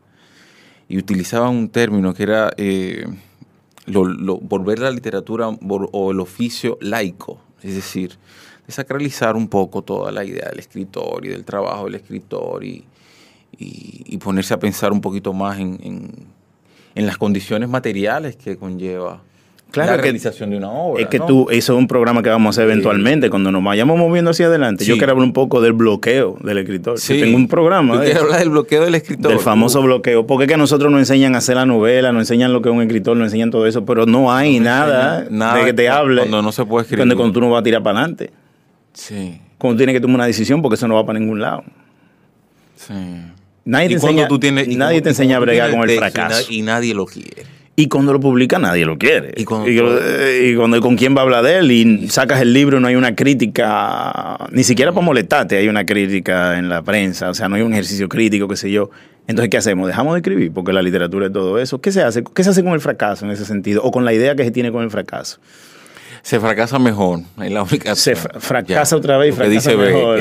y 0.87 0.97
utilizaban 0.97 1.55
un 1.55 1.69
término 1.69 2.13
que 2.13 2.23
era 2.23 2.51
eh, 2.57 3.05
lo, 3.85 4.37
volver 4.37 4.79
la 4.79 4.91
literatura 4.91 5.47
o 5.47 6.11
el 6.11 6.19
oficio 6.19 6.77
laico 6.81 7.39
es 7.65 7.73
decir, 7.73 8.17
desacralizar 8.67 9.35
un 9.35 9.47
poco 9.47 9.81
toda 9.81 10.11
la 10.11 10.23
idea 10.23 10.49
del 10.49 10.59
escritor 10.59 11.25
y 11.25 11.29
del 11.29 11.43
trabajo 11.43 11.85
del 11.85 11.95
escritor 11.95 12.63
y, 12.63 12.85
ponerse 14.19 14.53
a 14.53 14.59
pensar 14.59 14.91
un 14.91 15.01
poquito 15.01 15.33
más 15.33 15.59
en, 15.59 16.11
las 16.95 17.17
condiciones 17.17 17.69
materiales 17.69 18.35
que 18.35 18.57
conlleva 18.57 19.21
la 19.75 19.97
realización 19.97 20.49
de 20.49 20.57
una 20.57 20.69
obra. 20.69 21.03
Es 21.03 21.09
que 21.09 21.19
tú, 21.19 21.47
eso 21.49 21.73
es 21.73 21.79
un 21.79 21.87
programa 21.87 22.23
que 22.23 22.29
vamos 22.29 22.47
a 22.47 22.61
hacer 22.61 22.69
eventualmente, 22.69 23.29
cuando 23.29 23.51
nos 23.51 23.63
vayamos 23.63 23.97
moviendo 23.97 24.31
hacia 24.31 24.47
adelante. 24.47 24.85
Yo 24.85 24.97
quiero 24.97 25.11
hablar 25.11 25.25
un 25.25 25.33
poco 25.33 25.61
del 25.61 25.73
bloqueo 25.73 26.37
del 26.41 26.57
escritor. 26.59 26.99
Sí. 26.99 27.19
tengo 27.19 27.37
un 27.37 27.47
programa. 27.47 28.01
quiero 28.01 28.21
hablar 28.21 28.39
del 28.39 28.49
bloqueo 28.49 28.83
del 28.83 28.95
escritor. 28.95 29.31
Del 29.31 29.39
famoso 29.39 29.81
bloqueo. 29.81 30.25
Porque 30.25 30.45
es 30.45 30.47
que 30.47 30.53
a 30.53 30.57
nosotros 30.57 30.91
nos 30.91 30.99
enseñan 30.99 31.35
a 31.35 31.39
hacer 31.39 31.55
la 31.55 31.65
novela, 31.65 32.11
nos 32.11 32.21
enseñan 32.21 32.53
lo 32.53 32.61
que 32.61 32.69
es 32.69 32.75
un 32.75 32.81
escritor, 32.81 33.17
nos 33.17 33.25
enseñan 33.25 33.51
todo 33.51 33.67
eso, 33.67 33.85
pero 33.85 34.05
no 34.05 34.33
hay 34.33 34.59
nada, 34.59 35.27
nada, 35.29 35.57
de 35.57 35.65
que 35.65 35.73
te 35.73 35.89
hable. 35.89 36.21
Cuando 36.21 36.41
no 36.41 36.51
se 36.51 36.65
puede 36.65 36.83
escribir. 36.83 37.01
Cuando, 37.01 37.15
cuando 37.15 37.33
tú 37.33 37.41
no 37.41 37.49
vas 37.51 37.61
a 37.61 37.63
tirar 37.63 37.83
para 37.83 37.99
adelante. 37.99 38.31
Sí. 38.93 39.39
Cuando 39.57 39.77
tienes 39.77 39.93
que 39.93 40.01
tomar 40.01 40.15
una 40.15 40.25
decisión 40.25 40.61
porque 40.61 40.75
eso 40.75 40.87
no 40.87 40.95
va 40.95 41.05
para 41.05 41.19
ningún 41.19 41.39
lado. 41.39 41.63
Sí. 42.75 42.93
Nadie, 43.65 43.87
te 43.87 43.93
enseña, 43.95 44.27
tú 44.27 44.39
tienes, 44.39 44.67
nadie 44.77 45.01
te 45.01 45.09
enseña 45.09 45.37
a 45.37 45.39
bregar 45.39 45.71
con 45.71 45.89
el 45.89 45.97
fracaso. 45.97 46.45
Y 46.51 46.61
nadie 46.61 46.93
lo 46.93 47.05
quiere. 47.05 47.54
Y 47.77 47.87
cuando 47.89 48.13
lo 48.13 48.19
publica 48.19 48.57
nadie 48.57 48.85
lo 48.85 48.97
quiere. 48.97 49.33
Y 49.35 49.43
cuando, 49.43 50.81
con 50.81 50.95
quién 50.95 51.15
va 51.15 51.19
a 51.19 51.23
hablar 51.23 51.43
de 51.43 51.57
él 51.57 51.71
y 51.71 52.07
sacas 52.09 52.41
el 52.41 52.53
libro 52.53 52.79
no 52.79 52.87
hay 52.87 52.95
una 52.95 53.15
crítica, 53.15 54.37
ni 54.51 54.63
siquiera 54.63 54.93
para 54.93 55.05
molestarte 55.05 55.57
hay 55.57 55.67
una 55.67 55.85
crítica 55.85 56.57
en 56.57 56.69
la 56.69 56.83
prensa, 56.83 57.29
o 57.29 57.33
sea, 57.33 57.49
no 57.49 57.55
hay 57.55 57.63
un 57.63 57.73
ejercicio 57.73 58.07
crítico, 58.07 58.47
qué 58.47 58.55
sé 58.55 58.71
yo. 58.71 58.89
Entonces, 59.27 59.49
¿qué 59.49 59.57
hacemos? 59.57 59.87
¿Dejamos 59.87 60.13
de 60.13 60.19
escribir? 60.19 60.51
Porque 60.53 60.71
la 60.71 60.83
literatura 60.83 61.25
es 61.25 61.33
todo 61.33 61.57
eso. 61.57 61.81
¿Qué 61.81 61.91
se 61.91 62.03
hace? 62.03 62.23
¿Qué 62.23 62.43
se 62.43 62.51
hace 62.51 62.63
con 62.63 62.73
el 62.73 62.79
fracaso 62.79 63.25
en 63.25 63.31
ese 63.31 63.43
sentido? 63.43 63.81
O 63.83 63.91
con 63.91 64.05
la 64.05 64.13
idea 64.13 64.35
que 64.35 64.43
se 64.43 64.51
tiene 64.51 64.71
con 64.71 64.83
el 64.83 64.91
fracaso 64.91 65.39
se 66.25 66.39
fracasa 66.39 66.79
mejor. 66.79 67.19
Es 67.39 67.51
la 67.51 67.61
única 67.61 67.93
se 67.93 68.15
fracasa 68.15 68.95
otra 68.95 69.19
vez 69.19 69.29
y 69.29 69.37
fracasa 69.37 69.69
dice 69.69 69.77
mejor. 69.77 70.17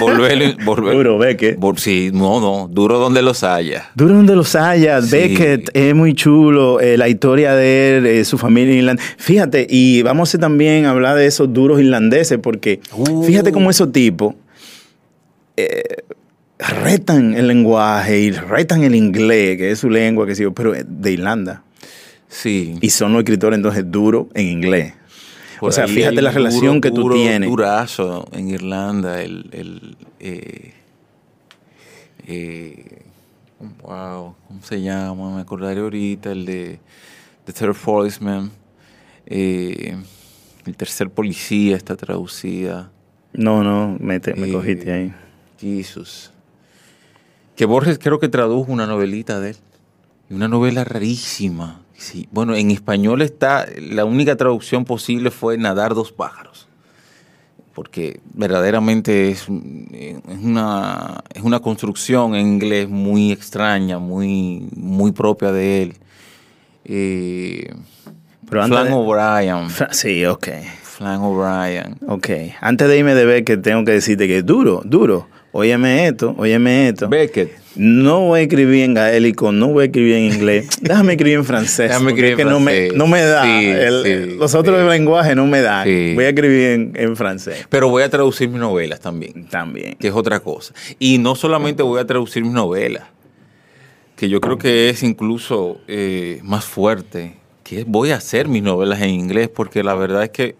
volver, 0.00 0.56
volver, 0.64 0.94
duro, 0.96 1.18
Beckett. 1.18 1.58
sí, 1.76 2.10
no, 2.14 2.40
no, 2.40 2.66
duro 2.66 2.98
donde 2.98 3.20
los 3.20 3.44
haya. 3.44 3.90
Duro 3.94 4.14
donde 4.14 4.34
los 4.34 4.56
haya. 4.56 5.00
Beckett 5.00 5.68
es 5.74 5.94
muy 5.94 6.14
chulo. 6.14 6.80
Eh, 6.80 6.96
la 6.96 7.10
historia 7.10 7.54
de 7.54 7.98
él, 7.98 8.06
eh, 8.06 8.24
su 8.24 8.38
familia 8.38 8.74
irlandesa. 8.74 9.06
Fíjate, 9.18 9.66
y 9.68 10.00
vamos 10.00 10.34
a 10.34 10.38
también 10.38 10.86
hablar 10.86 11.14
de 11.16 11.26
esos 11.26 11.52
duros 11.52 11.78
irlandeses, 11.78 12.38
porque 12.38 12.80
uh. 12.96 13.22
fíjate 13.22 13.52
cómo 13.52 13.68
esos 13.68 13.92
tipos 13.92 14.34
eh, 15.58 15.82
retan 16.58 17.34
el 17.34 17.48
lenguaje 17.48 18.18
y 18.18 18.30
retan 18.30 18.82
el 18.82 18.94
inglés, 18.94 19.58
que 19.58 19.72
es 19.72 19.78
su 19.78 19.90
lengua, 19.90 20.26
que 20.26 20.34
sí, 20.34 20.44
pero 20.54 20.72
de 20.72 21.12
Irlanda. 21.12 21.64
Sí. 22.28 22.76
Y 22.80 22.88
son 22.88 23.12
los 23.12 23.20
escritores 23.20 23.58
entonces 23.58 23.84
duros 23.90 24.28
en 24.32 24.46
inglés 24.46 24.94
o 25.60 25.72
sea, 25.72 25.86
fíjate 25.86 26.22
la 26.22 26.30
relación 26.30 26.80
que 26.80 26.90
tú 26.90 27.10
tienes. 27.10 27.48
durazo 27.48 28.26
en 28.32 28.48
Irlanda, 28.48 29.22
el, 29.22 29.48
el 29.52 29.96
eh, 30.20 30.74
eh, 32.26 33.02
wow, 33.82 34.34
¿cómo 34.46 34.62
se 34.62 34.82
llama? 34.82 35.36
Me 35.36 35.40
acordaré 35.40 35.80
ahorita, 35.80 36.32
el 36.32 36.44
de 36.44 36.78
The 37.44 37.52
Third 37.52 37.74
Policeman. 37.74 38.50
Eh, 39.26 39.96
el 40.66 40.76
tercer 40.76 41.10
policía 41.10 41.76
está 41.76 41.96
traducida. 41.96 42.90
No, 43.32 43.62
no, 43.62 43.96
me, 44.00 44.20
me 44.36 44.52
cogiste 44.52 44.92
ahí. 44.92 45.14
Jesús. 45.58 46.30
Que 47.56 47.64
Borges 47.64 47.98
creo 47.98 48.18
que 48.18 48.28
tradujo 48.28 48.70
una 48.70 48.86
novelita 48.86 49.40
de 49.40 49.50
él. 49.50 49.56
Una 50.30 50.48
novela 50.48 50.84
rarísima 50.84 51.80
Sí, 51.98 52.28
bueno, 52.30 52.54
en 52.54 52.70
español 52.70 53.22
está, 53.22 53.66
la 53.76 54.04
única 54.04 54.36
traducción 54.36 54.84
posible 54.84 55.32
fue 55.32 55.58
nadar 55.58 55.94
dos 55.96 56.12
pájaros. 56.12 56.68
porque 57.74 58.20
verdaderamente 58.34 59.30
es, 59.30 59.48
una, 59.48 61.22
es 61.34 61.42
una 61.42 61.60
construcción 61.60 62.36
en 62.36 62.46
inglés 62.46 62.88
muy 62.88 63.32
extraña, 63.32 63.98
muy, 63.98 64.68
muy 64.74 65.12
propia 65.12 65.52
de 65.52 65.82
él. 65.82 65.94
Eh, 66.84 67.74
Flan 68.48 68.92
O'Brien. 68.92 69.68
Sí, 69.90 70.24
ok. 70.24 70.48
Flan 70.82 71.20
O'Brien. 71.20 71.96
Ok. 72.06 72.28
Antes 72.60 72.88
de 72.88 72.98
irme 72.98 73.14
de 73.14 73.24
ver 73.24 73.44
que 73.44 73.56
tengo 73.56 73.84
que 73.84 73.92
decirte 73.92 74.26
que 74.26 74.38
es 74.38 74.46
duro, 74.46 74.82
duro. 74.84 75.28
Óyeme 75.52 76.06
esto, 76.06 76.34
óyeme 76.36 76.88
esto. 76.88 77.08
Beckett. 77.08 77.50
No 77.74 78.20
voy 78.22 78.40
a 78.40 78.42
escribir 78.42 78.82
en 78.84 78.94
gaélico, 78.94 79.52
no 79.52 79.68
voy 79.68 79.82
a 79.82 79.86
escribir 79.86 80.16
en 80.16 80.32
inglés. 80.34 80.68
Déjame 80.80 81.12
escribir 81.12 81.38
en 81.38 81.44
francés. 81.44 81.88
Déjame 81.88 82.10
escribir 82.10 82.32
en 82.32 82.48
francés. 82.48 82.52
No 82.52 82.60
me, 82.60 82.88
no 82.90 83.06
me 83.06 83.22
da. 83.22 83.46
los 84.36 84.54
otros 84.54 84.90
lenguajes 84.90 85.36
no 85.36 85.46
me 85.46 85.62
dan. 85.62 85.84
Voy 86.14 86.24
a 86.24 86.28
escribir 86.28 86.92
en, 86.94 87.16
francés. 87.16 87.66
Pero 87.70 87.88
voy 87.88 88.02
a 88.02 88.10
traducir 88.10 88.48
mis 88.48 88.58
novelas 88.58 89.00
también. 89.00 89.46
También. 89.46 89.94
Que 89.94 90.08
es 90.08 90.14
otra 90.14 90.40
cosa. 90.40 90.74
Y 90.98 91.18
no 91.18 91.34
solamente 91.34 91.82
voy 91.82 92.00
a 92.00 92.06
traducir 92.06 92.42
mis 92.42 92.52
novelas, 92.52 93.04
que 94.16 94.28
yo 94.28 94.40
creo 94.40 94.58
que 94.58 94.90
es 94.90 95.02
incluso 95.02 95.80
eh, 95.86 96.40
más 96.42 96.64
fuerte, 96.64 97.36
que 97.62 97.84
voy 97.86 98.10
a 98.10 98.16
hacer 98.16 98.48
mis 98.48 98.62
novelas 98.62 99.00
en 99.02 99.10
inglés, 99.10 99.48
porque 99.48 99.82
la 99.84 99.94
verdad 99.94 100.24
es 100.24 100.30
que 100.30 100.56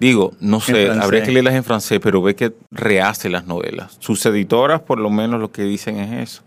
Digo, 0.00 0.32
no 0.40 0.60
sé, 0.60 0.90
habría 0.90 1.22
que 1.22 1.30
leerlas 1.30 1.54
en 1.54 1.62
francés, 1.62 2.00
pero 2.02 2.22
ve 2.22 2.34
que 2.34 2.54
rehace 2.70 3.28
las 3.28 3.46
novelas. 3.46 3.98
Sus 4.00 4.24
editoras, 4.24 4.80
por 4.80 4.98
lo 4.98 5.10
menos, 5.10 5.38
lo 5.38 5.52
que 5.52 5.62
dicen 5.62 5.98
es 5.98 6.30
eso. 6.30 6.42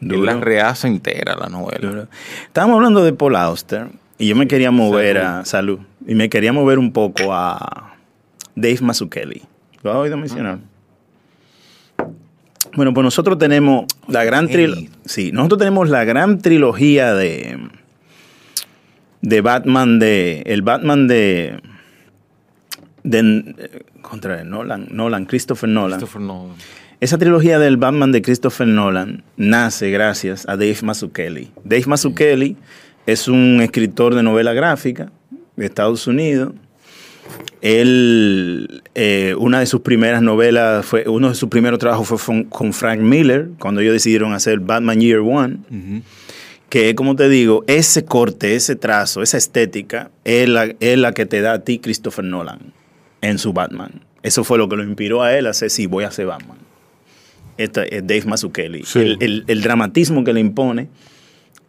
Él 0.00 0.24
las 0.24 0.40
rehace 0.40 0.86
entera 0.86 1.36
la 1.36 1.48
novela. 1.48 2.08
Estábamos 2.46 2.76
hablando 2.76 3.04
de 3.04 3.12
Paul 3.12 3.36
Auster 3.36 3.88
y 4.18 4.28
yo 4.28 4.36
me 4.36 4.46
quería 4.46 4.70
mover 4.70 5.18
a 5.18 5.44
Salud 5.44 5.80
y 6.06 6.14
me 6.14 6.30
quería 6.30 6.52
mover 6.52 6.78
un 6.78 6.92
poco 6.92 7.34
a 7.34 7.92
Dave 8.54 8.78
Mazzucchelli. 8.80 9.42
¿Lo 9.82 9.90
has 9.90 9.96
oído 9.96 10.16
mencionar? 10.16 10.58
Bueno, 12.74 12.94
pues 12.94 13.04
nosotros 13.04 13.36
tenemos 13.36 13.86
la 14.06 14.22
gran 14.22 14.48
trilogía. 14.48 14.88
Sí, 15.04 15.32
nosotros 15.32 15.58
tenemos 15.58 15.88
la 15.88 16.04
gran 16.04 16.38
trilogía 16.38 17.14
de 17.14 17.58
de 19.22 19.40
Batman 19.40 19.98
de 19.98 20.42
el 20.46 20.62
Batman 20.62 21.08
de 21.08 21.60
de, 23.02 23.70
contra 24.02 24.44
Nolan, 24.44 24.88
Nolan, 24.90 25.26
Christopher 25.26 25.68
Nolan. 25.68 26.00
Esa 27.00 27.16
trilogía 27.16 27.58
del 27.58 27.78
Batman 27.78 28.12
de 28.12 28.20
Christopher 28.20 28.66
Nolan 28.66 29.24
nace 29.38 29.90
gracias 29.90 30.46
a 30.46 30.56
Dave 30.56 30.76
Mazzucchelli. 30.82 31.50
Dave 31.64 31.84
Mazzucchelli 31.86 32.58
es 33.06 33.26
un 33.26 33.60
escritor 33.62 34.14
de 34.14 34.22
novela 34.22 34.52
gráfica 34.52 35.10
de 35.56 35.64
Estados 35.64 36.06
Unidos. 36.06 36.52
Él, 37.62 38.82
eh, 38.94 39.34
una 39.38 39.60
de 39.60 39.66
sus 39.66 39.80
primeras 39.80 40.20
novelas, 40.20 40.84
fue, 40.84 41.08
uno 41.08 41.30
de 41.30 41.34
sus 41.34 41.48
primeros 41.48 41.78
trabajos 41.78 42.20
fue 42.20 42.46
con 42.50 42.74
Frank 42.74 43.00
Miller, 43.00 43.48
cuando 43.58 43.80
ellos 43.80 43.94
decidieron 43.94 44.34
hacer 44.34 44.60
Batman 44.60 45.00
Year 45.00 45.20
One. 45.20 45.60
Que, 46.68 46.94
como 46.94 47.16
te 47.16 47.30
digo, 47.30 47.64
ese 47.66 48.04
corte, 48.04 48.56
ese 48.56 48.76
trazo, 48.76 49.22
esa 49.22 49.38
estética, 49.38 50.10
es 50.24 50.46
la, 50.50 50.74
es 50.80 50.98
la 50.98 51.12
que 51.12 51.24
te 51.24 51.40
da 51.40 51.54
a 51.54 51.58
ti 51.60 51.78
Christopher 51.78 52.26
Nolan 52.26 52.79
en 53.20 53.38
su 53.38 53.52
Batman. 53.52 54.02
Eso 54.22 54.44
fue 54.44 54.58
lo 54.58 54.68
que 54.68 54.76
lo 54.76 54.84
inspiró 54.84 55.22
a 55.22 55.36
él 55.36 55.46
a 55.46 55.50
hacer, 55.50 55.70
sí, 55.70 55.86
voy 55.86 56.04
a 56.04 56.08
hacer 56.08 56.26
Batman. 56.26 56.58
Este 57.56 57.96
es 57.96 58.06
Dave 58.06 58.24
Mazzucchelli. 58.26 58.84
El, 58.94 59.62
dramatismo 59.62 60.24
que 60.24 60.32
le 60.32 60.40
impone 60.40 60.88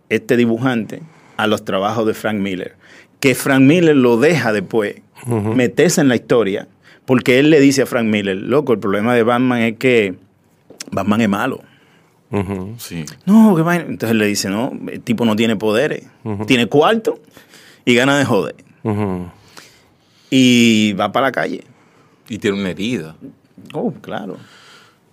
este 0.10 0.38
dibujante 0.38 1.02
a 1.38 1.47
los 1.47 1.66
trabajos 1.66 2.06
de 2.08 2.14
Frank 2.14 2.38
Miller. 2.38 2.76
Que 3.20 3.36
Frank 3.36 3.62
Miller 3.62 3.95
lo 3.95 4.18
deja 4.18 4.54
después 4.54 4.95
meterse 5.26 6.02
en 6.02 6.08
la 6.08 6.16
historia, 6.16 6.68
porque 7.06 7.39
él 7.39 7.49
le 7.49 7.60
dice 7.60 7.84
a 7.84 7.86
Frank 7.86 8.06
Miller, 8.06 8.36
loco, 8.36 8.74
el 8.74 8.80
problema 8.80 9.14
de 9.14 9.24
Batman 9.24 9.60
es 9.62 9.78
que 9.78 10.16
Batman 10.91 11.22
es 11.22 11.30
malo. 11.30 11.62
sí. 12.78 13.06
No, 13.26 13.56
que 13.56 13.62
Entonces 13.62 14.16
le 14.16 14.26
dice, 14.26 14.49
no, 14.49 14.72
el 14.91 15.02
tipo 15.02 15.26
no 15.26 15.36
tiene 15.36 15.56
poderes, 15.56 16.08
tiene 16.47 16.68
cuarto 16.68 17.20
y 17.86 17.95
gana 17.95 18.18
de 18.18 18.26
joder 18.26 18.56
y 20.32 20.94
va 20.94 21.12
para 21.12 21.28
la 21.28 21.32
calle. 21.32 21.64
Y 22.28 22.40
tiene 22.40 22.60
una 22.60 22.70
herida. 22.70 23.16
Oh, 23.74 23.94
claro. 24.02 24.38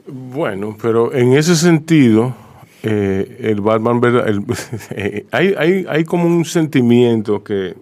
Bueno, 0.07 0.77
pero 0.81 1.13
en 1.13 1.35
ese 1.35 1.55
sentido, 1.57 2.35
eh, 2.83 3.37
el 3.41 3.61
Batman, 3.61 4.01
eh, 4.93 5.27
hay, 5.33 5.55
hay, 5.59 5.87
hay 5.87 6.05
como 6.05 6.27
un 6.27 6.45
sentimiento 6.45 7.43
que 7.43 7.77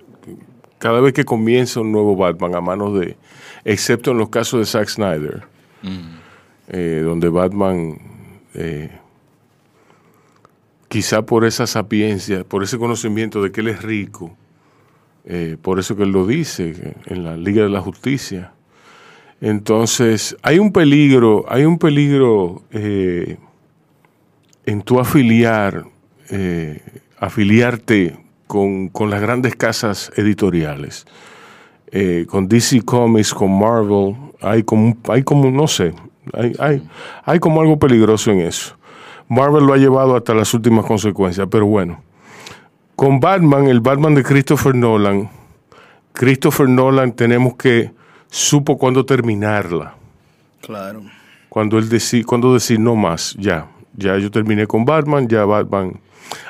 cada 0.78 1.00
vez 1.00 1.12
que 1.12 1.24
comienza 1.24 1.80
un 1.80 1.92
nuevo 1.92 2.16
Batman 2.16 2.54
a 2.54 2.60
manos 2.60 2.98
de, 2.98 3.16
excepto 3.64 4.10
en 4.10 4.18
los 4.18 4.30
casos 4.30 4.60
de 4.60 4.66
Zack 4.66 4.88
Snyder, 4.88 5.44
mm. 5.82 6.18
eh, 6.68 7.02
donde 7.04 7.28
Batman, 7.28 7.98
quizá 10.88 11.22
por 11.22 11.44
esa 11.44 11.66
sapiencia, 11.66 12.44
por 12.44 12.62
ese 12.62 12.78
conocimiento 12.78 13.42
de 13.42 13.52
que 13.52 13.60
él 13.60 13.68
es 13.68 13.82
rico, 13.82 14.34
eh, 15.28 15.56
por 15.60 15.80
eso 15.80 15.96
que 15.96 16.04
él 16.04 16.12
lo 16.12 16.24
dice 16.24 16.94
en 17.06 17.24
la 17.24 17.36
Liga 17.36 17.64
de 17.64 17.68
la 17.68 17.80
Justicia. 17.80 18.52
Entonces, 19.40 20.36
hay 20.40 20.60
un 20.60 20.72
peligro, 20.72 21.44
hay 21.48 21.64
un 21.64 21.78
peligro 21.78 22.62
eh, 22.70 23.36
en 24.64 24.82
tu 24.82 25.00
afiliar, 25.00 25.84
eh, 26.30 26.80
afiliarte 27.18 28.16
con, 28.46 28.90
las 29.10 29.20
grandes 29.20 29.56
casas 29.56 30.12
editoriales. 30.16 31.06
con 32.28 32.46
DC 32.46 32.82
Comics, 32.82 33.34
con 33.34 33.58
Marvel, 33.58 34.14
hay 34.40 34.62
como, 34.62 34.96
hay 35.08 35.22
como 35.24 35.50
no 35.50 35.66
sé, 35.66 35.94
hay, 36.32 36.52
hay, 36.58 36.82
hay 37.24 37.38
como 37.38 37.60
algo 37.60 37.78
peligroso 37.78 38.30
en 38.30 38.40
eso. 38.40 38.76
Marvel 39.28 39.64
lo 39.64 39.72
ha 39.72 39.76
llevado 39.76 40.14
hasta 40.14 40.34
las 40.34 40.54
últimas 40.54 40.84
consecuencias, 40.84 41.48
pero 41.50 41.66
bueno. 41.66 42.05
Con 42.96 43.20
Batman, 43.20 43.66
el 43.66 43.80
Batman 43.80 44.14
de 44.14 44.22
Christopher 44.22 44.74
Nolan, 44.74 45.28
Christopher 46.12 46.68
Nolan 46.68 47.12
tenemos 47.12 47.54
que 47.54 47.92
supo 48.30 48.78
cuándo 48.78 49.04
terminarla. 49.04 49.94
Claro. 50.62 51.02
Cuando 51.50 51.78
él 51.78 51.90
decía, 51.90 52.24
cuando 52.24 52.54
decir 52.54 52.80
no 52.80 52.96
más, 52.96 53.36
ya, 53.38 53.68
ya 53.94 54.16
yo 54.16 54.30
terminé 54.30 54.66
con 54.66 54.86
Batman, 54.86 55.28
ya 55.28 55.44
Batman. 55.44 56.00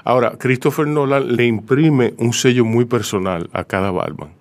Ahora, 0.04 0.36
Christopher 0.38 0.86
Nolan 0.86 1.34
le 1.34 1.46
imprime 1.46 2.14
un 2.18 2.32
sello 2.32 2.64
muy 2.64 2.84
personal 2.84 3.50
a 3.52 3.64
cada 3.64 3.90
Batman 3.90 4.35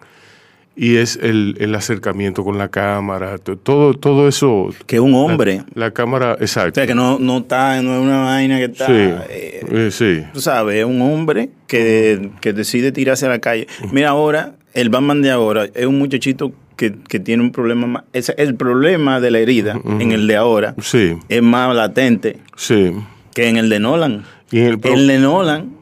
y 0.75 0.97
es 0.97 1.17
el, 1.21 1.73
acercamiento 1.73 2.43
con 2.43 2.57
la 2.57 2.67
cámara, 2.67 3.37
todo, 3.37 3.93
todo 3.93 4.27
eso. 4.27 4.69
Que 4.85 4.99
un 4.99 5.13
hombre. 5.13 5.63
La, 5.73 5.91
cámara, 5.91 6.35
exacto. 6.39 6.71
O 6.71 6.75
sea, 6.75 6.87
que 6.87 6.95
no, 6.95 7.17
no 7.17 7.39
está, 7.39 7.81
no 7.81 7.95
es 7.95 8.01
una 8.01 8.23
vaina 8.23 8.57
que 8.57 8.65
está. 8.65 8.87
Sí, 8.87 8.93
eh, 8.93 9.65
eh, 9.69 9.89
sí. 9.91 10.23
Tú 10.33 10.41
sabes, 10.41 10.77
es 10.77 10.85
un 10.85 11.01
hombre 11.01 11.49
que, 11.67 12.29
decide 12.41 12.91
tirarse 12.91 13.25
a 13.25 13.29
la 13.29 13.39
calle. 13.39 13.67
Mira, 13.91 14.09
ahora, 14.09 14.55
el 14.73 14.89
Batman 14.89 15.21
de 15.21 15.31
ahora 15.31 15.67
es 15.73 15.85
un 15.85 15.97
muchachito 15.97 16.51
que, 16.75 16.91
tiene 16.91 17.41
un 17.41 17.51
problema 17.51 17.87
más. 17.87 18.03
Es, 18.11 18.33
el 18.37 18.55
problema 18.55 19.21
de 19.21 19.31
la 19.31 19.39
herida 19.39 19.79
en 19.85 20.11
el 20.11 20.27
de 20.27 20.35
ahora 20.35 20.75
sí. 20.81 21.17
es 21.29 21.41
más 21.41 21.73
latente 21.73 22.39
sí. 22.57 22.91
que 23.33 23.47
en 23.47 23.55
el 23.55 23.69
de 23.69 23.79
Nolan. 23.79 24.25
¿Y 24.51 24.59
el, 24.59 24.79
el 24.83 25.07
de 25.07 25.19
Nolan. 25.19 25.73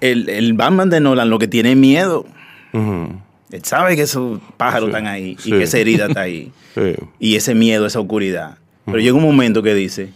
El, 0.00 0.28
el 0.28 0.52
Batman 0.52 0.90
de 0.90 1.00
Nolan 1.00 1.30
lo 1.30 1.38
que 1.38 1.46
tiene 1.46 1.76
miedo 1.76 2.26
él 2.74 3.64
sabe 3.64 3.94
que 3.94 4.02
esos 4.02 4.40
pájaros 4.56 4.88
están 4.88 5.06
ahí 5.06 5.36
y 5.44 5.50
que 5.50 5.62
esa 5.62 5.78
herida 5.78 6.06
está 6.06 6.22
ahí. 6.22 6.52
Y 7.20 7.36
ese 7.36 7.54
miedo, 7.54 7.86
esa 7.86 8.00
oscuridad. 8.00 8.58
Pero 8.84 8.98
llega 8.98 9.16
un 9.16 9.22
momento 9.22 9.62
que 9.62 9.74
dice, 9.74 10.10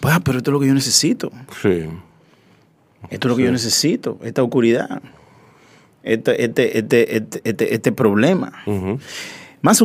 pues, 0.00 0.18
pero 0.24 0.38
esto 0.38 0.50
es 0.50 0.52
lo 0.52 0.60
que 0.60 0.68
yo 0.68 0.74
necesito. 0.74 1.30
Esto 3.10 3.28
es 3.28 3.30
lo 3.30 3.36
que 3.36 3.44
yo 3.44 3.52
necesito, 3.52 4.18
esta 4.22 4.42
oscuridad. 4.42 5.02
Este, 6.02 6.42
este, 6.42 6.78
este, 6.78 7.16
este, 7.16 7.40
este, 7.44 7.74
este 7.74 7.92
problema. 7.92 8.52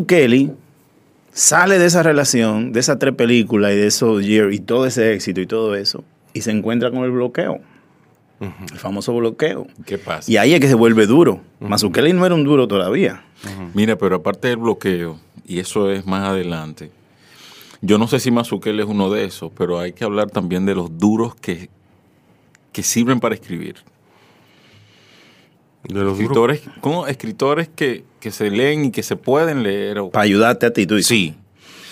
Kelly 0.07 0.51
sale 1.33 1.79
de 1.79 1.85
esa 1.85 2.03
relación, 2.03 2.71
de 2.71 2.79
esas 2.79 2.99
tres 2.99 3.13
películas 3.15 3.73
y 3.73 3.75
de 3.75 3.87
esos 3.87 4.25
years 4.25 4.55
y 4.55 4.59
todo 4.59 4.85
ese 4.85 5.13
éxito 5.13 5.41
y 5.41 5.47
todo 5.47 5.75
eso, 5.75 6.03
y 6.33 6.41
se 6.41 6.51
encuentra 6.51 6.89
con 6.91 7.03
el 7.03 7.11
bloqueo. 7.11 7.59
El 8.71 8.79
famoso 8.79 9.13
bloqueo. 9.15 9.67
¿Qué 9.85 9.97
pasa? 9.97 10.31
Y 10.31 10.37
ahí 10.37 10.53
es 10.53 10.59
que 10.59 10.67
se 10.67 10.75
vuelve 10.75 11.05
duro. 11.05 11.41
Uh 11.59 11.67
no 11.69 12.25
era 12.25 12.35
un 12.35 12.43
duro 12.43 12.67
todavía. 12.67 13.23
Mira, 13.73 13.97
pero 13.97 14.17
aparte 14.17 14.47
del 14.49 14.57
bloqueo, 14.57 15.19
y 15.45 15.59
eso 15.59 15.91
es 15.91 16.05
más 16.05 16.27
adelante, 16.27 16.91
yo 17.81 17.97
no 17.97 18.07
sé 18.07 18.19
si 18.19 18.31
Mazukeli 18.31 18.81
es 18.81 18.87
uno 18.87 19.09
de 19.11 19.25
esos, 19.25 19.51
pero 19.57 19.79
hay 19.79 19.91
que 19.91 20.05
hablar 20.05 20.29
también 20.29 20.65
de 20.65 20.73
los 20.73 20.97
duros 20.97 21.35
que, 21.35 21.69
que 22.71 22.83
sirven 22.83 23.19
para 23.19 23.35
escribir. 23.35 23.75
De 25.83 25.95
los 25.95 26.13
escritores, 26.17 26.61
como 26.79 27.07
escritores 27.07 27.67
que, 27.67 28.05
se 28.31 28.49
leen 28.49 28.85
y 28.85 28.91
que 28.91 29.03
se 29.03 29.17
pueden 29.17 29.63
leer. 29.63 30.01
Para 30.13 30.23
ayudarte 30.23 30.65
a 30.65 30.71
ti, 30.71 30.85
tú 30.87 30.97
Sí, 31.01 31.35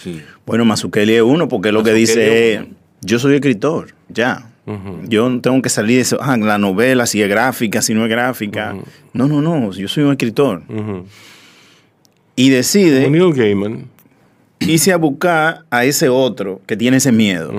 sí. 0.01 0.21
Bueno, 0.45 0.63
Mazukeli 0.63 1.15
es 1.15 1.21
uno, 1.21 1.49
porque 1.49 1.73
lo 1.73 1.83
que 1.83 1.91
dice 1.91 2.53
es, 2.53 2.61
yo 3.01 3.19
soy 3.19 3.35
escritor, 3.35 3.93
ya. 4.07 4.50
Yo 5.07 5.29
no 5.29 5.41
tengo 5.41 5.61
que 5.61 5.69
salir 5.69 5.97
de 5.97 6.01
eso, 6.03 6.17
ah, 6.21 6.37
la 6.37 6.57
novela, 6.57 7.05
si 7.05 7.21
es 7.21 7.27
gráfica, 7.27 7.81
si 7.81 7.93
no 7.93 8.03
es 8.03 8.09
gráfica. 8.09 8.75
No, 9.13 9.27
no, 9.27 9.41
no, 9.41 9.71
yo 9.71 9.87
soy 9.87 10.03
un 10.03 10.11
escritor. 10.11 10.63
Y 12.35 12.49
decide. 12.49 13.09
Neil 13.09 13.33
Gaiman. 13.33 13.87
Irse 14.59 14.93
a 14.93 14.97
buscar 14.97 15.65
a 15.71 15.85
ese 15.85 16.09
otro 16.09 16.61
que 16.67 16.77
tiene 16.77 16.97
ese 16.97 17.11
miedo. 17.11 17.51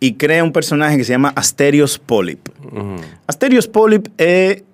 Y 0.00 0.14
crea 0.14 0.42
un 0.42 0.52
personaje 0.52 0.96
que 0.96 1.04
se 1.04 1.12
llama 1.12 1.32
Asterios 1.36 1.98
Polyp. 1.98 2.48
Asterios 3.26 3.68
Polyp 3.68 4.08
es 4.18 4.64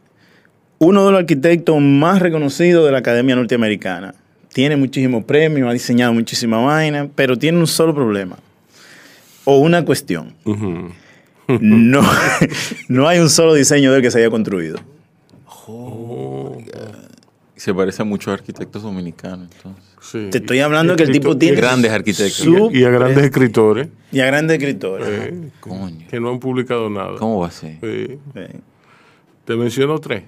uno 0.79 1.05
de 1.05 1.13
los 1.13 1.21
arquitectos 1.21 1.81
más 1.81 2.21
reconocidos 2.21 2.87
de 2.87 2.93
la 2.93 2.99
Academia 2.99 3.37
Norteamericana. 3.37 4.15
Tiene 4.53 4.77
muchísimos 4.77 5.25
premios, 5.25 5.69
ha 5.69 5.73
diseñado 5.73 6.13
muchísima 6.13 6.59
vaina, 6.59 7.09
pero 7.15 7.37
tiene 7.37 7.59
un 7.59 7.67
solo 7.67 7.95
problema. 7.95 8.39
O 9.45 9.59
una 9.59 9.85
cuestión. 9.85 10.35
no, 11.49 12.03
no 12.89 13.09
hay 13.09 13.19
un 13.19 13.31
solo 13.31 13.55
diseño 13.55 13.91
de 13.91 13.99
él 13.99 14.03
que 14.03 14.11
se 14.11 14.19
haya 14.19 14.31
construido. 14.31 14.79
Oh, 15.67 16.59
se 17.57 17.75
parece 17.75 18.03
a 18.03 18.05
muchos 18.05 18.33
arquitectos 18.33 18.83
dominicanos, 18.83 19.49
Te 20.13 20.39
estoy 20.39 20.61
hablando 20.61 20.97
que 20.97 21.03
el 21.03 21.13
tipo 21.13 21.37
tiene 21.37 21.57
grandes 21.57 21.93
arquitectos 21.93 22.73
y 22.73 22.85
a 22.85 22.91
grandes 22.91 23.25
escritores. 23.25 23.89
Y 24.11 24.21
a 24.21 24.27
grandes 24.27 24.57
escritores. 24.59 25.33
Que 26.09 26.21
no 26.21 26.31
han 26.31 26.41
publicado 26.41 26.89
nada. 26.89 27.17
¿Cómo 27.19 27.41
va 27.41 27.49
a 27.49 27.51
ser? 27.51 27.79
Te 29.45 29.57
menciono 29.57 29.99
tres. 29.99 30.25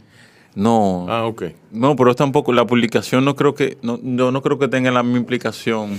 No. 0.55 1.07
Ah, 1.09 1.25
ok. 1.25 1.45
No, 1.71 1.97
pero 1.97 2.15
tampoco, 2.15 2.53
la 2.53 2.67
publicación 2.67 3.25
no 3.25 3.35
creo 3.35 3.55
que, 3.55 3.79
no, 3.83 3.99
yo 4.03 4.31
no 4.31 4.43
creo 4.43 4.59
que 4.59 4.69
tenga 4.69 4.91
la 4.91 5.03
misma 5.03 5.19
implicación 5.19 5.99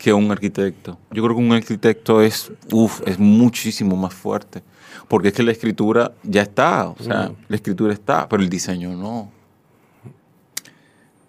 que 0.00 0.14
un 0.14 0.32
arquitecto. 0.32 0.98
Yo 1.10 1.22
creo 1.22 1.36
que 1.36 1.42
un 1.42 1.52
arquitecto 1.52 2.22
es, 2.22 2.50
uf, 2.72 3.02
es 3.06 3.18
muchísimo 3.18 3.96
más 3.96 4.14
fuerte. 4.14 4.62
Porque 5.08 5.28
es 5.28 5.34
que 5.34 5.42
la 5.42 5.52
escritura 5.52 6.12
ya 6.22 6.42
está, 6.42 6.88
o 6.88 6.96
sea, 7.02 7.32
la 7.48 7.56
escritura 7.56 7.92
está, 7.92 8.26
pero 8.28 8.42
el 8.42 8.48
diseño 8.48 8.96
no. 8.96 9.30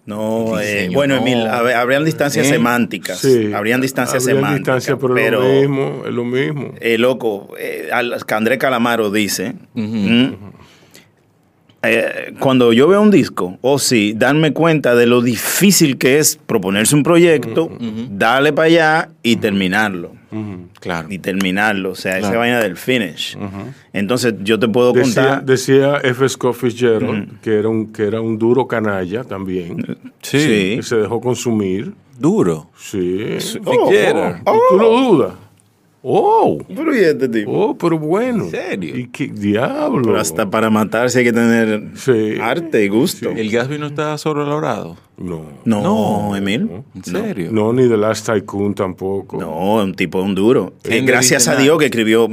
No, 0.05 0.59
eh, 0.59 0.89
bueno, 0.93 1.17
Emil, 1.17 1.45
habrían 1.47 2.05
distancias 2.05 2.47
semánticas. 2.47 3.19
Sí, 3.19 3.51
habrían 3.53 3.81
distancias 3.81 4.23
semánticas. 4.23 4.85
Distancia, 4.85 4.97
pero, 4.97 5.13
pero, 5.13 5.41
lo 5.41 5.61
mismo, 5.61 6.03
es 6.05 6.13
lo 6.13 6.23
mismo. 6.23 6.73
Eh, 6.79 6.97
loco, 6.97 7.53
eh, 7.59 7.89
André 7.91 8.57
Calamaro 8.57 9.11
dice, 9.11 9.55
eh, 11.83 12.33
cuando 12.39 12.73
yo 12.73 12.87
veo 12.87 13.01
un 13.01 13.11
disco, 13.11 13.57
o 13.61 13.79
sí, 13.79 14.13
darme 14.15 14.53
cuenta 14.53 14.95
de 14.95 15.07
lo 15.07 15.21
difícil 15.21 15.97
que 15.97 16.19
es 16.19 16.37
proponerse 16.45 16.95
un 16.95 17.03
proyecto, 17.03 17.71
darle 18.09 18.53
para 18.53 18.67
allá 18.67 19.09
y 19.23 19.37
terminarlo. 19.37 20.11
Claro. 20.79 21.07
Y 21.11 21.19
terminarlo, 21.19 21.91
o 21.91 21.95
sea, 21.95 22.17
esa 22.17 22.37
vaina 22.37 22.59
del 22.59 22.77
finish. 22.77 23.37
Entonces, 23.93 24.35
yo 24.43 24.59
te 24.59 24.67
puedo 24.67 24.93
contar. 24.93 25.43
Decía 25.43 25.97
F. 26.03 26.27
Scott 26.29 26.55
Fitzgerald 26.55 27.41
que, 27.41 27.59
era 27.59 27.67
un, 27.67 27.91
que 27.91 28.03
era 28.03 28.21
un 28.21 28.37
duro 28.37 28.67
canalla 28.67 29.23
también. 29.23 29.97
Sí. 30.21 30.75
Que 30.77 30.83
se 30.83 30.97
dejó 30.97 31.19
consumir. 31.19 31.93
Duro. 32.17 32.69
Sí. 32.77 33.37
Oh, 33.65 33.71
oh, 33.71 33.91
¿Y 33.91 34.59
tú 34.69 34.77
lo 34.77 34.89
dudas? 34.89 35.33
Oh. 36.03 36.57
Pero 36.67 36.95
y 36.95 36.99
este 36.99 37.29
tipo. 37.29 37.51
Oh, 37.51 37.77
pero 37.77 37.99
bueno. 37.99 38.45
¿En 38.45 38.51
serio? 38.51 38.97
¿Y 38.97 39.07
qué 39.07 39.27
diablo? 39.27 40.01
Pero 40.01 40.19
hasta 40.19 40.49
para 40.49 40.69
matarse 40.69 41.19
hay 41.19 41.25
que 41.25 41.33
tener 41.33 41.91
arte 42.41 42.83
y 42.83 42.87
gusto. 42.87 43.29
¿El 43.29 43.51
Gatsby 43.51 43.77
no 43.77 43.87
está 43.87 44.17
sobrevalorado? 44.17 44.97
No. 45.17 45.43
No, 45.65 45.81
no. 45.81 46.35
Emil. 46.35 46.83
¿En 46.95 47.03
serio? 47.03 47.49
No, 47.51 47.71
ni 47.71 47.87
The 47.87 47.97
Last 47.97 48.25
Tycoon 48.25 48.73
tampoco. 48.73 49.37
No, 49.37 49.75
un 49.75 49.93
tipo 49.93 50.21
un 50.21 50.33
duro. 50.33 50.73
Eh, 50.85 51.01
gracias 51.01 51.47
a 51.47 51.55
Dios 51.55 51.77
que 51.77 51.85
escribió 51.85 52.27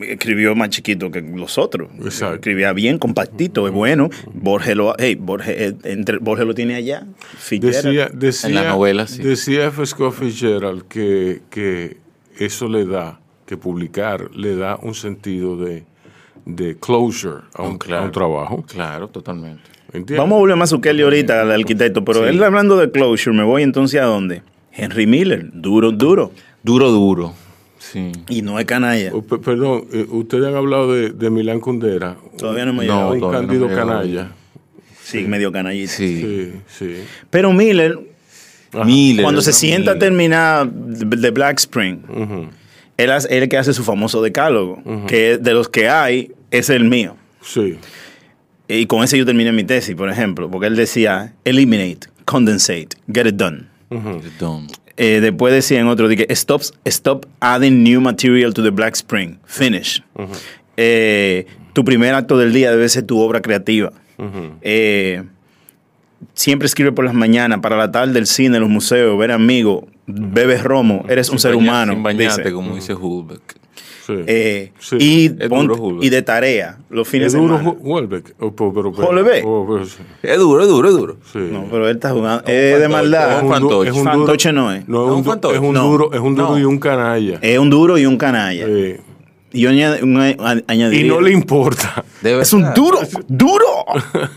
escribió 0.00 0.54
más 0.54 0.70
chiquito 0.70 1.10
que 1.10 1.22
los 1.22 1.56
otros. 1.56 1.88
Exacto. 2.02 2.34
Escribía 2.34 2.72
bien, 2.72 2.98
compactito, 2.98 3.66
es 3.66 3.72
bueno. 3.72 4.10
Borges 4.32 4.76
lo, 4.76 4.94
hey, 4.98 5.14
Borges, 5.14 5.54
eh, 5.56 5.74
entre, 5.84 6.18
Borges 6.18 6.46
lo 6.46 6.54
tiene 6.54 6.74
allá. 6.74 7.06
Decía, 7.50 8.10
decía, 8.12 8.48
en 8.48 8.54
la 8.54 8.64
novela, 8.64 9.06
sí. 9.06 9.22
Decía 9.22 9.66
F. 9.66 9.86
Scott 9.86 10.14
Fitzgerald 10.14 10.82
que, 10.88 11.42
que 11.48 12.03
eso 12.38 12.68
le 12.68 12.84
da, 12.84 13.20
que 13.46 13.56
publicar 13.56 14.30
le 14.34 14.56
da 14.56 14.78
un 14.82 14.94
sentido 14.94 15.56
de, 15.56 15.84
de 16.44 16.76
closure 16.76 17.42
a 17.54 17.62
un, 17.62 17.78
trabajo. 17.78 18.64
Claro, 18.66 19.08
totalmente. 19.08 19.62
Vamos 20.16 20.36
a 20.36 20.38
volver 20.40 20.56
más 20.56 20.72
a 20.72 20.80
Kelly 20.80 21.02
ahorita, 21.02 21.42
al 21.42 21.52
arquitecto, 21.52 22.04
pero 22.04 22.26
él 22.26 22.42
hablando 22.42 22.76
de 22.76 22.90
closure, 22.90 23.36
me 23.36 23.44
voy 23.44 23.62
entonces 23.62 24.00
a 24.00 24.04
dónde? 24.04 24.42
Henry 24.72 25.06
Miller, 25.06 25.48
duro, 25.52 25.92
duro. 25.92 26.32
Duro, 26.62 26.90
duro. 26.90 27.34
Sí. 27.78 28.10
Y 28.28 28.42
no 28.42 28.58
es 28.58 28.64
canalla. 28.64 29.10
Oh, 29.12 29.22
perdón, 29.22 29.84
eh, 29.92 30.06
ustedes 30.10 30.46
han 30.46 30.56
hablado 30.56 30.92
de, 30.92 31.10
de 31.10 31.30
Milán 31.30 31.60
Kundera. 31.60 32.16
Todavía 32.36 32.64
no 32.64 32.72
me 32.72 32.80
ha 32.80 32.82
llegado. 32.82 33.14
No, 33.14 33.30
Cándido 33.30 33.68
Canalla. 33.68 34.32
Sí, 35.04 35.24
medio 35.24 35.52
canallita. 35.52 35.92
Sí. 35.92 36.54
sí, 36.66 37.04
Pero 37.28 37.52
Miller, 37.52 37.98
cuando 39.22 39.40
se 39.40 39.52
sienta 39.52 39.92
a 39.92 39.98
terminar 39.98 40.68
The 40.68 41.30
Black 41.30 41.58
Spring, 41.60 41.98
él, 42.96 43.10
es 43.10 43.26
el 43.30 43.48
que 43.48 43.56
hace 43.56 43.72
su 43.72 43.84
famoso 43.84 44.22
decálogo, 44.22 44.82
que 45.06 45.38
de 45.38 45.54
los 45.54 45.68
que 45.68 45.88
hay, 45.88 46.32
es 46.50 46.70
el 46.70 46.84
mío. 46.84 47.16
Sí. 47.42 47.78
Y 48.66 48.86
con 48.86 49.04
ese 49.04 49.18
yo 49.18 49.26
terminé 49.26 49.52
mi 49.52 49.64
tesis, 49.64 49.94
por 49.94 50.08
ejemplo, 50.10 50.50
porque 50.50 50.66
él 50.66 50.76
decía, 50.76 51.34
eliminate, 51.44 52.08
condensate, 52.24 52.88
get 53.12 53.26
it 53.26 53.34
done. 53.34 53.66
Eh, 54.96 55.20
después 55.20 55.52
decía 55.52 55.80
en 55.80 55.88
otro, 55.88 56.08
que 56.08 56.26
stop, 56.30 56.62
stop 56.84 57.26
adding 57.40 57.82
new 57.82 58.00
material 58.00 58.54
to 58.54 58.62
the 58.62 58.70
Black 58.70 58.94
Spring, 58.94 59.38
finish. 59.44 60.02
Eh, 60.76 61.46
tu 61.72 61.84
primer 61.84 62.14
acto 62.14 62.38
del 62.38 62.52
día 62.52 62.70
debe 62.70 62.88
ser 62.88 63.02
tu 63.04 63.18
obra 63.20 63.40
creativa. 63.42 63.92
eh, 64.62 65.24
siempre 66.34 66.66
escribe 66.66 66.92
por 66.92 67.04
las 67.04 67.14
mañanas, 67.14 67.60
para 67.60 67.76
la 67.76 67.92
tarde 67.92 68.12
del 68.14 68.26
cine, 68.26 68.58
los 68.58 68.68
museos, 68.68 69.18
ver 69.18 69.32
amigos, 69.32 69.84
bebes 70.06 70.62
romo, 70.62 71.04
eres 71.08 71.28
un 71.28 71.38
ser 71.38 71.54
humano. 71.54 71.92
Sin 71.92 72.02
bañarte, 72.02 72.52
como 72.52 72.74
dice 72.74 72.94
Hulbeck. 72.94 73.64
Eh, 74.08 74.72
y, 74.98 75.30
y, 75.30 76.08
de 76.10 76.22
tarea, 76.22 76.78
los 76.90 77.08
fines 77.08 77.32
de 77.32 77.38
semana. 77.38 77.56
¿Es 77.56 77.64
duro 77.64 77.78
Hulbeck? 77.80 78.34
Oh, 78.38 78.46
oh, 78.46 79.66
pues, 79.66 79.98
es 80.22 80.38
duro, 80.38 80.62
es 80.62 80.68
duro, 80.68 80.88
es 80.88 80.94
duro. 80.94 81.16
No, 81.34 81.66
pero 81.70 81.88
él 81.88 81.96
está 81.96 82.10
jugando. 82.10 82.44
Es 82.46 82.78
de 82.80 82.88
maldad. 82.88 83.38
Es 83.38 83.42
un, 83.42 83.50
fantoche. 83.50 83.90
Es 83.90 83.96
un 83.96 84.04
fantoche 84.04 84.52
no 84.52 84.72
es. 84.72 84.86
No, 84.88 85.06
es 85.06 85.12
un, 85.12 85.24
fantoche. 85.24 85.56
Es 85.56 85.62
un 85.62 85.74
duro, 85.74 86.12
es 86.12 86.20
un 86.20 86.34
duro 86.34 86.58
y 86.58 86.64
un 86.64 86.78
canalla. 86.78 87.38
Es 87.40 87.58
un 87.58 87.70
duro 87.70 87.96
y 87.96 88.06
un 88.06 88.18
canalla. 88.18 88.66
Sí. 88.66 88.96
Y 89.54 89.60
yo 89.60 89.70
añadiría. 89.70 91.06
Y 91.06 91.08
no 91.08 91.20
le 91.20 91.30
importa. 91.30 92.04
es 92.22 92.52
un 92.52 92.74
duro, 92.74 92.98
duro. 93.28 93.84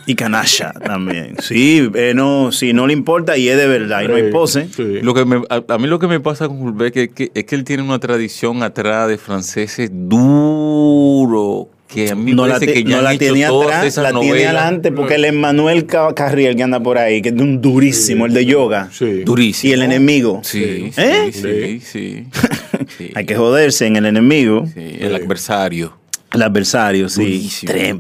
Y 0.05 0.13
canalla 0.13 0.71
también. 0.73 1.35
Sí, 1.41 1.89
eh, 1.95 2.13
no, 2.15 2.51
sí, 2.51 2.71
no 2.71 2.85
le 2.85 2.93
importa 2.93 3.35
y 3.35 3.49
es 3.49 3.57
de 3.57 3.67
verdad 3.67 4.03
y 4.03 4.07
no 4.07 4.15
hay 4.15 4.31
pose. 4.31 4.69
Lo 4.77 5.15
que 5.15 5.21
a, 5.21 5.77
mí 5.79 5.87
lo 5.87 5.97
que 5.97 6.07
me 6.07 6.19
pasa 6.19 6.47
con 6.47 6.61
Hulbeck 6.61 6.95
es 6.97 7.09
que, 7.09 7.31
es 7.33 7.45
que 7.45 7.55
él 7.55 7.63
tiene 7.63 7.81
una 7.81 7.97
tradición 7.97 8.61
atrás 8.61 9.07
de 9.09 9.17
franceses 9.17 9.89
duro, 9.91 11.67
que 11.87 12.11
a 12.11 12.15
mí 12.15 12.33
no 12.33 12.43
parece 12.43 12.65
la 12.65 12.73
que 12.73 12.83
ya 12.83 12.95
no 12.97 13.01
la 13.01 13.17
tiene 13.17 13.45
atrás, 13.45 13.97
la 13.97 14.19
tiene 14.19 14.45
adelante, 14.45 14.91
porque 14.91 15.15
el 15.15 15.25
Emmanuel 15.25 15.85
Carriel 15.85 16.55
que 16.55 16.63
anda 16.63 16.81
por 16.81 16.97
ahí, 16.97 17.21
que 17.21 17.29
es 17.29 17.35
un 17.35 17.61
durísimo, 17.61 18.25
el 18.25 18.33
de 18.33 18.45
yoga. 18.45 18.89
Durísimo. 19.25 19.71
Y 19.71 19.73
el 19.73 19.81
enemigo. 19.81 20.41
Sí, 20.43 20.91
¿Eh? 20.95 21.31
sí, 21.31 21.79
sí. 21.79 22.27
Hay 23.15 23.25
que 23.25 23.35
joderse 23.35 23.85
en 23.87 23.95
el 23.95 24.05
enemigo. 24.05 24.65
el 24.75 25.15
adversario. 25.15 25.97
El 26.33 26.41
adversario, 26.41 27.07
sí. 27.07 27.49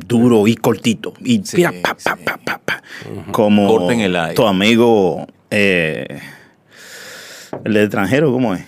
duro 0.05 0.47
y 0.47 0.55
cortito. 0.55 1.13
Y 1.23 1.41
mira, 1.53 1.73
pa, 1.81 1.95
pa, 1.95 2.37
pa, 2.37 2.61
pa, 2.63 2.83
Como 3.31 3.87
tu 4.35 4.45
amigo, 4.45 5.27
eh, 5.49 6.19
el 7.63 7.77
extranjero, 7.77 8.31
¿cómo 8.31 8.53
es? 8.53 8.65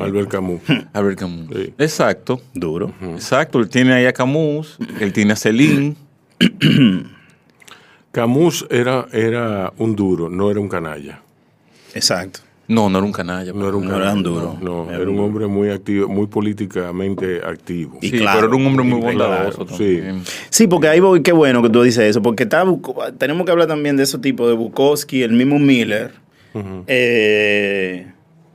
Albert 0.00 0.28
Camus. 0.28 0.62
Albert 0.92 1.18
Camus. 1.18 1.48
Exacto. 1.78 2.40
Duro. 2.54 2.92
Exacto. 3.02 3.58
Él 3.58 3.68
tiene 3.68 3.92
ahí 3.92 4.06
a 4.06 4.12
Camus, 4.12 4.78
él 5.00 5.12
tiene 5.12 5.32
a 5.32 5.36
Celine. 5.36 5.96
Camus 8.12 8.66
era, 8.70 9.06
era 9.12 9.72
un 9.78 9.96
duro, 9.96 10.28
no 10.28 10.50
era 10.50 10.60
un 10.60 10.68
canalla. 10.68 11.20
Exacto. 11.94 12.40
No, 12.72 12.88
no 12.88 12.98
era 12.98 13.06
un 13.06 13.12
canalla. 13.12 13.52
No 13.52 13.68
era 13.68 13.76
un, 13.76 13.86
canalla, 13.86 14.14
duro. 14.22 14.56
No, 14.60 14.90
era, 14.90 15.08
un 15.08 15.18
hombre 15.18 15.46
muy 15.46 15.68
activo, 15.68 16.08
muy 16.08 16.26
políticamente 16.26 17.42
activo. 17.44 17.98
sí, 18.00 18.10
claro, 18.12 18.40
pero 18.40 18.48
era 18.48 18.56
un 18.56 18.66
hombre 18.66 18.84
muy 18.84 19.00
bondadoso 19.00 19.66
Sí. 19.76 20.00
sí, 20.48 20.66
porque 20.66 20.88
ahí 20.88 21.00
voy, 21.00 21.22
qué 21.22 21.32
bueno 21.32 21.62
que 21.62 21.68
tú 21.68 21.82
dices 21.82 22.04
eso, 22.04 22.22
porque 22.22 22.44
está, 22.44 22.64
tenemos 23.18 23.44
que 23.44 23.52
hablar 23.52 23.68
también 23.68 23.96
de 23.96 24.04
ese 24.04 24.18
tipo, 24.18 24.48
de 24.48 24.54
Bukowski, 24.54 25.22
el 25.22 25.32
mismo 25.32 25.58
Miller, 25.58 26.12
eh, 26.86 28.06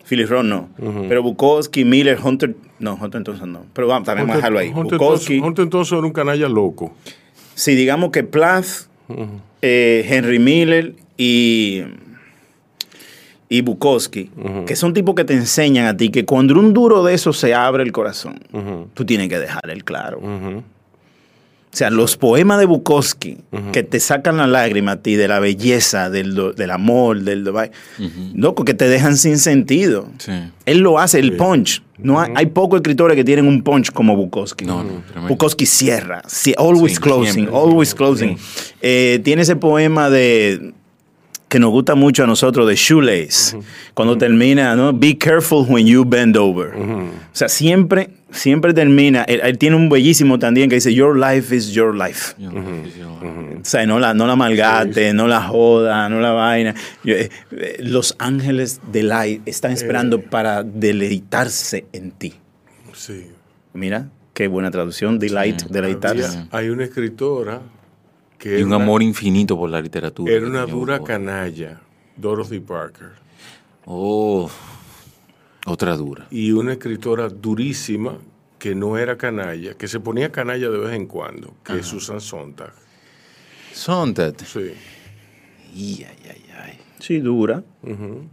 Philip 0.07 0.29
Roth 0.29 0.45
no, 0.45 0.69
pero 1.07 1.21
Bukowski, 1.21 1.85
Miller, 1.85 2.17
Hunter, 2.23 2.55
no, 2.79 2.95
Hunter 2.95 3.19
entonces 3.19 3.47
no, 3.47 3.65
pero 3.73 3.87
vamos, 3.87 4.05
también 4.05 4.27
vamos 4.27 4.35
a 4.35 4.37
dejarlo 4.37 4.59
ahí. 4.59 4.71
Hunter, 4.73 4.97
Bukowski, 4.97 5.39
Hunter 5.39 5.63
entonces 5.63 5.91
era 5.91 6.05
un 6.05 6.13
canalla 6.13 6.49
loco. 6.49 6.93
Sí, 7.53 7.75
digamos 7.75 8.11
que 8.11 8.23
Plath, 8.23 8.87
eh, 9.61 10.05
Henry 10.07 10.39
Miller 10.39 10.95
y 11.17 11.83
y 13.49 13.61
Bukowski, 13.61 14.29
que 14.65 14.75
son 14.75 14.93
tipos 14.93 15.15
que 15.15 15.23
te 15.23 15.33
enseñan 15.33 15.85
a 15.85 15.95
ti 15.95 16.09
que 16.09 16.25
cuando 16.25 16.59
un 16.59 16.73
duro 16.73 17.03
de 17.03 17.13
eso 17.13 17.31
se 17.33 17.53
abre 17.53 17.83
el 17.83 17.91
corazón, 17.91 18.39
tú 18.93 19.05
tienes 19.05 19.29
que 19.29 19.39
dejar 19.39 19.69
el 19.69 19.83
claro. 19.83 20.19
O 20.19 21.77
sea, 21.77 21.89
los 21.91 22.17
poemas 22.17 22.59
de 22.59 22.65
Bukowski 22.65 23.37
que 23.71 23.83
te 23.83 23.99
sacan 23.99 24.37
la 24.37 24.47
lágrima 24.47 24.93
a 24.93 24.95
ti 24.97 25.15
de 25.15 25.27
la 25.27 25.39
belleza, 25.39 26.09
del, 26.09 26.55
del 26.55 26.71
amor, 26.71 27.21
del... 27.21 27.47
Loco, 28.33 28.65
que 28.65 28.73
te 28.73 28.87
dejan 28.89 29.15
sin 29.15 29.37
sentido. 29.37 30.07
Él 30.65 30.79
lo 30.79 30.99
hace, 30.99 31.19
el 31.19 31.37
punch. 31.37 31.83
No 31.99 32.19
hay, 32.19 32.47
pocos 32.47 32.77
escritores 32.77 33.15
que 33.15 33.23
tienen 33.23 33.47
un 33.47 33.63
punch 33.63 33.91
como 33.91 34.15
Bukowski. 34.15 34.65
No, 34.65 34.83
no, 34.83 35.27
Bukowski 35.27 35.65
cierra. 35.65 36.21
always 36.57 36.99
closing, 36.99 37.47
always 37.49 37.93
closing. 37.93 38.37
Eh, 38.81 39.21
tiene 39.23 39.43
ese 39.43 39.55
poema 39.55 40.09
de 40.09 40.73
que 41.49 41.59
nos 41.59 41.71
gusta 41.71 41.95
mucho 41.95 42.23
a 42.23 42.27
nosotros 42.27 42.67
de 42.67 42.75
Shoelace, 42.75 43.57
cuando 43.93 44.17
termina, 44.17 44.75
¿no? 44.75 44.91
Be 44.91 45.17
careful 45.17 45.65
when 45.67 45.85
you 45.85 46.03
bend 46.05 46.35
over. 46.35 46.75
O 46.75 47.09
sea, 47.31 47.47
siempre, 47.47 48.09
siempre 48.31 48.73
termina. 48.73 49.23
Él, 49.23 49.57
tiene 49.57 49.75
un 49.77 49.89
bellísimo 49.89 50.39
también 50.39 50.69
que 50.69 50.75
dice, 50.75 50.93
Your 50.93 51.17
life 51.17 51.55
is 51.55 51.71
your 51.71 51.95
life. 51.95 52.35
O 52.39 53.63
sea, 53.63 53.85
no 53.85 53.99
la, 53.99 54.13
no 54.13 54.27
la 54.27 54.35
malgate, 54.35 55.13
no 55.13 55.27
la 55.27 55.41
joda, 55.41 56.09
no 56.09 56.19
la 56.19 56.31
vaina. 56.31 56.75
Eh, 57.05 57.29
eh, 57.51 57.77
los 57.79 58.15
ángeles 58.19 58.81
de 58.91 59.03
light 59.03 59.41
están 59.47 59.71
esperando 59.71 60.17
eh. 60.17 60.25
para 60.29 60.63
deleitarse 60.63 61.85
en 61.93 62.11
ti. 62.11 62.33
Sí. 62.93 63.27
Mira, 63.73 64.09
qué 64.33 64.47
buena 64.47 64.71
traducción, 64.71 65.17
delight, 65.17 65.63
deleitarse. 65.63 66.47
hay 66.51 66.69
una 66.69 66.83
escritora 66.83 67.61
y 68.43 68.61
un 68.61 68.73
amor 68.73 69.01
infinito 69.03 69.57
por 69.57 69.69
la 69.69 69.81
literatura. 69.81 70.33
Era 70.33 70.47
una 70.47 70.65
dura 70.65 71.03
canalla, 71.03 71.81
Dorothy 72.15 72.59
Parker. 72.59 73.11
Oh, 73.85 74.49
otra 75.65 75.95
dura. 75.95 76.27
Y 76.29 76.51
una 76.51 76.73
escritora 76.73 77.29
durísima 77.29 78.17
que 78.59 78.75
no 78.75 78.97
era 78.97 79.17
canalla, 79.17 79.75
que 79.75 79.87
se 79.87 79.99
ponía 79.99 80.31
canalla 80.31 80.69
de 80.69 80.77
vez 80.77 80.93
en 80.93 81.07
cuando, 81.07 81.53
que 81.63 81.79
es 81.79 81.85
Susan 81.85 82.21
Sontag. 82.21 82.73
Sontag. 83.73 84.35
Sí. 84.45 84.73
Ay, 85.77 86.15
ay, 86.25 86.41
ay. 86.65 86.73
Sí, 86.99 87.19
dura. 87.19 87.63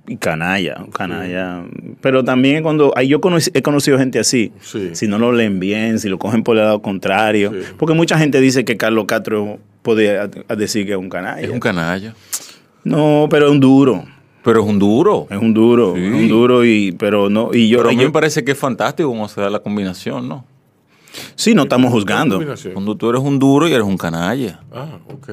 Y 0.09 0.17
canalla, 0.17 0.87
canalla. 0.93 1.65
Pero 2.01 2.25
también 2.25 2.63
cuando 2.63 2.93
yo 3.03 3.21
he 3.53 3.63
conocido 3.63 3.99
gente 3.99 4.19
así, 4.19 4.53
si 4.93 5.07
no 5.07 5.19
lo 5.19 5.33
leen 5.33 5.61
bien, 5.61 5.99
si 5.99 6.09
lo 6.09 6.19
cogen 6.19 6.43
por 6.43 6.57
el 6.57 6.65
lado 6.65 6.81
contrario, 6.81 7.53
porque 7.79 7.95
mucha 7.95 8.19
gente 8.19 8.41
dice 8.41 8.65
que 8.65 8.77
Carlos 8.77 9.05
Castro 9.07 9.59
podía 9.83 10.29
decir 10.57 10.87
que 10.87 10.93
es 10.93 10.99
un 10.99 11.11
canalla. 11.11 11.41
Es 11.43 11.51
un 11.51 11.61
canalla. 11.61 12.15
No, 12.85 13.29
pero 13.31 13.47
es 13.47 13.53
un 13.53 13.61
duro. 13.61 14.05
Pero 14.43 14.63
es 14.63 14.67
un 14.67 14.79
duro. 14.79 15.27
Es 15.31 15.39
un 15.39 15.55
duro, 15.55 15.97
es 15.97 16.13
un 16.13 16.29
duro 16.29 16.65
y 16.65 16.93
pero 16.93 17.31
no 17.31 17.51
y 17.53 17.69
yo 17.69 17.79
pero 17.79 17.91
a 17.91 17.93
mí 17.93 17.99
me 17.99 18.11
parece 18.11 18.45
que 18.45 18.53
es 18.53 18.59
fantástico 18.59 19.09
cómo 19.09 19.29
se 19.29 19.41
da 19.41 19.51
la 19.51 19.61
combinación, 19.61 20.29
¿no? 20.29 20.45
Sí, 21.35 21.55
no 21.55 21.63
estamos 21.63 21.93
juzgando. 21.93 22.41
Cuando 22.73 22.97
tú 22.97 23.11
eres 23.11 23.23
un 23.23 23.39
duro 23.39 23.69
y 23.69 23.73
eres 23.73 23.87
un 23.87 23.97
canalla. 23.97 24.61
Ah, 24.73 24.99
ok. 25.09 25.31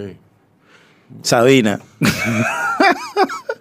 Sabina. 1.24 1.80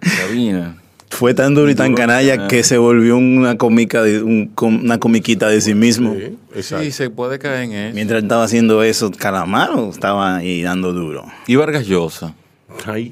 Sabina. 0.01 0.77
Fue 1.09 1.33
tan 1.33 1.53
duro 1.53 1.69
y 1.69 1.75
tan 1.75 1.93
canalla 1.93 2.47
que 2.47 2.63
se 2.63 2.77
volvió 2.77 3.17
una 3.17 3.57
comica 3.57 4.01
de, 4.01 4.23
una 4.23 4.97
comiquita 4.97 5.49
de 5.49 5.61
sí 5.61 5.75
mismo. 5.75 6.15
Sí, 6.61 6.91
se 6.91 7.09
puede 7.09 7.37
caer 7.37 7.63
en 7.63 7.73
eso. 7.73 7.95
Mientras 7.95 8.23
estaba 8.23 8.43
haciendo 8.43 8.81
eso, 8.81 9.11
Calamaro 9.11 9.89
estaba 9.89 10.37
ahí 10.37 10.63
dando 10.63 10.93
duro. 10.93 11.25
Y 11.47 11.57
Vargas 11.57 11.85
Llosa. 11.85 12.33
Ay. 12.85 13.11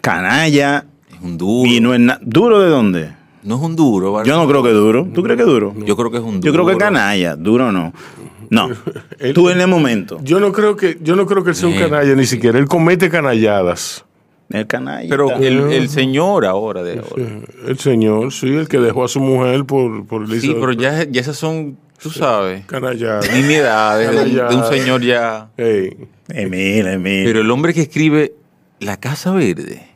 Canalla. 0.00 0.84
Es 1.10 1.16
un 1.20 1.38
duro. 1.38 1.68
Y 1.68 1.80
no 1.80 1.94
es 1.94 2.00
¿Duro 2.20 2.60
de 2.60 2.68
dónde? 2.68 3.12
No 3.42 3.56
es 3.56 3.62
un 3.62 3.74
duro, 3.74 4.12
Vargas 4.12 4.28
Yo 4.28 4.36
no 4.36 4.46
creo 4.46 4.62
que 4.62 4.70
duro. 4.70 5.08
¿Tú 5.12 5.22
crees 5.22 5.38
que 5.38 5.44
duro? 5.44 5.74
Yo 5.84 5.96
creo 5.96 6.10
que 6.10 6.18
es 6.18 6.22
un 6.22 6.40
duro. 6.40 6.46
Yo 6.46 6.52
creo 6.52 6.66
que 6.66 6.76
canalla. 6.76 7.34
Duro 7.34 7.72
no. 7.72 7.92
No. 8.50 8.70
Tú 9.34 9.50
en 9.50 9.60
el 9.60 9.68
momento. 9.68 10.18
Yo 10.22 10.40
no 10.40 10.52
creo 10.52 10.76
que, 10.76 10.98
yo 11.00 11.16
no 11.16 11.26
creo 11.26 11.44
que 11.44 11.50
él 11.50 11.56
sea 11.56 11.68
un 11.68 11.76
canalla 11.76 12.14
ni 12.14 12.26
siquiera. 12.26 12.58
Él 12.58 12.66
comete 12.66 13.10
canalladas. 13.10 14.04
El 14.50 14.66
canalla. 14.66 15.08
Pero 15.08 15.36
el, 15.36 15.88
señor 15.90 16.46
ahora 16.46 16.82
de 16.82 17.00
ahora. 17.00 17.40
el 17.66 17.78
señor, 17.78 18.32
sí, 18.32 18.48
el 18.48 18.68
que 18.68 18.78
dejó 18.78 19.04
a 19.04 19.08
su 19.08 19.20
mujer 19.20 19.64
por, 19.64 20.06
por 20.06 20.26
Sí, 20.40 20.56
pero 20.58 20.72
ya, 20.72 21.04
ya 21.04 21.20
esas 21.20 21.36
son, 21.36 21.76
tú 22.00 22.10
sabes, 22.10 22.64
canalladas. 22.64 23.30
Nimiedades 23.30 24.10
de, 24.10 24.42
de, 24.42 24.56
un 24.56 24.64
señor 24.64 25.02
ya. 25.02 25.50
Emil, 25.56 26.86
Emil. 26.86 27.24
Pero 27.24 27.42
el 27.42 27.50
hombre 27.50 27.74
que 27.74 27.82
escribe 27.82 28.32
La 28.80 28.98
Casa 28.98 29.32
Verde 29.32 29.86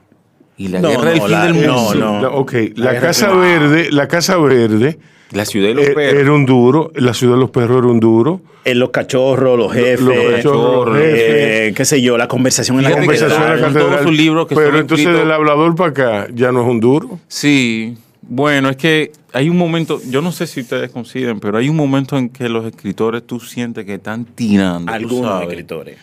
y 0.59 0.69
La 0.69 0.81
Guerra 0.83 1.11
del 1.11 1.23
Fin 1.23 1.41
del 1.41 1.55
Mundo. 1.55 1.95
No, 1.95 2.21
no. 2.21 2.29
ok, 2.35 2.53
La, 2.75 3.01
Casa 3.01 3.33
Verde, 3.33 3.91
La 3.91 4.07
Casa 4.07 4.37
Verde 4.37 4.99
la 5.33 5.45
ciudad 5.45 5.69
de 5.69 5.75
los 5.75 5.89
eh, 5.89 5.93
perros. 5.95 6.21
Era 6.21 6.33
un 6.33 6.47
duro. 6.47 6.93
La 6.95 7.15
ciudad 7.15 7.35
de 7.35 7.41
los 7.41 7.51
perros 7.51 7.79
era 7.79 7.87
un 7.89 8.01
duro. 8.01 8.41
En 8.65 8.79
los 8.79 8.91
cachorros, 8.91 9.59
los 9.59 9.73
jefes. 9.73 10.01
Los, 10.01 10.17
cachorros, 10.37 10.99
eh, 11.01 11.73
qué 11.75 11.85
sé 11.85 12.01
yo, 12.01 12.17
la 12.17 12.29
conversación 12.29 12.79
en 12.79 12.85
la, 12.85 12.93
conversación 12.93 13.43
en 13.43 13.49
la 13.49 13.67
catedral. 13.69 14.47
Pero 14.49 14.79
entonces 14.79 15.07
del 15.07 15.31
hablador 15.31 15.75
para 15.75 15.91
acá 15.91 16.29
ya 16.33 16.53
no 16.53 16.63
es 16.63 16.69
un 16.69 16.81
duro. 16.81 17.19
Sí. 17.29 17.97
Bueno, 18.23 18.69
es 18.69 18.77
que 18.77 19.11
hay 19.33 19.49
un 19.49 19.57
momento, 19.57 20.01
yo 20.09 20.23
no 20.23 20.31
sé 20.31 20.47
si 20.47 20.61
ustedes 20.61 20.91
consideran, 20.91 21.41
pero 21.41 21.59
hay 21.59 21.69
un 21.69 21.77
momento 21.77 22.17
en 22.17 22.29
que 22.29 22.49
los 22.49 22.65
escritores 22.65 23.27
tú 23.27 23.41
sientes 23.41 23.85
que 23.85 23.95
están 23.95 24.25
tirando. 24.25 24.93
Algunos 24.93 25.43
escritores. 25.43 25.99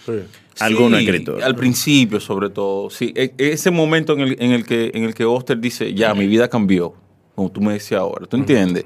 Algunos 0.60 1.00
escritores. 1.00 1.46
Al 1.46 1.56
principio, 1.56 2.20
sobre 2.20 2.50
todo. 2.50 2.90
Sí, 2.90 3.14
e, 3.16 3.34
ese 3.38 3.72
momento 3.72 4.14
en 4.14 4.20
el, 4.20 4.36
en 4.40 4.52
el, 4.52 4.66
que, 4.66 4.92
en 4.94 5.06
el 5.06 5.14
que 5.14 5.24
Oster 5.24 5.58
dice, 5.58 5.94
ya, 5.94 6.14
mi 6.14 6.28
vida 6.28 6.50
cambió, 6.50 6.94
como 7.36 7.50
tú 7.50 7.62
me 7.62 7.74
decías 7.74 8.02
ahora. 8.02 8.26
¿Tú 8.26 8.36
entiendes? 8.36 8.84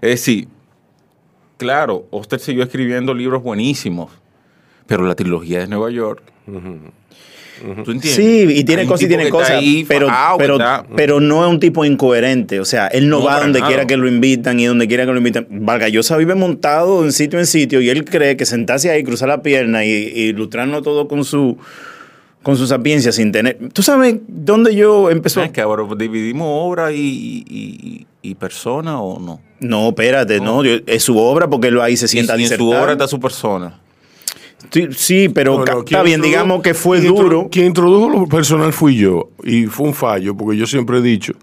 Es 0.00 0.10
decir, 0.10 0.48
claro, 1.56 2.06
Oster 2.10 2.38
siguió 2.38 2.64
escribiendo 2.64 3.14
libros 3.14 3.42
buenísimos, 3.42 4.10
pero 4.86 5.06
la 5.06 5.14
trilogía 5.14 5.60
de 5.60 5.66
Nueva 5.66 5.90
York. 5.90 6.22
¿Tú 6.46 7.90
entiendes? 7.90 8.14
Sí, 8.14 8.46
y 8.48 8.64
tiene 8.64 8.86
cosas 8.86 9.02
y 9.02 9.08
tiene 9.08 9.28
cosas, 9.30 9.62
pero, 9.88 10.08
pero, 10.38 10.58
pero, 10.94 11.20
no 11.20 11.44
es 11.44 11.50
un 11.50 11.58
tipo 11.58 11.84
incoherente. 11.84 12.60
O 12.60 12.64
sea, 12.64 12.86
él 12.88 13.08
no, 13.08 13.22
va 13.22 13.40
donde 13.40 13.60
quiera 13.62 13.86
que 13.86 13.96
lo 13.96 14.06
invitan 14.06 14.60
y 14.60 14.66
donde 14.66 14.86
quiera 14.86 15.06
que 15.06 15.12
lo 15.12 15.18
invitan. 15.18 15.46
Vargallosa 15.50 16.16
vive 16.18 16.34
montado 16.34 17.04
en 17.04 17.12
sitio 17.12 17.38
en 17.38 17.46
sitio 17.46 17.80
y 17.80 17.88
él 17.88 18.04
cree 18.04 18.36
que 18.36 18.44
sentarse 18.44 18.90
ahí, 18.90 19.02
cruzar 19.02 19.28
la 19.28 19.42
pierna 19.42 19.84
y, 19.84 19.90
y 19.90 20.22
ilustrarlo 20.28 20.82
todo 20.82 21.08
con 21.08 21.24
su 21.24 21.56
con 22.46 22.56
su 22.56 22.68
sapiencia 22.68 23.10
sin 23.10 23.32
tener. 23.32 23.58
¿Tú 23.72 23.82
sabes 23.82 24.18
dónde 24.28 24.72
yo 24.76 25.10
empezó? 25.10 25.42
Es 25.42 25.50
que 25.50 25.60
ahora 25.60 25.82
dividimos 25.98 26.46
obra 26.48 26.92
y, 26.92 27.42
y, 27.48 28.06
persona 28.34 29.00
o 29.00 29.18
no. 29.18 29.40
No, 29.60 29.88
espérate, 29.88 30.40
no, 30.40 30.62
es 30.64 31.02
su 31.02 31.16
obra 31.18 31.48
porque 31.48 31.68
él 31.68 31.80
ahí 31.80 31.96
se 31.96 32.08
sienta 32.08 32.36
y, 32.36 32.44
en 32.44 32.56
su 32.56 32.68
obra 32.68 32.92
está 32.92 33.08
su 33.08 33.18
persona. 33.20 33.80
Sí, 34.96 35.28
pero 35.28 35.64
está 35.64 36.02
bien, 36.02 36.20
digamos 36.20 36.62
que 36.62 36.74
fue 36.74 37.00
duro. 37.00 37.48
Quien 37.50 37.66
introdujo 37.66 38.08
lo 38.10 38.26
personal 38.26 38.72
fui 38.72 38.96
yo 38.96 39.30
y 39.44 39.66
fue 39.66 39.86
un 39.86 39.94
fallo 39.94 40.36
porque 40.36 40.56
yo 40.56 40.66
siempre 40.66 40.98
he 40.98 41.02
dicho 41.02 41.34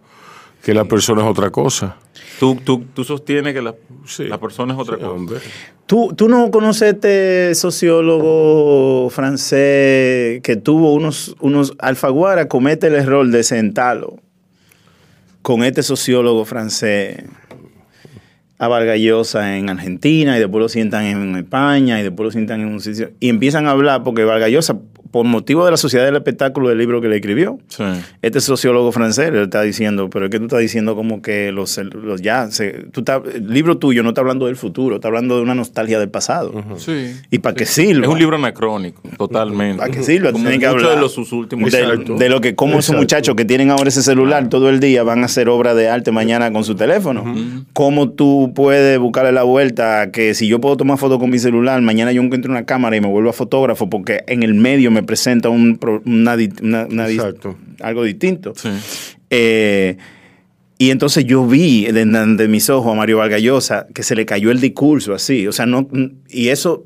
que 0.63 0.73
la 0.73 0.85
persona 0.85 1.23
es 1.23 1.27
otra 1.27 1.49
cosa. 1.49 1.97
Tú, 2.39 2.55
tú, 2.63 2.83
tú 2.93 3.03
sostienes 3.03 3.53
que 3.53 3.61
la, 3.61 3.75
la 4.19 4.39
persona 4.39 4.73
es 4.73 4.79
otra 4.79 4.97
cosa. 4.97 5.39
¿Tú, 5.85 6.13
¿Tú 6.15 6.29
no 6.29 6.49
conoces 6.51 6.93
este 6.93 7.53
sociólogo 7.55 9.09
francés 9.09 10.41
que 10.41 10.55
tuvo 10.55 10.93
unos, 10.93 11.35
unos... 11.39 11.73
Alfaguara 11.79 12.47
comete 12.47 12.87
el 12.87 12.95
error 12.95 13.27
de 13.27 13.43
sentarlo 13.43 14.17
con 15.43 15.63
este 15.63 15.83
sociólogo 15.83 16.45
francés 16.45 17.21
a 18.57 18.67
Vargallosa 18.69 19.57
en 19.57 19.69
Argentina 19.69 20.37
y 20.37 20.39
después 20.39 20.61
lo 20.61 20.69
sientan 20.69 21.03
en 21.03 21.35
España 21.35 21.99
y 21.99 22.03
después 22.03 22.25
lo 22.25 22.31
sientan 22.31 22.61
en 22.61 22.67
un 22.67 22.79
sitio 22.79 23.11
y 23.19 23.27
empiezan 23.27 23.67
a 23.67 23.71
hablar 23.71 24.03
porque 24.03 24.23
Vargallosa 24.23 24.79
por 25.13 25.27
motivo 25.27 25.63
de 25.63 25.69
la 25.69 25.77
sociedad 25.77 26.05
del 26.05 26.15
espectáculo 26.15 26.69
del 26.69 26.79
libro 26.79 26.99
que 26.99 27.07
le 27.07 27.17
escribió. 27.17 27.59
Este 28.23 28.41
sociólogo 28.41 28.91
francés 28.91 29.31
le 29.31 29.43
está 29.43 29.61
diciendo, 29.61 30.09
pero 30.09 30.25
es 30.25 30.31
que 30.31 30.39
tú 30.39 30.45
estás 30.45 30.59
diciendo 30.59 30.95
como 30.95 31.21
que 31.21 31.51
los, 31.51 31.77
los 31.77 32.19
ya, 32.19 32.49
tú 32.91 33.05
el 33.31 33.47
libro 33.47 33.77
tuyo 33.77 34.01
no 34.01 34.09
está 34.09 34.21
hablando 34.21 34.47
del 34.47 34.55
futuro, 34.55 34.95
está 34.95 35.09
hablando 35.09 35.35
de 35.35 35.43
una 35.43 35.53
nostalgia 35.53 35.99
del 35.99 36.09
pasado. 36.09 36.51
Sí. 36.77 37.13
¿Y 37.29 37.37
para 37.37 37.53
qué 37.53 37.67
sirva? 37.67 38.07
Es 38.07 38.11
un 38.11 38.17
libro 38.17 38.37
anacrónico, 38.37 39.03
totalmente. 39.15 39.77
¿Para 39.77 39.91
qué 39.93 40.01
sirva? 40.01 40.31
Como 40.31 40.49
que 40.49 40.65
hablar 40.65 40.95
de 40.95 41.01
los 41.01 41.13
sus 41.13 41.31
últimos 41.31 41.71
de, 41.71 42.29
lo 42.29 42.41
que 42.41 42.55
como 42.55 42.79
esos 42.79 42.95
muchachos 42.95 43.35
que 43.35 43.45
tienen 43.45 43.69
ahora 43.69 43.89
ese 43.89 44.01
celular 44.01 44.49
todo 44.49 44.67
el 44.71 44.79
día 44.79 45.03
van 45.03 45.21
a 45.21 45.25
hacer 45.25 45.47
obra 45.47 45.75
de 45.75 45.89
arte 45.89 46.11
mañana 46.11 46.51
con 46.51 46.63
su 46.63 46.73
teléfono. 46.73 47.23
¿Cómo 47.73 48.09
tú 48.09 48.51
puedes 48.55 48.97
buscarle 48.97 49.31
la 49.31 49.43
vuelta 49.43 50.09
que 50.09 50.33
si 50.33 50.47
yo 50.47 50.59
puedo 50.59 50.75
tomar 50.75 50.97
foto 50.97 51.19
con 51.19 51.29
mi 51.29 51.37
celular, 51.37 51.79
mañana 51.83 52.11
yo 52.11 52.23
encuentro 52.23 52.49
una 52.51 52.65
cámara 52.65 52.95
y 52.95 53.01
me 53.01 53.09
vuelvo 53.09 53.29
a 53.29 53.33
fotógrafo 53.33 53.91
porque 53.91 54.23
en 54.25 54.41
el 54.41 54.55
medio 54.55 54.89
me 54.89 55.02
presenta 55.03 55.49
un, 55.49 55.79
una, 56.05 56.35
algo 57.81 58.03
distinto. 58.03 58.53
Eh, 59.29 59.97
y 60.77 60.91
entonces 60.91 61.25
yo 61.25 61.45
vi 61.45 61.85
de, 61.85 62.47
mis 62.49 62.69
ojos 62.69 62.91
a 62.91 62.95
Mario 62.95 63.19
Vargallosa 63.19 63.87
que 63.93 64.03
se 64.03 64.15
le 64.15 64.25
cayó 64.25 64.51
el 64.51 64.59
discurso 64.59 65.13
así. 65.13 65.47
O 65.47 65.51
sea, 65.51 65.65
no. 65.65 65.87
Y 66.29 66.49
eso. 66.49 66.85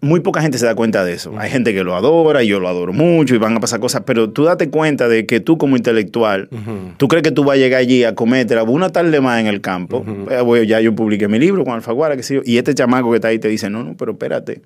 muy 0.00 0.18
poca 0.18 0.42
gente 0.42 0.58
se 0.58 0.66
da 0.66 0.74
cuenta 0.74 1.04
de 1.04 1.12
eso. 1.12 1.32
Hay 1.38 1.50
gente 1.50 1.72
que 1.72 1.84
lo 1.84 1.94
adora 1.94 2.42
y 2.42 2.48
yo 2.48 2.58
lo 2.58 2.68
adoro 2.68 2.92
mucho 2.92 3.36
y 3.36 3.38
van 3.38 3.56
a 3.56 3.60
pasar 3.60 3.78
cosas, 3.78 4.02
pero 4.04 4.30
tú 4.30 4.42
date 4.42 4.70
cuenta 4.70 5.06
de 5.06 5.24
que 5.24 5.38
tú 5.38 5.56
como 5.56 5.76
intelectual, 5.76 6.48
tú 6.96 7.06
crees 7.06 7.22
que 7.22 7.30
tú 7.30 7.44
vas 7.44 7.54
a 7.54 7.58
llegar 7.58 7.80
allí 7.80 8.02
a 8.02 8.16
cometer 8.16 8.58
una 8.66 8.90
tarde 8.90 9.20
más 9.20 9.40
en 9.40 9.46
el 9.46 9.60
campo. 9.60 10.04
Pues, 10.04 10.66
ya 10.66 10.80
yo 10.80 10.94
publiqué 10.96 11.28
mi 11.28 11.38
libro 11.38 11.64
con 11.64 11.74
Alfaguara, 11.74 12.16
que 12.16 12.24
sé 12.24 12.40
y 12.44 12.56
este 12.56 12.74
chamaco 12.74 13.10
que 13.10 13.16
está 13.16 13.28
ahí 13.28 13.38
te 13.38 13.46
dice, 13.46 13.70
no, 13.70 13.84
no, 13.84 13.94
pero 13.96 14.12
espérate, 14.12 14.62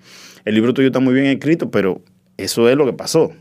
el 0.47 0.55
libro 0.55 0.73
tuyo 0.73 0.87
está 0.87 1.01
muy 1.01 1.13
bien 1.13 1.27
escrito, 1.27 1.71
pero 1.71 2.01
eso 2.39 2.69
es 2.71 2.77
lo 2.77 2.87
que 2.87 2.93
pasó. 2.93 3.33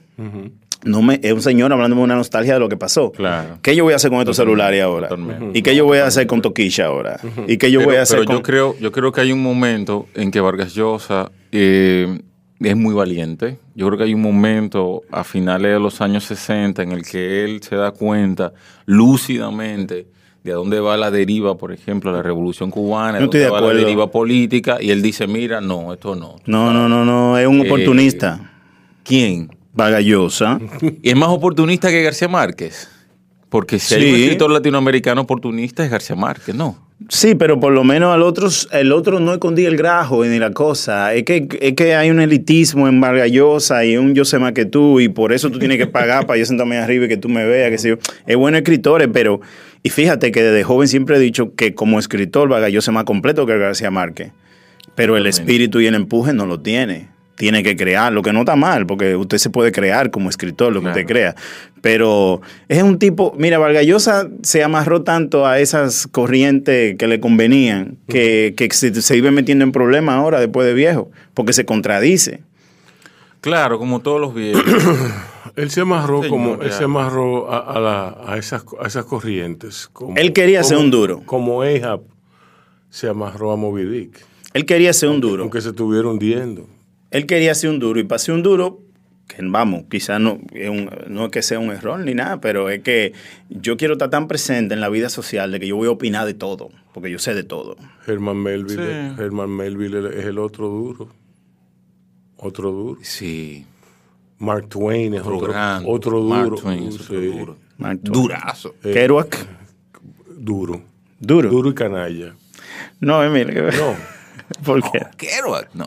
No 0.84 1.02
me, 1.02 1.20
es 1.24 1.34
un 1.34 1.42
señor 1.42 1.72
hablando 1.72 1.96
de 1.96 2.02
una 2.02 2.16
nostalgia 2.16 2.56
de 2.56 2.60
lo 2.60 2.68
que 2.68 2.78
pasó. 2.78 3.12
Claro. 3.12 3.60
¿Qué 3.62 3.76
yo 3.76 3.84
voy 3.84 3.94
a 3.94 3.96
hacer 3.98 4.10
con 4.10 4.20
estos 4.20 4.36
celulares 4.36 4.82
ahora? 4.82 5.10
¿Y 5.54 5.62
qué 5.62 5.76
yo 5.76 5.86
voy 5.86 6.00
a 6.00 6.08
hacer 6.08 6.26
con 6.28 6.42
Toquilla 6.42 6.88
ahora? 6.88 7.20
¿Y 7.48 7.58
qué 7.58 7.72
yo 7.72 7.84
voy 7.84 7.96
a 7.96 8.02
hacer 8.02 8.20
pero 8.20 8.34
yo 8.34 8.44
creo, 8.44 8.76
yo 8.80 8.92
creo 8.92 9.12
que 9.12 9.22
hay 9.22 9.32
un 9.32 9.42
momento 9.42 10.08
en 10.16 10.32
que 10.32 10.40
Vargas 10.42 10.74
Llosa 10.74 11.32
eh, 11.52 12.20
es 12.60 12.76
muy 12.76 12.96
valiente. 12.96 13.60
Yo 13.76 13.86
creo 13.88 13.98
que 14.00 14.06
hay 14.06 14.14
un 14.16 14.22
momento 14.22 15.04
a 15.12 15.24
finales 15.24 15.74
de 15.74 15.80
los 15.80 16.02
años 16.02 16.24
60 16.24 16.82
en 16.82 16.92
el 16.92 17.04
que 17.04 17.44
él 17.44 17.62
se 17.62 17.76
da 17.76 17.92
cuenta 17.92 18.54
lúcidamente 18.86 20.08
de 20.46 20.52
a 20.52 20.56
dónde 20.56 20.80
va 20.80 20.96
la 20.96 21.10
deriva, 21.10 21.58
por 21.58 21.72
ejemplo, 21.72 22.12
la 22.12 22.22
revolución 22.22 22.70
cubana, 22.70 23.18
de 23.18 23.26
dónde 23.26 23.50
va 23.50 23.62
la 23.62 23.74
deriva 23.74 24.12
política, 24.12 24.78
y 24.80 24.92
él 24.92 25.02
dice, 25.02 25.26
mira, 25.26 25.60
no, 25.60 25.92
esto 25.92 26.14
no. 26.16 26.36
No, 26.46 26.72
no, 26.72 26.88
no, 26.88 27.04
no, 27.04 27.36
es 27.36 27.48
un 27.48 27.62
eh, 27.62 27.66
oportunista. 27.66 28.52
¿Quién? 29.04 29.50
Vagallosa. 29.74 30.60
¿Y 31.02 31.10
es 31.10 31.16
más 31.16 31.30
oportunista 31.30 31.90
que 31.90 32.04
García 32.04 32.28
Márquez? 32.28 32.88
Porque 33.50 33.80
si 33.80 33.96
hay 33.96 34.08
un 34.08 34.20
escritor 34.20 34.52
latinoamericano 34.52 35.22
oportunista 35.22 35.84
es 35.84 35.90
García 35.90 36.16
Márquez, 36.16 36.54
¿no? 36.54 36.78
Sí, 37.10 37.34
pero 37.34 37.60
por 37.60 37.74
lo 37.74 37.84
menos 37.84 38.14
al 38.14 38.22
otro, 38.22 38.48
el 38.72 38.92
otro 38.92 39.20
no 39.20 39.34
escondía 39.34 39.68
el 39.68 39.78
grajo 39.78 40.24
ni 40.26 40.38
la 40.38 40.52
cosa. 40.52 41.14
Es 41.16 41.24
que, 41.24 41.48
es 41.60 41.74
que 41.74 41.96
hay 41.96 42.12
un 42.12 42.22
elitismo 42.22 42.88
en 42.88 43.02
Vargallosa 43.02 43.84
y 43.84 43.98
un 43.98 44.14
yo 44.14 44.26
sé 44.26 44.38
más 44.38 44.54
que 44.54 44.66
tú 44.66 45.00
y 45.00 45.10
por 45.10 45.34
eso 45.34 45.50
tú 45.50 45.58
tienes 45.58 45.78
que 45.78 45.88
pagar 45.88 46.28
para 46.28 46.38
yo 46.38 46.46
sentarme 46.46 46.78
arriba 46.78 47.06
y 47.06 47.08
que 47.08 47.18
tú 47.18 47.30
me 47.30 47.46
veas, 47.46 47.72
que 47.72 47.78
sé 47.80 47.90
yo. 47.90 47.96
Es 48.28 48.36
bueno 48.36 48.58
escritores, 48.58 49.10
pero... 49.12 49.42
Y 49.86 49.92
fíjate 49.92 50.32
que 50.32 50.42
desde 50.42 50.64
joven 50.64 50.88
siempre 50.88 51.18
he 51.18 51.20
dicho 51.20 51.54
que 51.54 51.76
como 51.76 52.00
escritor 52.00 52.50
Vargallosa 52.50 52.90
es 52.90 52.96
más 52.96 53.04
completo 53.04 53.46
que 53.46 53.56
García 53.56 53.92
Márquez. 53.92 54.32
Pero 54.96 55.16
el 55.16 55.28
espíritu 55.28 55.80
y 55.80 55.86
el 55.86 55.94
empuje 55.94 56.34
no 56.34 56.48
lo 56.48 56.60
tiene 56.60 57.10
tiene 57.36 57.62
que 57.62 57.76
crear, 57.76 58.12
lo 58.14 58.24
que 58.24 58.32
no 58.34 58.40
está 58.40 58.56
mal, 58.56 58.88
porque 58.88 59.16
usted 59.16 59.38
se 59.38 59.50
puede 59.50 59.72
crear 59.72 60.10
como 60.10 60.30
escritor, 60.30 60.74
lo 60.74 60.82
que 60.82 60.88
usted 60.88 61.06
crea. 61.06 61.36
Pero 61.82 62.42
es 62.68 62.82
un 62.82 62.98
tipo, 62.98 63.36
mira, 63.38 63.60
Vargallosa 63.60 64.30
se 64.42 64.64
amarró 64.64 65.04
tanto 65.04 65.46
a 65.46 65.60
esas 65.60 66.08
corrientes 66.08 66.96
que 66.98 67.08
le 67.08 67.20
convenían, 67.20 67.98
que, 68.08 68.56
se, 68.72 69.02
se, 69.02 69.18
iba 69.18 69.30
metiendo 69.30 69.66
en 69.66 69.72
problemas 69.72 70.16
ahora 70.16 70.40
después 70.40 70.66
de 70.66 70.74
viejo, 70.74 71.12
porque 71.34 71.54
se 71.54 71.66
contradice. 71.66 72.40
Claro, 73.42 73.78
como 73.78 74.00
todos 74.00 74.20
los 74.20 74.34
viejos. 74.34 74.64
él 75.56 75.72
se 75.72 75.82
amarró 75.82 76.28
como 76.28 76.62
él 76.62 76.72
se 76.72 76.84
amarró 76.84 77.52
a, 77.52 78.38
esas, 78.38 78.66
esas 78.86 79.06
corrientes. 79.06 79.90
él 80.16 80.34
quería 80.34 80.64
ser 80.64 80.78
un 80.78 80.92
duro. 80.92 81.22
Como 81.26 81.62
Ahab 81.62 82.02
se 82.90 83.08
amarró 83.10 83.52
a 83.52 83.56
Moby 83.56 83.86
Dick. 83.86 84.26
Él 84.54 84.66
quería 84.66 84.94
ser 84.94 85.10
un 85.10 85.20
duro. 85.20 85.44
Aunque 85.44 85.62
se 85.62 85.70
estuviera 85.70 86.08
hundiendo 86.08 86.68
él 87.16 87.26
quería 87.26 87.54
hacer 87.54 87.70
un 87.70 87.80
duro 87.80 87.98
y 87.98 88.04
para 88.04 88.22
un 88.34 88.44
duro, 88.44 88.82
que 89.28 89.38
vamos, 89.42 89.86
quizás 89.90 90.20
no, 90.20 90.40
es 90.52 90.70
no 91.08 91.26
es 91.26 91.32
que 91.32 91.42
sea 91.42 91.60
un 91.60 91.72
error 91.72 91.98
ni 92.00 92.14
nada, 92.14 92.42
pero 92.42 92.70
es 92.70 92.82
que 92.82 93.14
yo 93.50 93.78
quiero 93.78 93.94
estar 93.94 94.10
tan 94.10 94.28
presente 94.28 94.74
en 94.74 94.82
la 94.82 94.90
vida 94.90 95.08
social 95.08 95.50
de 95.52 95.62
que 95.62 95.68
yo 95.68 95.78
voy 95.78 95.88
a 95.88 95.92
opinar 95.92 96.26
de 96.26 96.34
todo, 96.34 96.72
porque 96.94 97.10
yo 97.10 97.18
sé 97.18 97.34
de 97.34 97.44
todo. 97.44 97.78
Herman 98.06 98.36
Melville, 98.36 99.14
Melville 99.48 100.10
es 100.20 100.26
el 100.26 100.38
otro 100.38 100.68
duro. 100.68 101.08
Otro 102.36 102.72
duro. 102.72 103.00
Sí. 103.02 103.66
Mark 104.40 104.68
Twain 104.70 105.14
es 105.14 105.22
otro, 105.22 105.54
otro, 105.86 106.20
duro. 106.20 106.24
Mark 106.24 106.56
Twain 106.62 106.88
es 106.88 107.00
otro 107.00 107.22
duro. 107.22 107.58
Durazo. 108.02 108.76
Eh, 108.84 108.94
Kerouac. 108.94 109.48
Duro. 110.38 110.82
Duro. 111.20 111.50
Duro 111.50 111.70
y 111.70 111.74
canalla. 111.74 112.34
No, 113.00 113.24
Emil. 113.24 113.54
No. 113.54 113.96
¿Por 114.64 114.82
qué? 114.92 115.06
Kerouac, 115.18 115.74
no. 115.74 115.86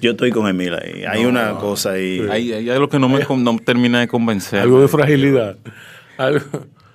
Yo 0.00 0.10
estoy 0.12 0.30
con 0.30 0.48
Emil 0.48 0.74
ahí. 0.74 1.04
Hay 1.08 1.24
una 1.24 1.52
cosa 1.58 1.92
ahí. 1.92 2.26
Hay, 2.30 2.52
hay, 2.52 2.68
algo 2.70 2.88
que 2.88 2.98
no 2.98 3.08
me 3.08 3.20
no 3.20 3.58
termina 3.58 4.00
de 4.00 4.08
convencer. 4.08 4.60
Algo 4.60 4.80
de 4.80 4.88
fragilidad. 4.88 5.56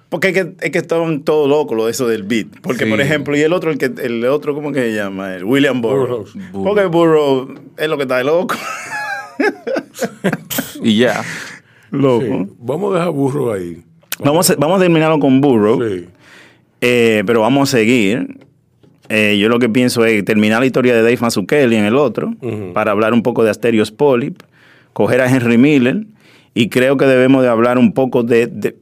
Porque 0.10 0.30
es 0.30 0.34
que, 0.34 0.54
es 0.62 0.72
que 0.72 0.78
estaban 0.78 1.24
todos 1.24 1.50
locos 1.50 1.76
lo 1.76 1.86
de 1.86 1.92
eso 1.92 2.08
del 2.08 2.24
beat. 2.24 2.48
Porque, 2.62 2.86
por 2.86 3.02
ejemplo, 3.02 3.36
y 3.36 3.42
el 3.42 3.52
otro, 3.52 3.72
el 3.72 3.78
que 3.78 3.86
el 3.86 4.26
otro, 4.26 4.54
¿cómo 4.54 4.72
que 4.72 4.82
se 4.82 4.96
llama? 4.96 5.36
El 5.36 5.44
William 5.44 5.82
Burroughs. 5.82 6.34
Porque 6.54 6.86
Burroughs 6.86 7.60
es 7.78 7.90
lo 7.90 7.98
que 7.98 8.04
está 8.04 8.18
de 8.18 8.24
loco. 8.24 8.56
Y 10.84 10.98
ya. 10.98 11.24
Loco. 11.92 12.48
Vamos 12.60 12.92
a 12.92 13.00
dejar 13.00 13.14
Burroughs 13.14 13.60
ahí. 13.60 13.84
Vamos 14.20 14.50
a, 14.50 14.56
vamos 14.56 14.78
a 14.78 14.82
terminarlo 14.82 15.20
con 15.20 15.42
Burroughs. 15.42 16.04
Eh, 16.82 17.24
pero 17.26 17.42
vamos 17.42 17.74
a 17.74 17.78
seguir. 17.78 18.38
Eh, 19.10 19.38
yo 19.40 19.48
lo 19.48 19.60
que 19.60 19.70
pienso 19.70 20.06
es 20.06 20.24
terminar 20.26 20.60
la 20.60 20.66
historia 20.66 20.94
de 20.94 21.02
Dave 21.02 21.18
Mazzucchelli 21.20 21.76
en 21.76 21.86
el 21.86 21.96
otro, 21.96 22.34
para 22.74 22.92
hablar 22.92 23.14
un 23.14 23.24
poco 23.24 23.44
de 23.44 23.50
Asterios 23.50 23.92
Polyp, 23.92 24.42
coger 24.94 25.22
a 25.22 25.34
Henry 25.34 25.58
Miller, 25.58 26.06
y 26.54 26.70
creo 26.70 26.98
que 26.98 27.06
debemos 27.06 27.44
de 27.44 27.50
hablar 27.50 27.78
un 27.78 27.94
poco 27.94 28.24
de, 28.24 28.48
de, 28.48 28.76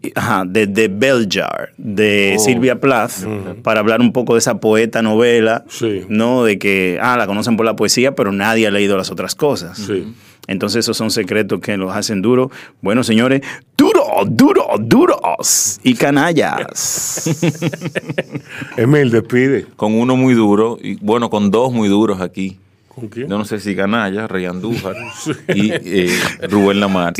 de, 0.47 0.67
de 0.67 0.87
Beljar, 0.87 1.73
de 1.77 2.35
oh. 2.37 2.39
Silvia 2.39 2.79
Plath, 2.79 3.25
para 3.61 3.81
hablar 3.81 4.01
un 4.01 4.13
poco 4.13 4.33
de 4.33 4.39
esa 4.39 4.59
poeta 4.59 5.01
novela, 5.01 5.65
¿no? 6.07 6.43
De 6.43 6.57
que, 6.57 6.97
ah, 7.01 7.17
la 7.17 7.27
conocen 7.27 7.55
por 7.55 7.65
la 7.65 7.75
poesía, 7.75 8.15
pero 8.15 8.31
nadie 8.31 8.65
ha 8.65 8.71
leído 8.71 8.97
las 8.97 9.11
otras 9.11 9.35
cosas. 9.35 9.77
Sí. 9.77 10.07
Entonces 10.47 10.79
esos 10.79 10.97
son 10.97 11.11
secretos 11.11 11.59
que 11.59 11.77
los 11.77 11.95
hacen 11.95 12.21
duro. 12.21 12.51
Bueno, 12.81 13.03
señores, 13.03 13.41
duro, 13.77 14.03
duro, 14.27 14.67
duros 14.79 15.79
y 15.83 15.95
canallas. 15.95 17.29
Emil, 18.77 19.09
despide. 19.11 19.65
Con 19.75 19.95
uno 19.95 20.15
muy 20.15 20.33
duro, 20.33 20.77
y 20.81 20.95
bueno, 20.95 21.29
con 21.29 21.49
dos 21.51 21.73
muy 21.73 21.89
duros 21.89 22.21
aquí. 22.21 22.59
¿Con 22.87 23.07
quién? 23.07 23.27
Yo 23.27 23.37
no 23.37 23.45
sé 23.45 23.59
si 23.59 23.75
canalla, 23.75 24.27
Rey 24.27 24.45
Andújar 24.45 24.95
y 25.53 25.71
eh, 25.71 26.19
Rubén 26.49 26.79
Lamar. 26.79 27.13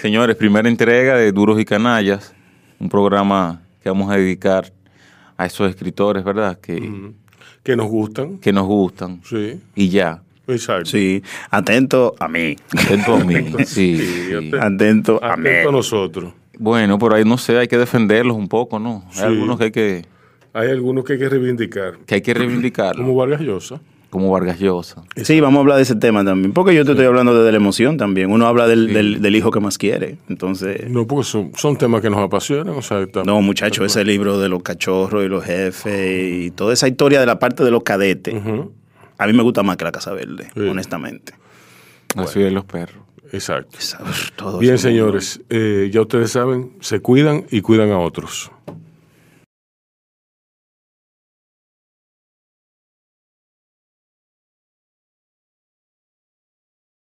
Señores, 0.00 0.36
primera 0.36 0.68
entrega 0.68 1.16
de 1.16 1.32
Duros 1.32 1.60
y 1.60 1.64
Canallas, 1.64 2.34
un 2.78 2.88
programa 2.88 3.62
que 3.82 3.88
vamos 3.88 4.10
a 4.10 4.16
dedicar 4.16 4.72
a 5.36 5.46
esos 5.46 5.68
escritores, 5.68 6.22
¿verdad? 6.24 6.58
Que, 6.60 7.12
que 7.62 7.76
nos 7.76 7.88
gustan. 7.88 8.38
Que 8.38 8.52
nos 8.52 8.66
gustan. 8.66 9.20
Sí. 9.24 9.60
Y 9.74 9.88
ya. 9.88 10.22
Exacto. 10.48 10.90
Sí, 10.90 11.22
atento 11.50 12.14
a 12.18 12.28
mí. 12.28 12.56
Atento 12.76 13.14
a 13.14 13.24
mí, 13.24 13.34
sí. 13.64 14.00
Atento, 14.60 15.22
a 15.22 15.36
mí. 15.36 15.48
Atento 15.48 15.68
a 15.68 15.72
nosotros. 15.72 16.32
Bueno, 16.58 16.98
por 16.98 17.14
ahí 17.14 17.24
no 17.24 17.38
sé, 17.38 17.58
hay 17.58 17.68
que 17.68 17.78
defenderlos 17.78 18.36
un 18.36 18.48
poco, 18.48 18.78
¿no? 18.78 19.04
Hay 19.16 19.24
algunos 19.24 19.58
que 19.58 19.64
hay 19.64 19.70
que... 19.72 20.04
Hay 20.54 20.68
algunos 20.68 21.04
que 21.04 21.14
hay 21.14 21.18
que 21.18 21.28
reivindicar. 21.28 21.94
Que 22.06 22.16
hay 22.16 22.20
que 22.20 22.34
reivindicar. 22.34 22.96
Como 22.96 23.14
Vargas 23.14 23.40
Llosa. 23.40 23.80
Como 24.10 24.30
Vargas 24.30 24.60
Llosa. 24.60 25.02
Sí, 25.16 25.40
vamos 25.40 25.56
a 25.56 25.60
hablar 25.62 25.76
de 25.78 25.84
ese 25.84 25.96
tema 25.96 26.22
también. 26.22 26.52
Porque 26.52 26.74
yo 26.74 26.84
te 26.84 26.90
estoy 26.90 27.06
hablando 27.06 27.34
desde 27.34 27.50
la 27.50 27.56
emoción 27.56 27.96
también. 27.96 28.30
Uno 28.30 28.46
habla 28.46 28.66
del, 28.66 29.34
hijo 29.34 29.50
que 29.50 29.60
más 29.60 29.78
quiere. 29.78 30.18
Entonces. 30.28 30.90
No, 30.90 31.06
porque 31.06 31.24
son, 31.24 31.78
temas 31.78 32.02
que 32.02 32.10
nos 32.10 32.18
apasionan. 32.18 32.74
O 32.74 32.82
sea, 32.82 33.06
no, 33.24 33.40
muchachos, 33.40 33.86
ese 33.86 34.04
libro 34.04 34.38
de 34.38 34.50
los 34.50 34.62
cachorros 34.62 35.24
y 35.24 35.28
los 35.28 35.42
jefes 35.42 36.44
y 36.44 36.50
toda 36.50 36.74
esa 36.74 36.88
historia 36.88 37.20
de 37.20 37.26
la 37.26 37.38
parte 37.38 37.64
de 37.64 37.70
los 37.70 37.82
cadetes. 37.84 38.34
A 39.18 39.26
mí 39.26 39.32
me 39.32 39.42
gusta 39.42 39.62
más 39.62 39.76
que 39.76 39.84
la 39.84 39.92
Casa 39.92 40.12
Verde, 40.12 40.50
honestamente. 40.56 41.34
Así 42.16 42.40
de 42.40 42.50
los 42.50 42.64
perros. 42.64 43.02
Exacto. 43.32 43.78
Bien, 44.58 44.78
señores, 44.78 45.40
eh, 45.48 45.88
ya 45.90 46.02
ustedes 46.02 46.32
saben, 46.32 46.76
se 46.80 47.00
cuidan 47.00 47.46
y 47.50 47.62
cuidan 47.62 47.90
a 47.90 47.98
otros. 47.98 48.50